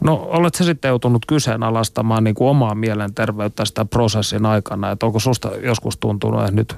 No 0.00 0.14
olet 0.14 0.54
se 0.54 0.64
sitten 0.64 0.88
joutunut 0.88 1.26
kyseenalaistamaan 1.26 2.24
niin 2.24 2.34
kuin 2.34 2.48
omaa 2.48 2.74
mielenterveyttä 2.74 3.64
sitä 3.64 3.84
prosessin 3.84 4.46
aikana, 4.46 4.90
että 4.90 5.06
onko 5.06 5.20
susta 5.20 5.56
joskus 5.56 5.96
tuntunut, 5.96 6.40
että 6.40 6.52
nyt 6.52 6.76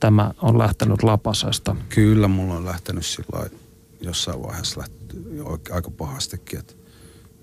tämä 0.00 0.34
on 0.42 0.58
lähtenyt 0.58 1.02
lapasesta? 1.02 1.76
Kyllä, 1.88 2.28
mulla 2.28 2.54
on 2.54 2.64
lähtenyt 2.64 3.06
sillä 3.06 3.50
jossain 4.00 4.42
vaiheessa 4.42 4.80
lähti, 4.80 4.94
aika 5.70 5.90
pahastikin, 5.90 6.58
että 6.58 6.74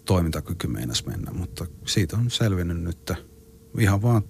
toimintakyky 0.06 0.68
meinas 0.68 1.06
mennä, 1.06 1.32
mutta 1.32 1.66
siitä 1.86 2.18
on 2.18 2.32
selvinnyt 2.32 2.82
nyt 2.82 3.12
ihan 3.80 4.01
vaan 4.01 4.24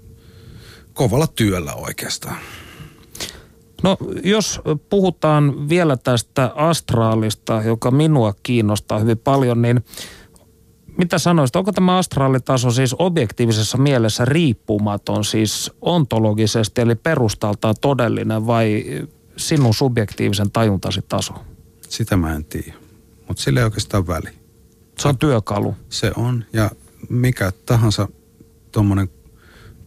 kovalla 0.93 1.27
työllä 1.27 1.73
oikeastaan. 1.73 2.37
No 3.83 3.97
jos 4.23 4.61
puhutaan 4.89 5.69
vielä 5.69 5.97
tästä 5.97 6.51
astraalista, 6.55 7.61
joka 7.65 7.91
minua 7.91 8.33
kiinnostaa 8.43 8.99
hyvin 8.99 9.17
paljon, 9.17 9.61
niin 9.61 9.85
mitä 10.97 11.17
sanoisit, 11.17 11.55
onko 11.55 11.71
tämä 11.71 11.97
astraalitaso 11.97 12.71
siis 12.71 12.95
objektiivisessa 12.99 13.77
mielessä 13.77 14.25
riippumaton, 14.25 15.25
siis 15.25 15.71
ontologisesti 15.81 16.81
eli 16.81 16.95
perustaltaan 16.95 17.75
todellinen 17.81 18.47
vai 18.47 18.83
sinun 19.37 19.73
subjektiivisen 19.73 20.51
tajuntasi 20.51 21.01
taso? 21.09 21.33
Sitä 21.89 22.17
mä 22.17 22.35
en 22.35 22.45
tiedä, 22.45 22.73
mutta 23.27 23.43
sillä 23.43 23.59
ei 23.59 23.63
oikeastaan 23.63 24.07
väli. 24.07 24.44
Se 24.99 25.07
on 25.07 25.17
työkalu. 25.17 25.75
Se 25.89 26.11
on, 26.15 26.45
ja 26.53 26.71
mikä 27.09 27.51
tahansa 27.65 28.07
tuommoinen 28.71 29.09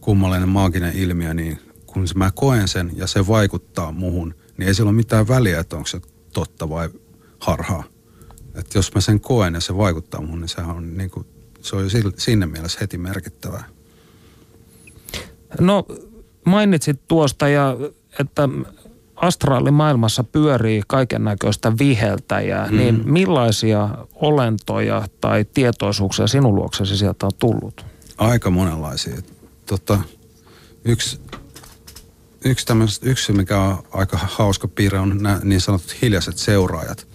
kummallinen 0.01 0.49
maaginen 0.49 0.97
ilmiö, 0.97 1.33
niin 1.33 1.59
kun 1.85 2.07
mä 2.15 2.31
koen 2.35 2.67
sen 2.67 2.91
ja 2.95 3.07
se 3.07 3.27
vaikuttaa 3.27 3.91
muhun, 3.91 4.35
niin 4.57 4.67
ei 4.67 4.73
sillä 4.73 4.89
ole 4.89 4.95
mitään 4.95 5.27
väliä, 5.27 5.59
että 5.59 5.75
onko 5.75 5.87
se 5.87 6.01
totta 6.33 6.69
vai 6.69 6.89
harhaa. 7.39 7.83
Että 8.55 8.77
jos 8.77 8.93
mä 8.95 9.01
sen 9.01 9.19
koen 9.19 9.53
ja 9.53 9.59
se 9.59 9.77
vaikuttaa 9.77 10.21
mun, 10.21 10.41
niin 10.41 10.49
sehän 10.49 10.75
on 10.75 10.97
niin 10.97 11.09
kuin, 11.09 11.25
se 11.61 11.75
on 11.75 11.83
jo 11.83 11.89
sinne 12.17 12.45
mielessä 12.45 12.77
heti 12.81 12.97
merkittävää. 12.97 13.63
No 15.59 15.85
mainitsit 16.45 17.07
tuosta 17.07 17.47
ja 17.47 17.77
että 18.19 18.49
astraalimaailmassa 19.21 20.23
pyörii 20.23 20.81
kaiken 20.87 21.23
näköistä 21.23 21.73
viheltäjää, 21.79 22.67
mm. 22.67 22.77
niin 22.77 23.01
millaisia 23.05 23.89
olentoja 24.15 25.07
tai 25.21 25.45
tietoisuuksia 25.53 26.27
sinun 26.27 26.55
luoksesi 26.55 26.97
sieltä 26.97 27.25
on 27.25 27.31
tullut? 27.39 27.85
Aika 28.17 28.49
monenlaisia. 28.49 29.15
Tota, 29.65 29.99
yksi, 30.85 31.19
yksi, 32.45 32.65
yksi, 33.01 33.33
mikä 33.33 33.59
on 33.59 33.83
aika 33.91 34.17
hauska 34.21 34.67
piirre, 34.67 34.99
on 34.99 35.17
nämä 35.21 35.39
niin 35.43 35.61
sanotut 35.61 36.01
hiljaiset 36.01 36.37
seuraajat. 36.37 37.07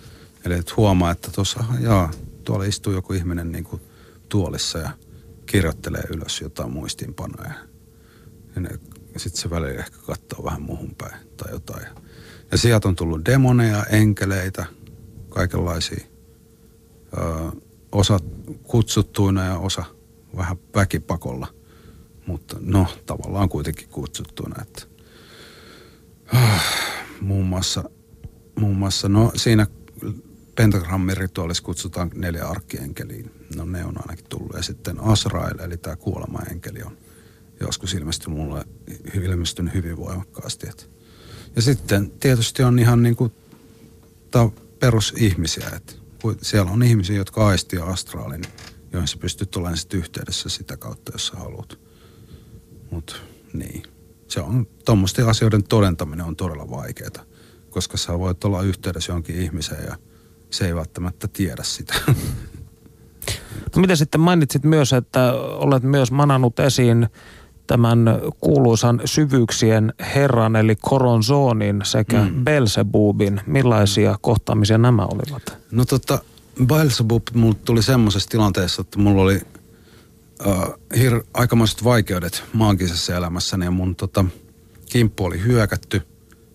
Eli 0.44 0.55
että 0.55 0.72
huomaa, 0.76 1.11
että 1.11 1.30
tuossa, 1.30 1.64
jaa, 1.80 2.11
tuolla 2.44 2.64
istuu 2.64 2.92
joku 2.92 3.12
ihminen 3.12 3.52
niin 3.52 3.64
kuin 3.64 3.82
tuolissa 4.28 4.78
ja 4.78 4.90
kirjoittelee 5.46 6.02
ylös 6.11 6.40
jotain 6.40 6.72
muistiinpanoja. 6.72 7.55
Ja, 8.57 8.62
ja 9.15 9.21
sitten 9.21 9.43
se 9.43 9.51
välillä 9.51 9.81
ehkä 9.81 9.99
katsoo 10.07 10.45
vähän 10.45 10.62
muuhun 10.62 10.95
päin 10.99 11.29
tai 11.37 11.53
jotain. 11.53 11.87
Ja 12.51 12.59
sieltä 12.59 12.89
on 12.89 12.97
tullut 12.97 13.25
demoneja, 13.25 13.85
enkeleitä, 13.85 14.67
kaikenlaisia. 15.29 16.05
Ö, 17.19 17.53
osa 17.93 18.19
kutsuttuina 18.62 19.45
ja 19.45 19.59
osa 19.59 19.85
vähän 20.37 20.57
väkipakolla. 20.75 21.47
Mutta 22.27 22.57
no, 22.61 22.87
tavallaan 23.07 23.49
kuitenkin 23.49 23.89
kutsuttuina. 23.89 24.62
Että, 24.62 24.83
äh, 26.35 26.65
muun 27.21 27.47
muassa, 27.47 27.91
muun 28.61 28.77
muassa, 28.77 29.09
no 29.09 29.33
siinä 29.37 29.67
pentagrammin 30.55 31.17
rituaalissa 31.17 31.62
kutsutaan 31.62 32.11
neljä 32.15 32.47
arkkienkeliä. 32.47 33.29
No 33.57 33.65
ne 33.65 33.85
on 33.85 33.95
ainakin 33.97 34.27
tullut. 34.29 34.57
Ja 34.57 34.62
sitten 34.62 35.01
Asrael, 35.01 35.59
eli 35.59 35.77
tämä 35.77 35.97
kuolemaenkeli 35.97 36.83
on 36.83 36.97
joskus 37.61 37.94
ilmestynyt 37.94 38.38
mulle 38.38 38.64
ilmestynyt 39.14 39.74
hyvin 39.74 39.96
voimakkaasti. 39.96 40.68
Et. 40.68 40.90
Ja 41.57 41.62
sitten 41.62 42.11
tietysti 42.11 42.62
on 42.62 42.78
ihan 42.78 43.02
niin 43.02 43.16
kuin 43.16 43.32
perusihmisiä. 44.78 45.70
Et 45.76 45.98
siellä 46.42 46.70
on 46.70 46.82
ihmisiä, 46.82 47.16
jotka 47.16 47.46
aistia 47.46 47.84
astraalin, 47.84 48.42
joihin 48.92 49.09
sä 49.09 49.16
pystyt 49.16 49.57
olemaan 49.57 49.76
sitten 49.76 50.00
yhteydessä 50.00 50.48
sitä 50.48 50.76
kautta, 50.76 51.12
jos 51.14 51.26
sä 51.26 51.36
haluat. 51.36 51.78
Mutta 52.90 53.16
niin, 53.52 53.82
se 54.28 54.40
on, 54.40 54.66
tuommoisten 54.84 55.28
asioiden 55.28 55.64
todentaminen 55.64 56.26
on 56.26 56.36
todella 56.36 56.70
vaikeaa 56.70 57.24
koska 57.74 57.96
sä 57.96 58.18
voit 58.18 58.44
olla 58.44 58.62
yhteydessä 58.62 59.12
jonkin 59.12 59.36
ihmiseen 59.36 59.84
ja 59.84 59.96
se 60.50 60.66
ei 60.66 60.74
välttämättä 60.74 61.28
tiedä 61.28 61.62
sitä. 61.62 61.94
No 63.76 63.80
mitä 63.82 63.96
sitten 63.96 64.20
mainitsit 64.20 64.64
myös, 64.64 64.92
että 64.92 65.32
olet 65.34 65.82
myös 65.82 66.11
manannut 66.11 66.59
esiin 66.59 67.09
tämän 67.67 67.99
kuuluisan 68.41 69.01
syvyyksien 69.05 69.95
herran 70.15 70.57
eli 70.57 70.77
Koronzoonin 70.77 71.81
sekä 71.85 72.23
mm. 72.23 72.45
Belzebubin. 72.45 73.41
Millaisia 73.47 74.19
kohtaamisia 74.21 74.79
nämä 74.79 75.07
olivat? 75.07 75.59
No 75.71 75.85
tota, 75.85 76.19
Belzebub 76.67 77.23
mulle 77.35 77.57
tuli 77.65 77.83
semmoisessa 77.83 78.29
tilanteessa, 78.29 78.83
että 78.83 78.99
mulla 78.99 79.23
oli 79.23 79.41
äh, 80.47 80.55
hir- 80.95 81.25
aikamaiset 81.35 81.85
vaikeudet 81.85 82.45
maagisessa 82.53 83.17
elämässäni 83.17 83.65
ja 83.65 83.71
mun 83.71 83.97
tota, 83.97 84.25
kimppu 84.91 85.25
oli 85.25 85.43
hyökätty 85.43 86.03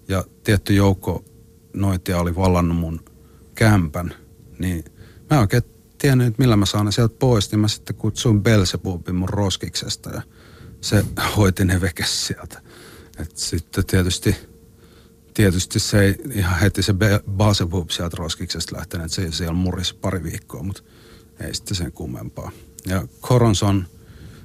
ja 0.07 0.24
tietty 0.43 0.74
joukko 0.74 1.24
noitia 1.74 2.20
oli 2.20 2.36
vallannut 2.36 2.78
mun 2.78 2.99
kämpän, 3.55 4.14
niin 4.60 4.86
mä 5.30 5.38
en 5.38 5.39
oikein 5.39 5.64
tiennyt, 5.97 6.28
että 6.28 6.41
millä 6.41 6.55
mä 6.55 6.66
saan 6.66 6.86
ne 6.86 6.91
sieltä 6.91 7.16
pois, 7.20 7.51
niin 7.51 7.60
mä 7.60 7.68
sitten 7.68 7.95
kutsuin 7.95 8.43
Belzebubin 8.43 9.16
mun 9.16 9.30
roskiksesta 9.30 10.10
ja 10.10 10.22
se 10.82 11.05
hoiti 11.38 11.65
ne 11.65 11.82
vekes 11.82 12.27
sieltä. 12.27 12.61
Et 13.19 13.38
sitten 13.38 13.86
tietysti, 13.86 14.36
tietysti 15.34 15.80
se 15.80 16.01
ei 16.01 16.15
ihan 16.34 16.59
heti 16.59 16.84
se 16.84 16.93
Belzebub 17.38 17.89
sieltä 17.89 18.17
roskiksesta 18.19 18.75
lähtenyt, 18.75 19.05
että 19.05 19.15
se 19.15 19.32
siellä 19.32 19.53
murisi 19.53 19.95
pari 19.95 20.23
viikkoa, 20.23 20.63
mutta 20.63 20.84
ei 21.39 21.53
sitten 21.53 21.77
sen 21.77 21.91
kummempaa. 21.91 22.51
Ja 22.88 23.07
Coronson, 23.21 23.88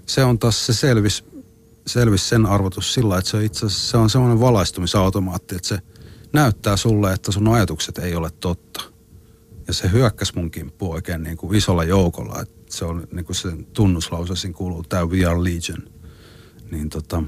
se 0.07 0.25
on 0.25 0.39
taas 0.39 0.67
se 0.67 0.75
selvis, 0.75 1.25
selvis 1.87 2.29
sen 2.29 2.47
arvotus 2.47 2.95
sillä, 2.95 3.19
että 3.19 3.31
se 3.31 3.37
on 3.37 3.43
itse 3.43 3.69
se 3.69 3.97
on 3.97 4.11
semmoinen 4.11 4.41
valaistumisautomaatti, 4.41 5.57
että 5.57 5.69
se 5.69 5.79
näyttää 6.33 6.77
sulle, 6.77 7.13
että 7.13 7.33
sun 7.33 7.49
ajatukset 7.49 7.99
ei 7.99 8.15
ole 8.15 8.31
totta– 8.31 8.83
ja 9.67 9.73
se 9.73 9.91
hyökkäsi 9.93 10.33
mun 10.37 10.51
kimppuun 10.51 10.95
oikein 10.95 11.23
niin 11.23 11.37
kuin 11.37 11.55
isolla 11.55 11.85
joukolla. 11.85 12.41
että 12.41 12.55
se 12.71 12.85
on 12.85 13.09
niin 13.13 13.25
kuin 13.25 13.37
sen 13.37 13.65
tunnuslause, 13.65 14.37
siinä 14.37 14.57
kuuluu 14.57 14.83
tämä 14.83 15.05
We 15.05 15.25
Are 15.25 15.45
Legion. 15.45 15.83
Niin 16.75 16.91
tota, 16.91 17.23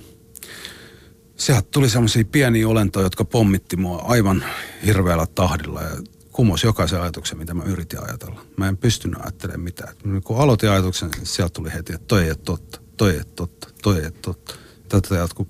sieltä 1.36 1.68
tuli 1.70 1.88
semmoisia 1.88 2.24
pieniä 2.24 2.68
olentoja, 2.68 3.06
jotka 3.06 3.24
pommitti 3.24 3.76
mua 3.76 3.98
aivan 3.98 4.44
hirveällä 4.86 5.26
tahdilla 5.26 5.82
ja 5.82 5.96
kumos 6.32 6.64
jokaisen 6.64 7.00
ajatuksen, 7.00 7.38
mitä 7.38 7.54
mä 7.54 7.64
yritin 7.64 8.04
ajatella. 8.04 8.40
Mä 8.56 8.68
en 8.68 8.76
pystynyt 8.76 9.20
ajattelemaan 9.20 9.60
mitään. 9.60 9.94
Kun 10.24 10.38
aloitin 10.38 10.70
ajatuksen, 10.70 11.10
niin 11.10 11.26
sieltä 11.26 11.52
tuli 11.52 11.72
heti, 11.72 11.92
että 11.92 12.06
toi 12.06 12.22
ei 12.22 12.30
ole 12.30 12.38
totta, 12.44 12.80
toi 12.96 13.10
ei 13.10 13.16
ole 13.16 13.24
totta, 13.36 13.68
toi 13.82 13.96
ei 13.96 14.04
ole 14.04 14.12
totta. 14.22 14.54
Tätä 14.88 15.14
jatkuu 15.14 15.46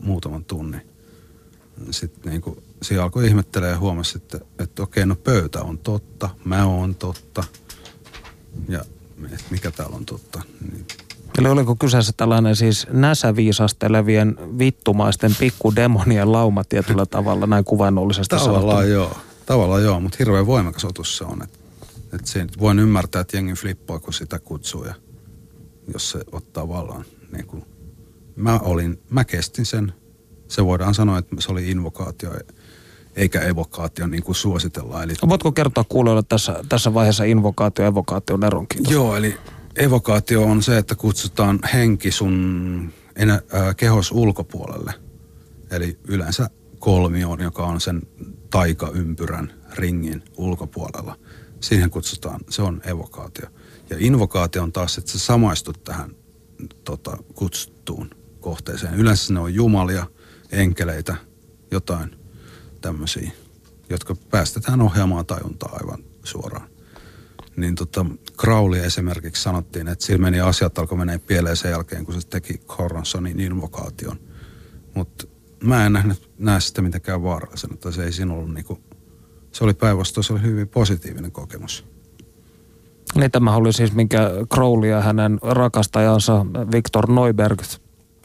muutaman 0.00 0.44
tunnin. 0.44 0.80
Sitten 1.90 2.32
niin 2.32 2.42
kuin 2.42 2.62
siinä 2.82 3.02
alkoi 3.02 3.26
ihmettelemään 3.26 3.74
ja 3.74 3.78
huomasi, 3.78 4.18
että, 4.18 4.40
että 4.58 4.82
okei, 4.82 5.06
no 5.06 5.16
pöytä 5.16 5.62
on 5.62 5.78
totta, 5.78 6.30
mä 6.44 6.66
oon 6.66 6.94
totta 6.94 7.44
ja 8.68 8.84
että 9.24 9.44
mikä 9.50 9.70
täällä 9.70 9.96
on 9.96 10.06
totta. 10.06 10.42
Niin. 10.72 10.86
Eli 11.38 11.48
oliko 11.48 11.76
kyseessä 11.76 12.12
tällainen 12.16 12.56
siis 12.56 12.86
näsäviisastelevien 12.92 14.36
vittumaisten 14.58 15.36
pikkudemonien 15.40 16.32
lauma 16.32 16.64
tietyllä 16.64 17.06
tavalla 17.06 17.46
näin 17.46 17.64
kuvainnollisesti 17.64 18.36
Tavallaan 18.36 18.62
sanottuna. 18.62 18.84
joo, 18.84 19.16
tavallaan 19.46 19.82
joo, 19.82 20.00
mutta 20.00 20.16
hirveän 20.18 20.46
voimakas 20.46 20.84
otus 20.84 21.16
se 21.16 21.24
on. 21.24 21.42
Että, 21.42 21.58
että 22.12 22.30
siinä 22.30 22.48
voin 22.60 22.78
ymmärtää, 22.78 23.20
että 23.20 23.36
jengi 23.36 23.52
flippaa, 23.52 23.98
kun 23.98 24.12
sitä 24.12 24.38
kutsuu 24.38 24.84
ja 24.84 24.94
jos 25.92 26.10
se 26.10 26.20
ottaa 26.32 26.68
vallan. 26.68 27.04
Niin 27.32 27.46
kuin, 27.46 27.64
mä, 28.36 28.58
olin, 28.58 29.00
mä 29.10 29.24
kestin 29.24 29.66
sen. 29.66 29.92
Se 30.48 30.64
voidaan 30.64 30.94
sanoa, 30.94 31.18
että 31.18 31.36
se 31.38 31.52
oli 31.52 31.70
invokaatio 31.70 32.30
eikä 33.16 33.40
evokaatio 33.40 34.06
niin 34.06 34.22
kuin 34.22 34.34
suositellaan. 34.34 35.04
Eli... 35.04 35.14
Voitko 35.28 35.52
kertoa 35.52 35.84
kuulijoille 35.88 36.22
tässä, 36.28 36.64
tässä 36.68 36.94
vaiheessa 36.94 37.24
invokaatio 37.24 37.84
ja 37.84 37.88
evokaation 37.88 38.44
eron? 38.44 38.66
Kiitos. 38.68 38.92
Joo, 38.92 39.16
eli 39.16 39.36
evokaatio 39.76 40.42
on 40.42 40.62
se, 40.62 40.78
että 40.78 40.94
kutsutaan 40.94 41.58
henki 41.74 42.10
sun 42.10 42.92
enä, 43.16 43.34
äh, 43.34 43.76
kehos 43.76 44.12
ulkopuolelle. 44.12 44.94
Eli 45.70 45.98
yleensä 46.08 46.50
kolmioon, 46.78 47.40
joka 47.40 47.66
on 47.66 47.80
sen 47.80 48.02
taikaympyrän 48.50 49.52
ringin 49.74 50.22
ulkopuolella. 50.36 51.16
Siihen 51.60 51.90
kutsutaan, 51.90 52.40
se 52.48 52.62
on 52.62 52.80
evokaatio. 52.84 53.48
Ja 53.90 53.96
invokaatio 53.98 54.62
on 54.62 54.72
taas, 54.72 54.98
että 54.98 55.10
sä 55.10 55.18
samaistut 55.18 55.84
tähän 55.84 56.10
tota, 56.84 57.18
kutsuttuun 57.34 58.10
kohteeseen. 58.40 58.94
Yleensä 58.94 59.34
ne 59.34 59.40
on 59.40 59.54
jumalia, 59.54 60.06
enkeleitä, 60.52 61.16
jotain 61.70 62.16
tämmöisiä, 62.80 63.30
jotka 63.90 64.14
päästetään 64.30 64.80
ohjaamaan 64.80 65.26
tajuntaa 65.26 65.78
aivan 65.80 66.04
suoraan. 66.24 66.68
Niin 67.60 67.74
tota, 67.74 68.06
Crowley 68.38 68.84
esimerkiksi 68.84 69.42
sanottiin, 69.42 69.88
että 69.88 70.04
sillä 70.04 70.22
meni 70.22 70.40
asiat 70.40 70.78
alkoi 70.78 70.98
menee 70.98 71.18
pieleen 71.18 71.56
sen 71.56 71.70
jälkeen, 71.70 72.04
kun 72.04 72.20
se 72.20 72.28
teki 72.28 72.58
Coronsonin 72.58 73.40
invokaation. 73.40 74.16
Mutta 74.94 75.26
mä 75.64 75.86
en 75.86 75.92
nähnyt, 75.92 76.30
näe 76.38 76.60
sitä 76.60 76.82
mitenkään 76.82 77.22
vaarallisena, 77.22 77.74
että 77.74 77.90
se 77.90 78.04
ei 78.04 78.12
siinä 78.12 78.32
ollut 78.32 78.54
niinku, 78.54 78.78
se 79.52 79.64
oli 79.64 79.74
päinvastoin, 79.74 80.24
se 80.24 80.32
oli 80.32 80.42
hyvin 80.42 80.68
positiivinen 80.68 81.32
kokemus. 81.32 81.84
Niin 83.14 83.30
tämä 83.30 83.56
oli 83.56 83.72
siis, 83.72 83.92
minkä 83.92 84.30
Crowley 84.54 84.90
ja 84.90 85.00
hänen 85.00 85.38
rakastajansa 85.42 86.46
Victor 86.72 87.12
Neuberg 87.12 87.62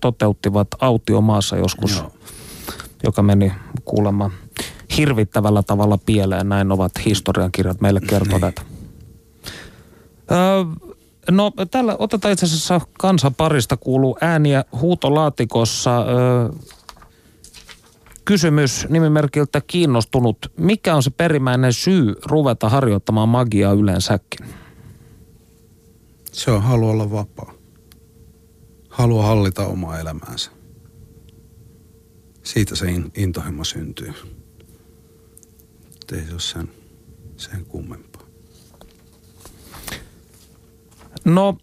toteuttivat 0.01 0.67
autiomaassa 0.79 1.57
joskus, 1.57 1.95
Joo. 1.95 2.11
joka 3.03 3.21
meni 3.21 3.51
kuulemma 3.85 4.31
hirvittävällä 4.97 5.63
tavalla 5.63 5.97
pieleen. 6.05 6.49
Näin 6.49 6.71
ovat 6.71 6.91
historiankirjat 7.05 7.81
meille 7.81 8.01
kertoneet. 8.01 8.55
Niin. 8.59 8.74
Öö, 10.31 10.65
no 11.31 11.51
täällä 11.71 11.95
otetaan 11.99 12.31
itse 12.31 12.45
asiassa 12.45 12.81
kansanparista 12.99 13.77
kuuluu 13.77 14.17
ääniä 14.21 14.65
huutolaatikossa. 14.81 15.99
Öö, 15.99 16.49
kysymys 18.25 18.87
nimimerkiltä 18.89 19.61
kiinnostunut. 19.67 20.37
Mikä 20.57 20.95
on 20.95 21.03
se 21.03 21.09
perimmäinen 21.09 21.73
syy 21.73 22.15
ruveta 22.25 22.69
harjoittamaan 22.69 23.29
magiaa 23.29 23.73
yleensäkin? 23.73 24.47
Se 26.31 26.51
on 26.51 26.63
halu 26.63 26.89
olla 26.89 27.11
vapaa. 27.11 27.53
Haluaa 28.89 29.27
hallita 29.27 29.65
omaa 29.65 29.99
elämäänsä. 29.99 30.51
Siitä 32.43 32.75
se 32.75 32.85
intohimo 33.15 33.63
syntyy 33.63 34.13
ei 36.13 36.25
se 36.25 36.31
ole 36.31 36.39
sen, 36.39 36.69
sen 37.37 37.65
kummempaa. 37.65 38.14
No, 41.25 41.57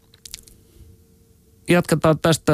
jatketaan 1.68 2.18
tästä. 2.18 2.52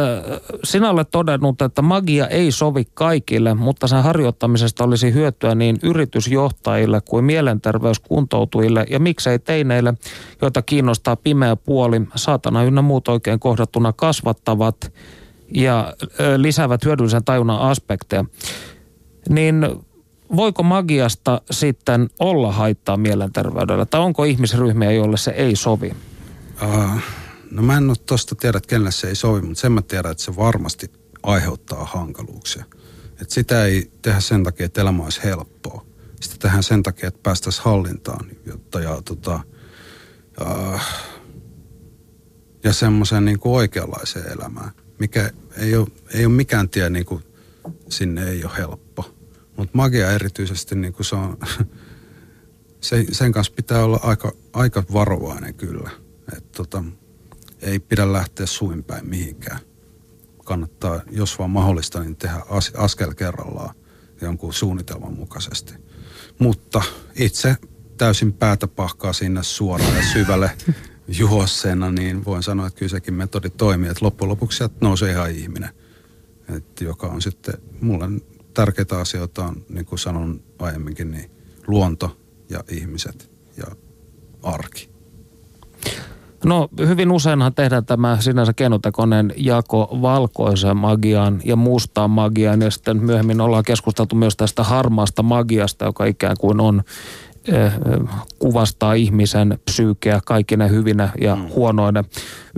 Sinä 0.64 0.90
olet 0.90 1.10
todennut, 1.10 1.62
että 1.62 1.82
magia 1.82 2.26
ei 2.26 2.52
sovi 2.52 2.84
kaikille, 2.94 3.54
mutta 3.54 3.86
sen 3.86 4.02
harjoittamisesta 4.02 4.84
olisi 4.84 5.14
hyötyä 5.14 5.54
niin 5.54 5.76
yritysjohtajille 5.82 7.00
kuin 7.00 7.24
mielenterveyskuntoutujille 7.24 8.86
ja 8.90 9.00
miksei 9.00 9.38
teineille, 9.38 9.94
joita 10.42 10.62
kiinnostaa 10.62 11.16
pimeä 11.16 11.56
puoli, 11.56 12.00
saatana 12.14 12.64
ynnä 12.64 12.82
muut 12.82 13.08
oikein 13.08 13.40
kohdattuna 13.40 13.92
kasvattavat 13.92 14.92
ja 15.54 15.94
lisäävät 16.36 16.84
hyödyllisen 16.84 17.24
tajunnan 17.24 17.58
aspekteja. 17.58 18.24
Niin 19.28 19.66
voiko 20.36 20.62
magiasta 20.62 21.40
sitten 21.50 22.10
olla 22.20 22.52
haittaa 22.52 22.96
mielenterveydellä? 22.96 23.86
Tai 23.86 24.00
onko 24.00 24.24
ihmisryhmiä, 24.24 24.92
joille 24.92 25.16
se 25.16 25.30
ei 25.30 25.56
sovi? 25.56 25.92
No 27.50 27.62
mä 27.62 27.76
en 27.76 27.88
ole 27.88 27.96
tosta 28.06 28.34
tiedä, 28.34 28.58
että 28.58 28.68
kenelle 28.68 28.90
se 28.90 29.08
ei 29.08 29.14
sovi, 29.14 29.40
mutta 29.40 29.60
sen 29.60 29.72
mä 29.72 29.82
tiedän, 29.82 30.12
että 30.12 30.24
se 30.24 30.36
varmasti 30.36 30.90
aiheuttaa 31.22 31.84
hankaluuksia. 31.84 32.64
Et 33.22 33.30
sitä 33.30 33.64
ei 33.64 33.90
tehdä 34.02 34.20
sen 34.20 34.44
takia, 34.44 34.66
että 34.66 34.80
elämä 34.80 35.04
olisi 35.04 35.24
helppoa. 35.24 35.86
Sitä 36.20 36.36
tehdään 36.38 36.62
sen 36.62 36.82
takia, 36.82 37.08
että 37.08 37.20
päästäisiin 37.22 37.64
hallintaan 37.64 38.26
jotta, 38.46 38.80
ja, 38.80 39.02
tota, 39.04 39.40
uh, 40.40 40.80
ja 42.64 42.72
semmoiseen 42.72 43.24
niin 43.24 43.38
oikeanlaiseen 43.44 44.32
elämään, 44.32 44.70
mikä 44.98 45.30
ei 45.56 45.76
ole, 45.76 45.88
ei 46.14 46.26
ole 46.26 46.34
mikään 46.34 46.68
tie 46.68 46.90
niin 46.90 47.06
kuin, 47.06 47.22
sinne 47.88 48.30
ei 48.30 48.44
ole 48.44 48.52
helppo. 48.58 49.14
Mutta 49.56 49.76
magia 49.76 50.12
erityisesti, 50.12 50.74
niin 50.74 50.92
kuin 50.92 51.06
se 51.06 51.16
on, 51.16 51.38
se, 52.80 53.06
sen 53.12 53.32
kanssa 53.32 53.52
pitää 53.56 53.84
olla 53.84 54.00
aika, 54.02 54.32
aika 54.52 54.82
varovainen 54.92 55.54
kyllä. 55.54 55.90
Et 56.36 56.52
tota, 56.52 56.84
ei 57.60 57.78
pidä 57.78 58.12
lähteä 58.12 58.46
suinpäin 58.46 59.08
mihinkään. 59.08 59.60
Kannattaa, 60.44 61.00
jos 61.10 61.38
vaan 61.38 61.50
mahdollista, 61.50 62.00
niin 62.00 62.16
tehdä 62.16 62.42
as, 62.50 62.72
askel 62.76 63.14
kerrallaan 63.14 63.74
jonkun 64.20 64.52
suunnitelman 64.52 65.14
mukaisesti. 65.14 65.74
Mutta 66.38 66.82
itse 67.14 67.56
täysin 67.98 68.32
päätä 68.32 68.68
pahkaa 68.68 69.12
sinne 69.12 69.42
suoraan 69.42 69.96
ja 69.96 70.02
syvälle 70.12 70.50
juosseena, 71.18 71.90
niin 71.90 72.24
voin 72.24 72.42
sanoa, 72.42 72.66
että 72.66 72.78
kyllä 72.78 72.90
sekin 72.90 73.14
metodi 73.14 73.50
toimii. 73.50 73.90
Että 73.90 74.04
loppujen 74.04 74.28
lopuksi 74.28 74.58
sieltä 74.58 74.74
nousee 74.80 75.12
ihan 75.12 75.30
ihminen, 75.30 75.70
et 76.56 76.80
joka 76.80 77.06
on 77.06 77.22
sitten, 77.22 77.54
mulle 77.80 78.06
tärkeitä 78.54 78.98
asioita 78.98 79.44
on, 79.44 79.64
niin 79.68 79.86
kuin 79.86 79.98
sanon 79.98 80.42
aiemminkin, 80.58 81.10
niin 81.10 81.30
luonto 81.66 82.20
ja 82.50 82.64
ihmiset 82.70 83.30
ja 83.56 83.66
arki. 84.42 84.97
No 86.44 86.68
hyvin 86.78 87.12
useinhan 87.12 87.54
tehdään 87.54 87.84
tämä 87.84 88.16
sinänsä 88.20 88.52
keinotekoinen 88.52 89.32
jako 89.36 89.98
valkoisen 90.02 90.76
magian 90.76 91.40
ja 91.44 91.56
mustaan 91.56 92.10
magian 92.10 92.60
ja 92.62 92.70
sitten 92.70 93.04
myöhemmin 93.04 93.40
ollaan 93.40 93.64
keskusteltu 93.64 94.16
myös 94.16 94.36
tästä 94.36 94.62
harmaasta 94.62 95.22
magiasta, 95.22 95.84
joka 95.84 96.04
ikään 96.04 96.36
kuin 96.40 96.60
on 96.60 96.82
eh, 97.48 97.72
kuvastaa 98.38 98.94
ihmisen 98.94 99.58
psyykeä 99.64 100.20
kaikina 100.24 100.66
hyvinä 100.66 101.12
ja 101.20 101.36
mm. 101.36 101.48
huonoina 101.48 102.04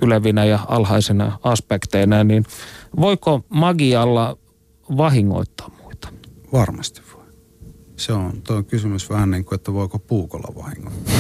ylevinä 0.03 0.45
ja 0.45 0.59
alhaisina 0.69 1.39
aspekteina, 1.45 2.25
niin 2.25 2.45
voiko 3.01 3.45
magialla 3.49 4.39
vahingoittaa 4.97 5.71
muita? 5.83 6.09
Varmasti 6.53 7.03
voi. 7.15 7.25
Se 7.97 8.13
on, 8.13 8.33
tuo 8.47 8.63
kysymys 8.63 9.11
vähän 9.11 9.31
niin 9.31 9.45
kuin, 9.45 9.57
että 9.57 9.73
voiko 9.73 9.99
puukolla 9.99 10.55
vahingoittaa. 10.55 11.15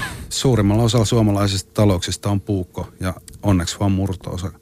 Suurimmalla 0.40 0.82
osalla 0.82 1.04
suomalaisista 1.04 1.70
talouksista 1.74 2.30
on 2.30 2.40
puukko 2.40 2.88
ja 3.00 3.14
onneksi 3.42 3.76
vaan 3.80 3.92
murtoosa, 3.92 4.52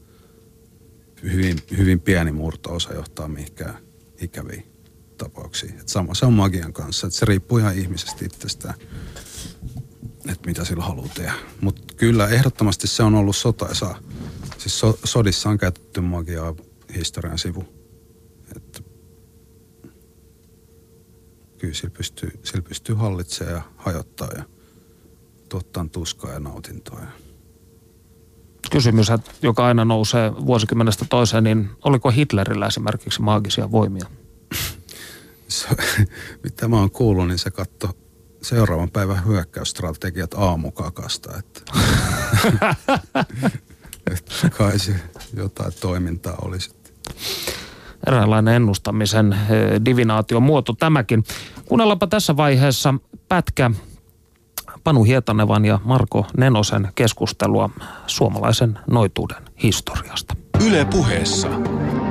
hyvin, 1.22 1.58
hyvin 1.76 2.00
pieni 2.00 2.32
murtoosa 2.32 2.94
johtaa 2.94 3.28
mihinkään 3.28 3.78
ikäviin 4.20 4.72
tapauksiin. 5.18 5.80
Et 5.80 5.88
sama 5.88 6.14
se 6.14 6.26
on 6.26 6.32
magian 6.32 6.72
kanssa, 6.72 7.06
että 7.06 7.18
se 7.18 7.26
riippuu 7.26 7.58
ihan 7.58 7.78
ihmisestä 7.78 8.24
itsestään, 8.24 8.74
että 10.28 10.46
mitä 10.46 10.64
sillä 10.64 10.84
haluaa 10.84 11.08
tehdä. 11.14 11.32
Mutta 11.60 11.94
kyllä 11.96 12.28
ehdottomasti 12.28 12.86
se 12.86 13.02
on 13.02 13.14
ollut 13.14 13.36
sotaisaa. 13.36 13.98
Siis 14.58 14.78
so, 14.78 14.98
sodissa 15.04 15.48
on 15.48 15.58
käytetty 15.58 16.00
magiaa 16.00 16.54
historian 16.94 17.38
sivu. 17.38 17.64
Että 18.56 18.80
kyllä 21.58 21.74
sillä 21.74 21.90
pystyy, 21.90 22.30
sillä 22.42 22.62
pystyy 22.62 22.94
hallitsemaan 22.94 23.56
ja 23.56 23.62
hajottaa 23.76 24.28
ja 24.36 24.44
tuottaa 25.52 25.86
tuskaa 25.92 26.32
ja 26.32 26.40
nautintoa. 26.40 27.00
Kysymys, 28.70 29.06
joka 29.42 29.66
aina 29.66 29.84
nousee 29.84 30.32
vuosikymmenestä 30.46 31.04
toiseen, 31.08 31.44
niin 31.44 31.70
oliko 31.84 32.10
Hitlerillä 32.10 32.66
esimerkiksi 32.66 33.22
maagisia 33.22 33.70
voimia? 33.70 34.04
se, 35.48 35.68
mitä 36.44 36.68
mä 36.68 36.76
oon 36.76 36.90
kuullut, 36.90 37.28
niin 37.28 37.38
se 37.38 37.50
katto 37.50 37.90
seuraavan 38.42 38.90
päivän 38.90 39.26
hyökkäysstrategiat 39.26 40.34
aamukakasta. 40.34 41.30
Että, 41.38 41.60
että 44.12 44.50
kai 44.58 44.78
se 44.78 44.94
jotain 45.34 45.72
toimintaa 45.80 46.36
olisi. 46.42 46.70
Eräänlainen 48.06 48.54
ennustamisen 48.54 49.32
eh, 49.32 49.80
divinaation 49.84 50.42
muoto 50.42 50.72
tämäkin. 50.72 51.24
Kuunnellaanpa 51.64 52.06
tässä 52.06 52.36
vaiheessa 52.36 52.94
pätkä 53.28 53.70
Panu 54.84 55.04
Hietanevan 55.04 55.64
ja 55.64 55.78
Marko 55.84 56.26
Nenosen 56.36 56.88
keskustelua 56.94 57.70
suomalaisen 58.06 58.78
noituuden 58.90 59.42
historiasta. 59.62 60.34
Yle 60.66 60.84
puheessa. 60.84 61.48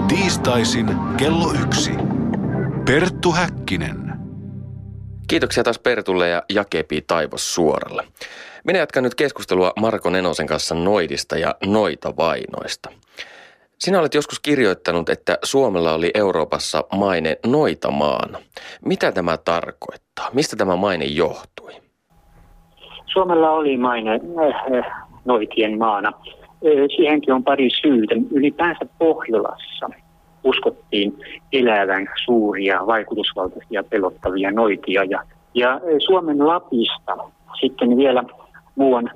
Tiistaisin 0.08 0.88
kello 1.18 1.54
yksi. 1.64 1.92
Perttu 2.86 3.32
Häkkinen. 3.32 4.12
Kiitoksia 5.28 5.64
taas 5.64 5.80
Pertulle 5.80 6.30
ja 6.30 6.44
Jakepi 6.50 7.02
Taivos 7.02 7.54
suoralle. 7.54 8.08
Minä 8.64 8.80
jatkan 8.80 9.04
nyt 9.04 9.16
keskustelua 9.16 9.74
Marko 9.80 10.10
Nenosen 10.10 10.48
kanssa 10.48 10.76
noidista 10.76 11.38
ja 11.38 11.56
noita 11.66 12.16
vainoista. 12.18 12.90
Sinä 13.80 14.00
olet 14.00 14.14
joskus 14.14 14.40
kirjoittanut, 14.40 15.10
että 15.10 15.38
Suomella 15.44 15.94
oli 15.94 16.12
Euroopassa 16.14 16.84
maine 16.96 17.38
noitamaana. 17.46 18.40
Mitä 18.86 19.12
tämä 19.12 19.38
tarkoittaa? 19.38 20.30
Mistä 20.34 20.56
tämä 20.56 20.76
maine 20.76 21.06
johtui? 21.06 21.91
Suomella 23.14 23.52
oli 23.52 23.78
maine 23.78 24.12
äh, 24.14 25.08
noitien 25.26 25.78
maana. 25.78 26.12
Siihenkin 26.96 27.34
on 27.34 27.44
pari 27.44 27.70
syytä. 27.82 28.16
Ylipäänsä 28.32 28.86
Pohjolassa 28.98 29.90
uskottiin 30.44 31.18
elävän 31.54 32.08
suuria, 32.26 32.88
vaikutusvaltaisia, 32.88 33.84
pelottavia 33.84 34.52
noitia. 34.52 35.04
Ja, 35.04 35.24
ja 35.54 35.82
Suomen 36.06 36.48
Lapista 36.48 37.18
sitten 37.62 37.98
vielä 37.98 38.24
muuan 38.76 39.12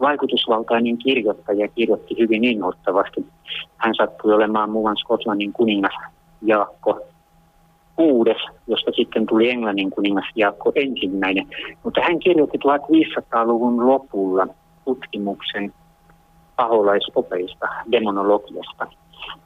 vaikutusvaltainen 0.00 0.98
kirjoittaja 0.98 1.68
kirjoitti 1.68 2.18
hyvin 2.18 2.44
inhottavasti. 2.44 3.26
Hän 3.76 3.94
sattui 3.94 4.34
olemaan 4.34 4.70
muuan 4.70 4.96
Skotlannin 4.96 5.52
kuningas 5.52 5.94
Jaakko 6.42 7.00
kuudes, 8.00 8.36
josta 8.66 8.90
sitten 8.92 9.26
tuli 9.26 9.50
Englannin 9.50 9.90
kuningas 9.90 10.24
Jaakko 10.34 10.72
ensimmäinen. 10.74 11.46
Mutta 11.84 12.00
hän 12.00 12.18
kirjoitti 12.18 12.58
1500-luvun 12.58 13.86
lopulla 13.86 14.46
tutkimuksen 14.84 15.72
paholaisopeista, 16.56 17.66
demonologiasta. 17.92 18.86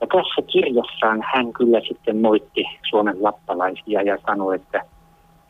Ja 0.01 0.07
tässä 0.07 0.43
kirjassaan 0.53 1.25
hän 1.35 1.53
kyllä 1.53 1.81
sitten 1.89 2.21
moitti 2.21 2.65
Suomen 2.91 3.23
lappalaisia 3.23 4.03
ja 4.03 4.19
sanoi, 4.27 4.55
että 4.55 4.83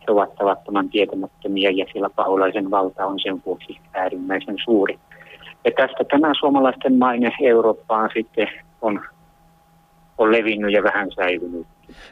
he 0.01 0.13
ovat 0.13 0.35
tavattoman 0.35 0.89
tietämättömiä 0.89 1.71
ja 1.71 1.87
sillä 1.93 2.11
paholaisen 2.11 2.71
valta 2.71 3.07
on 3.07 3.21
sen 3.21 3.43
vuoksi 3.47 3.79
äärimmäisen 3.93 4.57
suuri. 4.65 4.99
Ja 5.65 5.71
tästä 5.77 6.05
tämä 6.11 6.33
suomalaisten 6.41 6.99
maine 6.99 7.33
Eurooppaan 7.43 8.11
sitten 8.15 8.49
on, 8.83 9.01
on 10.25 10.33
levinnyt 10.33 10.73
ja 10.73 10.83
vähän 10.83 11.11
säilynyt. 11.17 11.67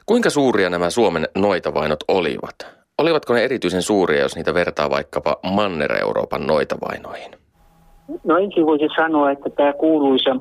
Kuinka 0.07 0.31
suuria 0.31 0.71
nämä 0.71 0.91
Suomen 0.91 1.29
noitavainot 1.35 2.01
olivat? 2.09 2.83
Olivatko 2.99 3.35
ne 3.35 3.45
erityisen 3.45 3.83
suuria, 3.83 4.21
jos 4.21 4.37
niitä 4.37 4.55
vertaa 4.55 4.91
vaikkapa 4.91 5.37
Manner-Euroopan 5.43 6.47
noitavainoihin? 6.47 7.31
No 8.25 8.39
ensin 8.39 8.67
voisi 8.67 8.89
sanoa, 8.97 9.31
että 9.31 9.51
tämä 9.51 9.73
kuuluisa, 9.73 10.37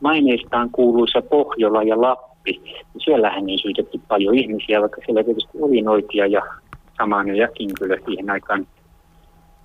maineistaan 0.00 0.70
kuuluisa 0.70 1.22
Pohjola 1.22 1.82
ja 1.82 2.00
Lappi, 2.00 2.60
niin 2.64 2.84
siellähän 2.98 3.46
niin 3.46 3.58
syytetty 3.58 4.00
paljon 4.08 4.34
ihmisiä, 4.34 4.80
vaikka 4.80 5.00
siellä 5.06 5.24
tietysti 5.24 5.58
oli 5.60 5.82
noitia 5.82 6.26
ja 6.26 6.42
jakin 7.36 7.70
kyllä 7.78 7.96
siihen 8.06 8.30
aikaan. 8.30 8.66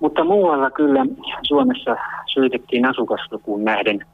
Mutta 0.00 0.24
muualla 0.24 0.70
kyllä 0.70 1.06
Suomessa 1.42 1.96
syytettiin 2.26 2.86
asukaslukuun 2.86 3.64
nähden 3.64 4.06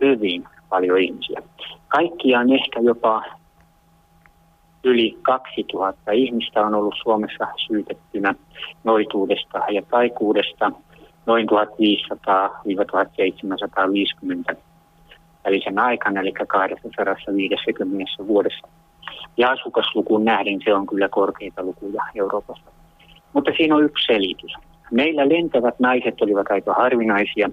hyvin 0.00 0.44
paljon 0.70 1.00
ihmisiä. 1.00 1.42
Kaikkiaan 1.88 2.52
ehkä 2.52 2.80
jopa 2.80 3.22
yli 4.84 5.18
2000 5.22 6.12
ihmistä 6.12 6.66
on 6.66 6.74
ollut 6.74 6.94
Suomessa 7.02 7.46
syytettynä 7.66 8.34
noituudesta 8.84 9.58
ja 9.70 9.82
taikuudesta 9.90 10.72
noin 11.26 11.46
1500-1750 14.52 14.56
välisen 15.44 15.78
aikana, 15.78 16.20
eli 16.20 16.32
250 16.32 18.26
vuodessa. 18.26 18.68
Ja 19.36 19.50
asukaslukuun 19.50 20.24
nähden 20.24 20.60
se 20.64 20.74
on 20.74 20.86
kyllä 20.86 21.08
korkeita 21.08 21.62
lukuja 21.62 22.02
Euroopassa. 22.14 22.70
Mutta 23.32 23.50
siinä 23.56 23.76
on 23.76 23.84
yksi 23.84 24.06
selitys. 24.06 24.52
Meillä 24.90 25.28
lentävät 25.28 25.80
naiset 25.80 26.22
olivat 26.22 26.46
aika 26.50 26.74
harvinaisia. 26.74 27.50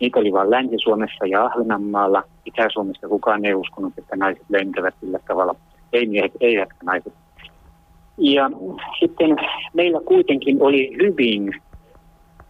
Niitä 0.00 0.18
oli 0.18 0.32
vain 0.32 0.50
Länsi-Suomessa 0.50 1.26
ja 1.26 1.44
Ahvenanmaalla. 1.44 2.22
Itä-Suomessa 2.44 3.08
kukaan 3.08 3.44
ei 3.44 3.54
uskonut, 3.54 3.92
että 3.98 4.16
naiset 4.16 4.44
lentävät 4.48 4.94
sillä 5.00 5.18
tavalla– 5.26 5.54
ei 5.92 6.06
miehet 6.06 6.32
eivätkä 6.40 6.76
naiset. 6.82 7.12
Ja 8.18 8.50
sitten 9.00 9.36
meillä 9.74 10.00
kuitenkin 10.04 10.62
oli 10.62 10.96
hyvin 11.02 11.62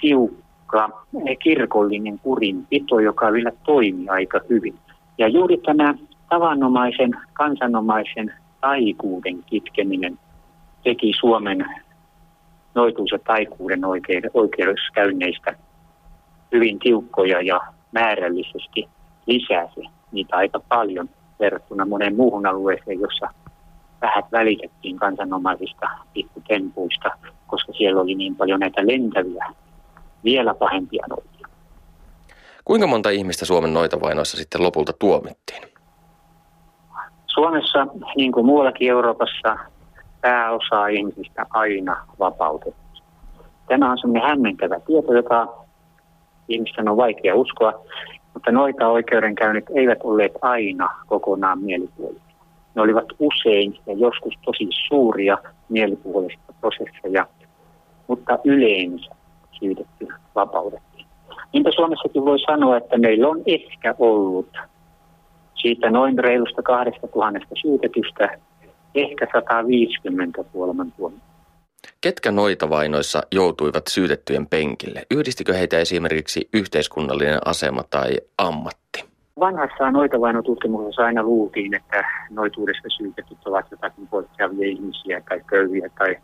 tiukka 0.00 1.06
kirkollinen 1.42 2.18
kurinpito, 2.18 3.00
joka 3.00 3.32
vielä 3.32 3.52
toimi 3.64 4.08
aika 4.08 4.40
hyvin. 4.48 4.74
Ja 5.18 5.28
juuri 5.28 5.56
tämä 5.56 5.94
tavanomaisen, 6.28 7.10
kansanomaisen 7.32 8.34
taikuuden 8.60 9.42
kitkeminen 9.46 10.18
teki 10.84 11.12
Suomen 11.20 11.66
ja 13.12 13.18
taikuuden 13.26 13.80
oikeudeskäynneistä 14.34 15.56
hyvin 16.52 16.78
tiukkoja 16.78 17.42
ja 17.42 17.60
määrällisesti 17.92 18.88
lisäsi 19.26 19.80
niitä 20.12 20.36
aika 20.36 20.60
paljon– 20.68 21.08
verrattuna 21.40 21.84
moneen 21.84 22.16
muuhun 22.16 22.46
alueeseen, 22.46 23.00
jossa 23.00 23.28
vähät 24.00 24.24
välitettiin 24.32 24.96
kansanomaisista 24.96 25.86
pikkutempuista, 26.14 27.10
koska 27.46 27.72
siellä 27.72 28.00
oli 28.00 28.14
niin 28.14 28.36
paljon 28.36 28.60
näitä 28.60 28.86
lentäviä, 28.86 29.46
vielä 30.24 30.54
pahempia 30.54 31.04
noitia. 31.08 31.48
Kuinka 32.64 32.86
monta 32.86 33.10
ihmistä 33.10 33.44
Suomen 33.44 33.74
noitavainoissa 33.74 34.36
sitten 34.36 34.62
lopulta 34.62 34.92
tuomittiin? 34.92 35.62
Suomessa, 37.26 37.86
niin 38.16 38.32
kuin 38.32 38.46
muuallakin 38.46 38.90
Euroopassa, 38.90 39.56
pääosa 40.20 40.86
ihmisistä 40.86 41.46
aina 41.50 42.06
vapautettiin. 42.18 43.04
Tämä 43.68 43.90
on 43.90 43.98
sellainen 43.98 44.28
hämmentävä 44.28 44.80
tieto, 44.80 45.14
joka 45.14 45.64
ihmisten 46.50 46.88
on 46.88 46.96
vaikea 46.96 47.34
uskoa. 47.34 47.84
Mutta 48.34 48.52
noita 48.52 48.88
oikeudenkäynnit 48.88 49.64
eivät 49.74 49.98
olleet 50.04 50.32
aina 50.42 50.88
kokonaan 51.06 51.58
mielipuolisia. 51.62 52.22
Ne 52.74 52.82
olivat 52.82 53.06
usein 53.18 53.78
ja 53.86 53.92
joskus 53.92 54.34
tosi 54.44 54.68
suuria 54.88 55.38
mielipuolista 55.68 56.54
prosesseja, 56.60 57.26
mutta 58.06 58.38
yleensä 58.44 59.10
syytetty 59.58 60.08
vapautettiin. 60.34 61.06
Niinpä 61.52 61.70
Suomessakin 61.76 62.24
voi 62.24 62.38
sanoa, 62.38 62.76
että 62.76 62.98
meillä 62.98 63.28
on 63.28 63.42
ehkä 63.46 63.94
ollut 63.98 64.56
siitä 65.54 65.90
noin 65.90 66.18
reilusta 66.18 66.62
kahdesta 66.62 67.08
tuhannesta 67.08 67.54
syytetystä 67.62 68.38
ehkä 68.94 69.26
150 69.32 70.44
kuoleman 70.52 70.92
tuomioon. 70.92 71.29
Ketkä 72.00 72.30
noita 72.30 72.70
vainoissa 72.70 73.22
joutuivat 73.32 73.82
syytettyjen 73.88 74.46
penkille? 74.46 75.02
Yhdistikö 75.10 75.54
heitä 75.54 75.78
esimerkiksi 75.78 76.48
yhteiskunnallinen 76.54 77.38
asema 77.44 77.82
tai 77.90 78.10
ammatti? 78.38 79.04
Vanhassa 79.40 79.90
noitavainotutkimuksessa 79.90 81.02
aina 81.04 81.22
luultiin, 81.22 81.74
että 81.74 82.04
noituudesta 82.30 82.88
syytetyt 82.88 83.38
ovat 83.44 83.66
jotakin 83.70 84.08
poikkeavia 84.08 84.68
ihmisiä 84.68 85.22
tai 85.28 85.40
köyhiä 85.46 85.90
tai 85.98 86.16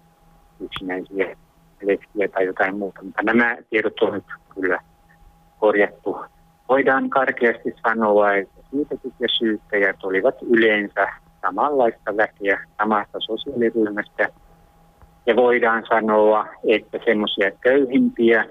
yksinäisiä 0.60 1.36
leskiä 1.82 2.28
tai 2.28 2.46
jotain 2.46 2.78
muuta, 2.78 3.02
mutta 3.02 3.22
nämä 3.22 3.56
tiedot 3.70 4.00
on 4.00 4.12
nyt 4.12 4.24
kyllä 4.54 4.78
korjattu. 5.58 6.16
Voidaan 6.68 7.10
karkeasti 7.10 7.74
sanoa, 7.88 8.34
että 8.34 8.60
syytetyt 8.70 9.14
ja 9.20 9.28
syyttäjät 9.28 9.96
olivat 10.02 10.34
yleensä 10.42 11.06
samanlaista 11.42 12.16
väkeä 12.16 12.64
samasta 12.78 13.18
sosiaaliryhmästä. 13.20 14.28
Ja 15.26 15.36
voidaan 15.36 15.84
sanoa, 15.88 16.46
että 16.68 16.98
semmoisia 17.04 17.50
köyhimpiä 17.50 18.44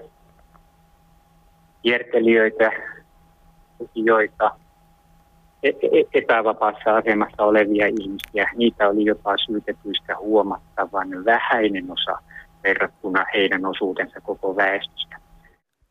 kiertelijöitä, 1.82 2.70
joita 3.94 4.50
e-, 5.62 5.68
e-, 5.68 6.04
epävapaassa 6.14 6.96
asemassa 6.96 7.42
olevia 7.44 7.86
ihmisiä, 7.86 8.50
niitä 8.56 8.88
oli 8.88 9.04
jopa 9.04 9.36
syytetyistä 9.36 10.16
huomattavan 10.18 11.24
vähäinen 11.24 11.92
osa 11.92 12.18
verrattuna 12.64 13.24
heidän 13.34 13.66
osuutensa 13.66 14.20
koko 14.20 14.56
väestöstä. 14.56 15.16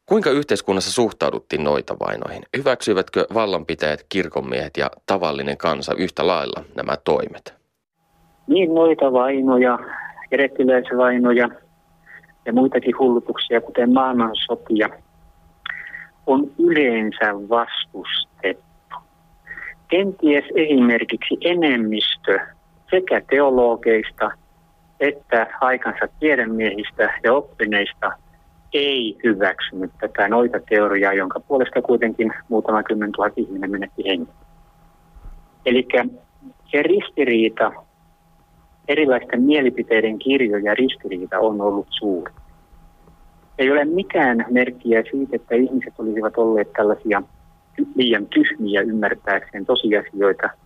Kuinka 0.06 0.30
yhteiskunnassa 0.30 0.92
suhtauduttiin 0.92 1.64
noita 1.64 1.96
vainoihin? 2.00 2.44
Hyväksyivätkö 2.58 3.26
vallanpitäjät, 3.34 4.06
kirkonmiehet 4.10 4.78
ja 4.78 4.90
tavallinen 5.06 5.58
kansa 5.58 5.94
yhtä 5.98 6.28
lailla 6.28 6.64
nämä 6.76 6.98
toimet? 7.04 7.54
Niin 8.48 8.76
noita 8.76 9.14
vainoja, 9.14 9.80
erettiläisvainoja 10.32 11.50
ja 12.46 12.54
muitakin 12.54 12.98
hullutuksia, 13.00 13.62
kuten 13.62 13.94
maailmansotia, 13.94 14.90
on 16.26 16.52
yleensä 16.60 17.34
vastustettu. 17.50 18.96
Kenties 19.88 20.46
esimerkiksi 20.56 21.38
enemmistö 21.42 22.40
sekä 22.92 23.22
teologeista 23.30 24.32
että 25.00 25.48
aikansa 25.62 26.08
tiedemiehistä 26.20 27.20
ja 27.24 27.34
oppineista– 27.34 28.12
ei 28.76 29.18
hyväksynyt 29.24 29.92
tätä 30.00 30.28
noita 30.28 30.60
teoriaa, 30.70 31.14
jonka 31.14 31.40
puolesta 31.40 31.82
kuitenkin 31.82 32.34
muutama 32.50 32.84
kymmen 32.84 33.12
tuhat 33.12 33.34
ihminen 33.38 33.72
menetti 33.72 34.04
hengen. 34.06 34.36
Eli 35.66 35.88
se 36.72 36.84
ristiriita, 36.84 37.72
erilaisten 38.88 39.42
mielipiteiden 39.42 40.20
kirjo 40.20 40.58
ja 40.58 40.76
ristiriita 40.76 41.40
on 41.40 41.62
ollut 41.62 41.88
suuri. 41.90 42.34
Ei 43.58 43.72
ole 43.72 43.86
mitään 43.86 44.46
merkkiä 44.50 45.04
siitä, 45.12 45.36
että 45.36 45.56
ihmiset 45.56 45.94
olisivat 45.98 46.38
olleet 46.38 46.74
tällaisia 46.74 47.24
liian 47.96 48.26
tyhmiä 48.26 48.82
ymmärtääkseen 48.82 49.66
tosiasioita– 49.66 50.50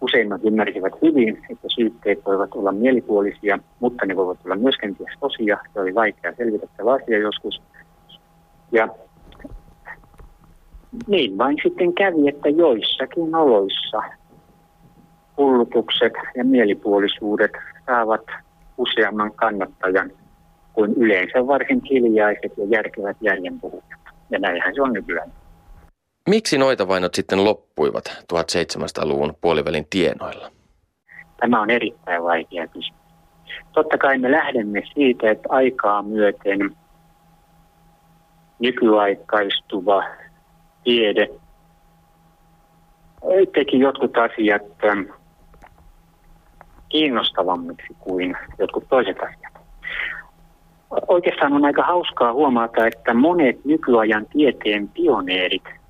Useimmat 0.00 0.44
ymmärsivät 0.44 0.92
hyvin, 1.02 1.42
että 1.50 1.68
syytteet 1.74 2.26
voivat 2.26 2.54
olla 2.54 2.72
mielipuolisia, 2.72 3.58
mutta 3.80 4.06
ne 4.06 4.16
voivat 4.16 4.38
olla 4.44 4.56
myös 4.56 4.76
kenties 4.76 5.18
tosia. 5.20 5.58
Se 5.74 5.80
oli 5.80 5.94
vaikea 5.94 6.32
selvitettävä 6.36 6.92
asia 6.92 7.18
joskus. 7.18 7.62
Ja 8.72 8.88
niin 11.06 11.38
vain 11.38 11.56
sitten 11.62 11.94
kävi, 11.94 12.28
että 12.28 12.48
joissakin 12.48 13.34
oloissa 13.34 14.02
hullutukset 15.40 16.12
ja 16.36 16.44
mielipuolisuudet 16.44 17.50
saavat 17.86 18.26
useamman 18.76 19.32
kannattajan 19.32 20.10
kuin 20.72 20.94
yleensä 20.96 21.46
varsin 21.46 21.82
hiljaiset 21.90 22.52
ja 22.56 22.64
järkevät 22.64 23.16
järjenpuhujat. 23.20 23.84
Ja 24.30 24.38
näinhän 24.38 24.74
se 24.74 24.82
on 24.82 24.92
nykyään. 24.92 25.32
Miksi 26.28 26.58
noita 26.58 26.88
vainot 26.88 27.14
sitten 27.14 27.44
loppuivat 27.44 28.24
1700-luvun 28.32 29.34
puolivälin 29.40 29.86
tienoilla? 29.90 30.50
Tämä 31.40 31.60
on 31.60 31.70
erittäin 31.70 32.22
vaikea 32.22 32.66
kysymys. 32.66 33.00
Totta 33.72 33.98
kai 33.98 34.18
me 34.18 34.30
lähdemme 34.30 34.82
siitä, 34.94 35.30
että 35.30 35.48
aikaa 35.48 36.02
myöten 36.02 36.76
nykyaikaistuva 38.58 40.04
tiede 40.84 41.28
teki 43.54 43.78
jotkut 43.78 44.16
asiat 44.16 44.62
kiinnostavammiksi 46.90 47.96
kuin 47.98 48.36
jotkut 48.58 48.84
toiset 48.88 49.16
asiat. 49.18 49.66
Oikeastaan 51.08 51.52
on 51.52 51.64
aika 51.64 51.82
hauskaa 51.82 52.32
huomata, 52.32 52.86
että 52.86 53.14
monet 53.14 53.64
nykyajan 53.64 54.26
tieteen 54.32 54.88
pioneerit– 54.88 55.64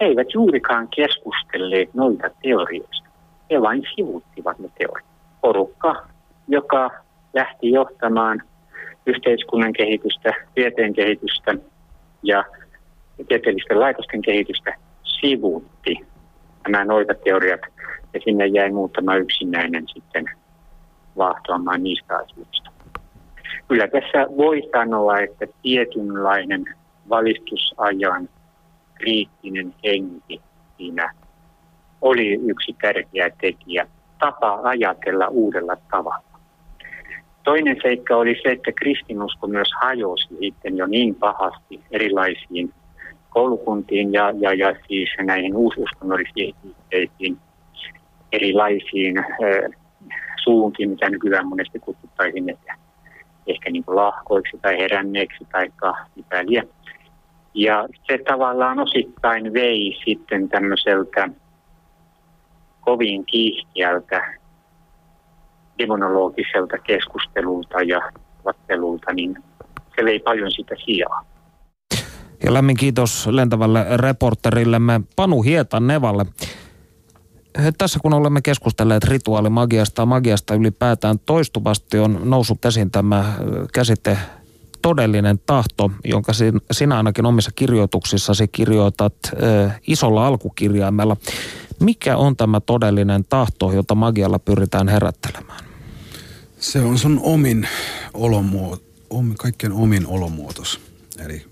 eivät 0.00 0.34
juurikaan 0.34 0.88
keskustelleet 0.96 1.94
noita 1.94 2.30
teorioista. 2.42 3.08
He 3.50 3.62
vain 3.62 3.82
sivuttivat 3.94 4.58
ne 4.58 4.68
teoriat. 4.78 5.06
Porukka, 5.40 6.06
joka 6.48 6.90
lähti 7.34 7.70
johtamaan 7.70 8.42
yhteiskunnan 9.06 9.72
kehitystä, 9.72 10.32
tieteen 10.54 10.94
kehitystä 10.94 11.54
ja 12.22 12.44
tieteellisten 13.28 13.80
laitosten 13.80 14.22
kehitystä, 14.22 14.74
sivuutti 15.02 15.96
nämä 16.68 16.84
noita 16.84 17.14
teoriat 17.24 17.60
ja 18.16 18.20
sinne 18.24 18.46
jäi 18.46 18.70
muutama 18.70 19.16
yksinäinen 19.16 19.84
sitten 19.94 20.24
vahtoamaan 21.16 21.82
niistä 21.82 22.16
asioista. 22.16 22.70
Kyllä 23.68 23.88
tässä 23.88 24.26
voi 24.36 24.62
sanoa, 24.72 25.18
että 25.18 25.46
tietynlainen 25.62 26.64
valistusajan 27.08 28.28
kriittinen 28.94 29.74
henki 29.84 30.40
siinä 30.76 31.12
oli 32.00 32.32
yksi 32.32 32.76
tärkeä 32.82 33.30
tekijä, 33.40 33.86
tapa 34.18 34.60
ajatella 34.62 35.28
uudella 35.28 35.76
tavalla. 35.90 36.26
Toinen 37.44 37.76
seikka 37.82 38.16
oli 38.16 38.36
se, 38.42 38.52
että 38.52 38.72
kristinusko 38.72 39.46
myös 39.46 39.68
hajosi 39.82 40.36
sitten 40.40 40.76
jo 40.76 40.86
niin 40.86 41.14
pahasti 41.14 41.80
erilaisiin 41.90 42.72
koulukuntiin 43.30 44.12
ja, 44.12 44.32
ja, 44.38 44.54
ja 44.54 44.74
siis 44.88 45.10
näihin 45.18 45.56
uususkonnollisiin 45.56 46.54
erilaisiin 48.36 49.14
suuntiin, 50.44 50.90
mitä 50.90 51.10
nykyään 51.10 51.48
monesti 51.48 51.78
kutsuttaisiin 51.78 52.50
että 52.50 52.74
ehkä 53.46 53.70
niin 53.70 53.84
kuin 53.84 53.96
lahkoiksi 53.96 54.58
tai 54.62 54.78
heränneeksi 54.78 55.46
tai 55.52 55.70
mitä 56.16 56.46
liian. 56.46 56.66
Ja 57.54 57.88
se 58.06 58.18
tavallaan 58.28 58.78
osittain 58.78 59.52
vei 59.52 59.98
sitten 60.04 60.48
tämmöiseltä 60.48 61.28
kovin 62.80 63.26
kiihkeältä 63.26 64.34
demonologiselta 65.78 66.78
keskustelulta 66.78 67.82
ja 67.82 68.12
vattelulta, 68.44 69.12
niin 69.12 69.36
se 69.96 70.04
vei 70.04 70.18
paljon 70.18 70.50
sitä 70.50 70.74
sijaa. 70.84 71.24
Ja 72.44 72.54
lämmin 72.54 72.76
kiitos 72.76 73.26
lentävälle 73.26 73.84
reporterillemme 73.96 75.00
Panu 75.16 75.42
Hietan 75.42 75.86
Nevalle. 75.86 76.24
Tässä 77.78 77.98
kun 78.02 78.14
olemme 78.14 78.42
keskustelleet 78.42 79.04
rituaalimagiasta 79.04 80.06
magiasta 80.06 80.54
ylipäätään 80.54 81.18
toistuvasti 81.18 81.98
on 81.98 82.20
noussut 82.24 82.64
esiin 82.64 82.90
tämä 82.90 83.34
käsite 83.72 84.18
todellinen 84.82 85.40
tahto, 85.46 85.90
jonka 86.04 86.32
sinä 86.72 86.96
ainakin 86.96 87.26
omissa 87.26 87.50
kirjoituksissasi 87.54 88.48
kirjoitat 88.48 89.14
isolla 89.86 90.26
alkukirjaimella. 90.26 91.16
Mikä 91.80 92.16
on 92.16 92.36
tämä 92.36 92.60
todellinen 92.60 93.24
tahto, 93.28 93.72
jota 93.72 93.94
magialla 93.94 94.38
pyritään 94.38 94.88
herättelemään? 94.88 95.64
Se 96.58 96.80
on 96.80 96.98
sun 96.98 97.20
omin 97.22 97.68
olomuoto, 98.14 98.82
om, 99.10 99.34
kaikkien 99.38 99.72
omin 99.72 100.06
olomuotos. 100.06 100.80
Eli 101.24 101.46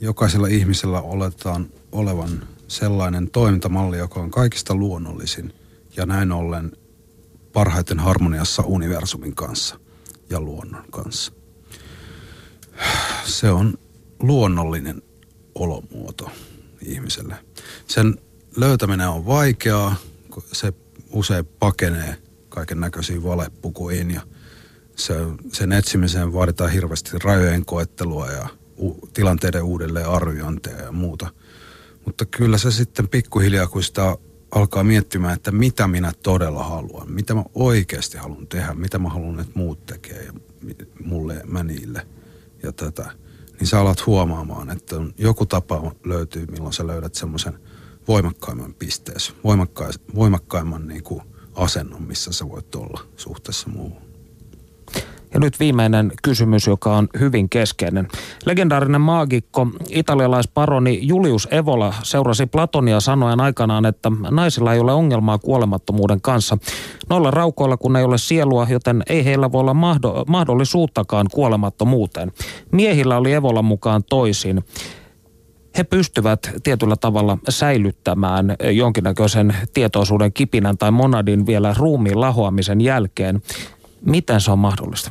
jokaisella 0.00 0.46
ihmisellä 0.46 1.00
oletaan 1.00 1.66
olevan 1.92 2.42
sellainen 2.72 3.30
toimintamalli, 3.30 3.98
joka 3.98 4.20
on 4.20 4.30
kaikista 4.30 4.74
luonnollisin 4.74 5.54
ja 5.96 6.06
näin 6.06 6.32
ollen 6.32 6.72
parhaiten 7.52 7.98
harmoniassa 7.98 8.62
universumin 8.66 9.34
kanssa 9.34 9.80
ja 10.30 10.40
luonnon 10.40 10.84
kanssa 10.90 11.32
se 13.24 13.50
on 13.50 13.74
luonnollinen 14.20 15.02
olomuoto 15.54 16.30
ihmiselle. 16.82 17.36
Sen 17.88 18.18
löytäminen 18.56 19.08
on 19.08 19.26
vaikeaa, 19.26 19.96
se 20.52 20.72
usein 21.10 21.44
pakenee 21.44 22.16
kaiken 22.48 22.80
näköisiin 22.80 23.24
valepukuihin 23.24 24.10
ja 24.10 24.20
se, 24.96 25.14
sen 25.52 25.72
etsimiseen 25.72 26.32
vaaditaan 26.32 26.70
hirveästi 26.70 27.10
rajojen 27.24 27.64
koettelua 27.64 28.30
ja 28.30 28.48
u, 28.78 29.08
tilanteiden 29.14 29.62
uudelleen 29.62 30.08
arviointia 30.08 30.76
ja 30.76 30.92
muuta. 30.92 31.30
Mutta 32.06 32.26
kyllä 32.26 32.58
se 32.58 32.70
sitten 32.70 33.08
pikkuhiljaa, 33.08 33.66
kun 33.66 33.82
sitä 33.82 34.16
alkaa 34.50 34.84
miettimään, 34.84 35.34
että 35.34 35.50
mitä 35.50 35.88
minä 35.88 36.12
todella 36.22 36.64
haluan, 36.64 37.12
mitä 37.12 37.34
mä 37.34 37.44
oikeasti 37.54 38.18
haluan 38.18 38.46
tehdä, 38.46 38.74
mitä 38.74 38.98
mä 38.98 39.08
haluan, 39.08 39.40
että 39.40 39.52
muut 39.54 39.86
tekee 39.86 40.22
ja 40.24 40.32
mulle 41.04 41.34
ja 41.34 41.46
mä 41.46 41.62
niille 41.62 42.06
ja 42.62 42.72
tätä, 42.72 43.10
niin 43.58 43.66
sä 43.66 43.80
alat 43.80 44.06
huomaamaan, 44.06 44.70
että 44.70 44.96
joku 45.18 45.46
tapa 45.46 45.92
löytyy, 46.04 46.46
milloin 46.46 46.72
sä 46.72 46.86
löydät 46.86 47.14
semmoisen 47.14 47.58
voimakkaimman 48.08 48.74
pisteessä, 48.74 49.32
voimakkaimman 50.14 50.88
niin 50.88 51.02
kuin 51.02 51.22
asennon, 51.54 52.02
missä 52.02 52.32
sä 52.32 52.48
voit 52.48 52.74
olla 52.74 53.00
suhteessa 53.16 53.68
muuhun. 53.68 54.11
Ja 55.34 55.40
nyt 55.40 55.60
viimeinen 55.60 56.12
kysymys, 56.22 56.66
joka 56.66 56.96
on 56.96 57.08
hyvin 57.20 57.48
keskeinen. 57.48 58.08
Legendaarinen 58.46 59.00
maagikko, 59.00 59.66
italialaisparoni 59.90 60.98
Julius 61.02 61.48
Evola 61.50 61.94
seurasi 62.02 62.46
Platonia 62.46 63.00
sanoen 63.00 63.40
aikanaan, 63.40 63.86
että 63.86 64.12
naisilla 64.30 64.74
ei 64.74 64.80
ole 64.80 64.92
ongelmaa 64.92 65.38
kuolemattomuuden 65.38 66.20
kanssa. 66.20 66.58
Noilla 67.10 67.30
raukoilla, 67.30 67.76
kun 67.76 67.96
ei 67.96 68.04
ole 68.04 68.18
sielua, 68.18 68.66
joten 68.70 69.02
ei 69.08 69.24
heillä 69.24 69.52
voi 69.52 69.60
olla 69.60 69.76
mahdollisuuttakaan 70.26 71.26
kuolemattomuuteen. 71.32 72.32
Miehillä 72.72 73.16
oli 73.16 73.32
Evolan 73.32 73.64
mukaan 73.64 74.02
toisin 74.08 74.64
he 75.78 75.84
pystyvät 75.84 76.50
tietyllä 76.62 76.96
tavalla 76.96 77.38
säilyttämään 77.48 78.56
jonkinnäköisen 78.70 79.56
tietoisuuden 79.74 80.32
kipinän 80.32 80.78
tai 80.78 80.90
monadin 80.90 81.46
vielä 81.46 81.74
ruumiin 81.78 82.20
lahoamisen 82.20 82.80
jälkeen. 82.80 83.42
Miten 84.06 84.40
se 84.40 84.50
on 84.50 84.58
mahdollista? 84.58 85.10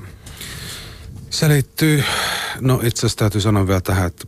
Se 1.30 1.50
liittyy, 1.50 2.04
no 2.60 2.80
itse 2.84 3.00
asiassa 3.00 3.18
täytyy 3.18 3.42
sanoa 3.42 3.68
vielä 3.68 3.82
tähän, 3.82 4.08
että 4.08 4.26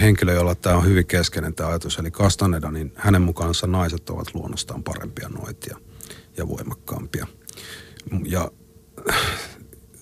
henkilö, 0.00 0.32
jolla 0.32 0.54
tämä 0.54 0.76
on 0.76 0.84
hyvin 0.84 1.06
keskeinen 1.06 1.54
tämä 1.54 1.68
ajatus, 1.68 1.98
eli 1.98 2.10
Castaneda, 2.10 2.70
niin 2.70 2.92
hänen 2.96 3.22
mukaansa 3.22 3.66
naiset 3.66 4.10
ovat 4.10 4.34
luonnostaan 4.34 4.82
parempia 4.82 5.28
noitia 5.28 5.76
ja 6.36 6.48
voimakkaampia. 6.48 7.26
Ja 8.24 8.50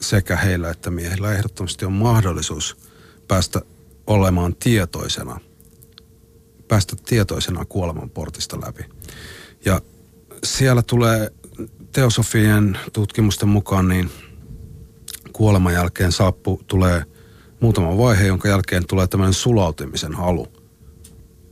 sekä 0.00 0.36
heillä 0.36 0.70
että 0.70 0.90
miehillä 0.90 1.32
ehdottomasti 1.32 1.84
on 1.84 1.92
mahdollisuus 1.92 2.76
päästä 3.28 3.62
olemaan 4.06 4.54
tietoisena, 4.54 5.40
päästä 6.68 6.96
tietoisena 7.06 7.64
kuoleman 7.64 8.10
portista 8.10 8.60
läpi. 8.60 8.84
Ja 9.64 9.80
siellä 10.44 10.82
tulee 10.82 11.32
teosofien 11.92 12.78
tutkimusten 12.92 13.48
mukaan 13.48 13.88
niin 13.88 14.10
kuoleman 15.32 15.72
jälkeen 15.72 16.12
saappu 16.12 16.60
tulee 16.66 17.02
muutama 17.60 17.98
vaihe, 17.98 18.26
jonka 18.26 18.48
jälkeen 18.48 18.86
tulee 18.86 19.06
tämmöinen 19.06 19.34
sulautumisen 19.34 20.14
halu. 20.14 20.46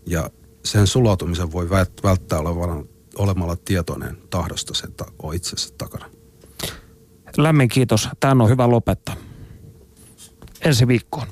Ja 0.07 0.31
sen 0.65 0.87
sulautumisen 0.87 1.53
voi 1.53 1.71
välttää 2.03 2.39
olevalla, 2.39 2.85
olemalla 3.19 3.57
tietoinen 3.57 4.19
tahdosta 4.31 4.75
sen 4.75 4.93
ta- 4.93 5.13
on 5.23 5.35
itsensä 5.35 5.75
takana. 5.79 6.07
Lämmin 7.37 7.69
kiitos. 7.69 8.09
Tämä 8.21 8.45
on 8.45 8.51
hyvä 8.51 8.71
lopettaa. 8.71 9.17
Ensi 10.61 10.89
viikkoon. 10.89 11.27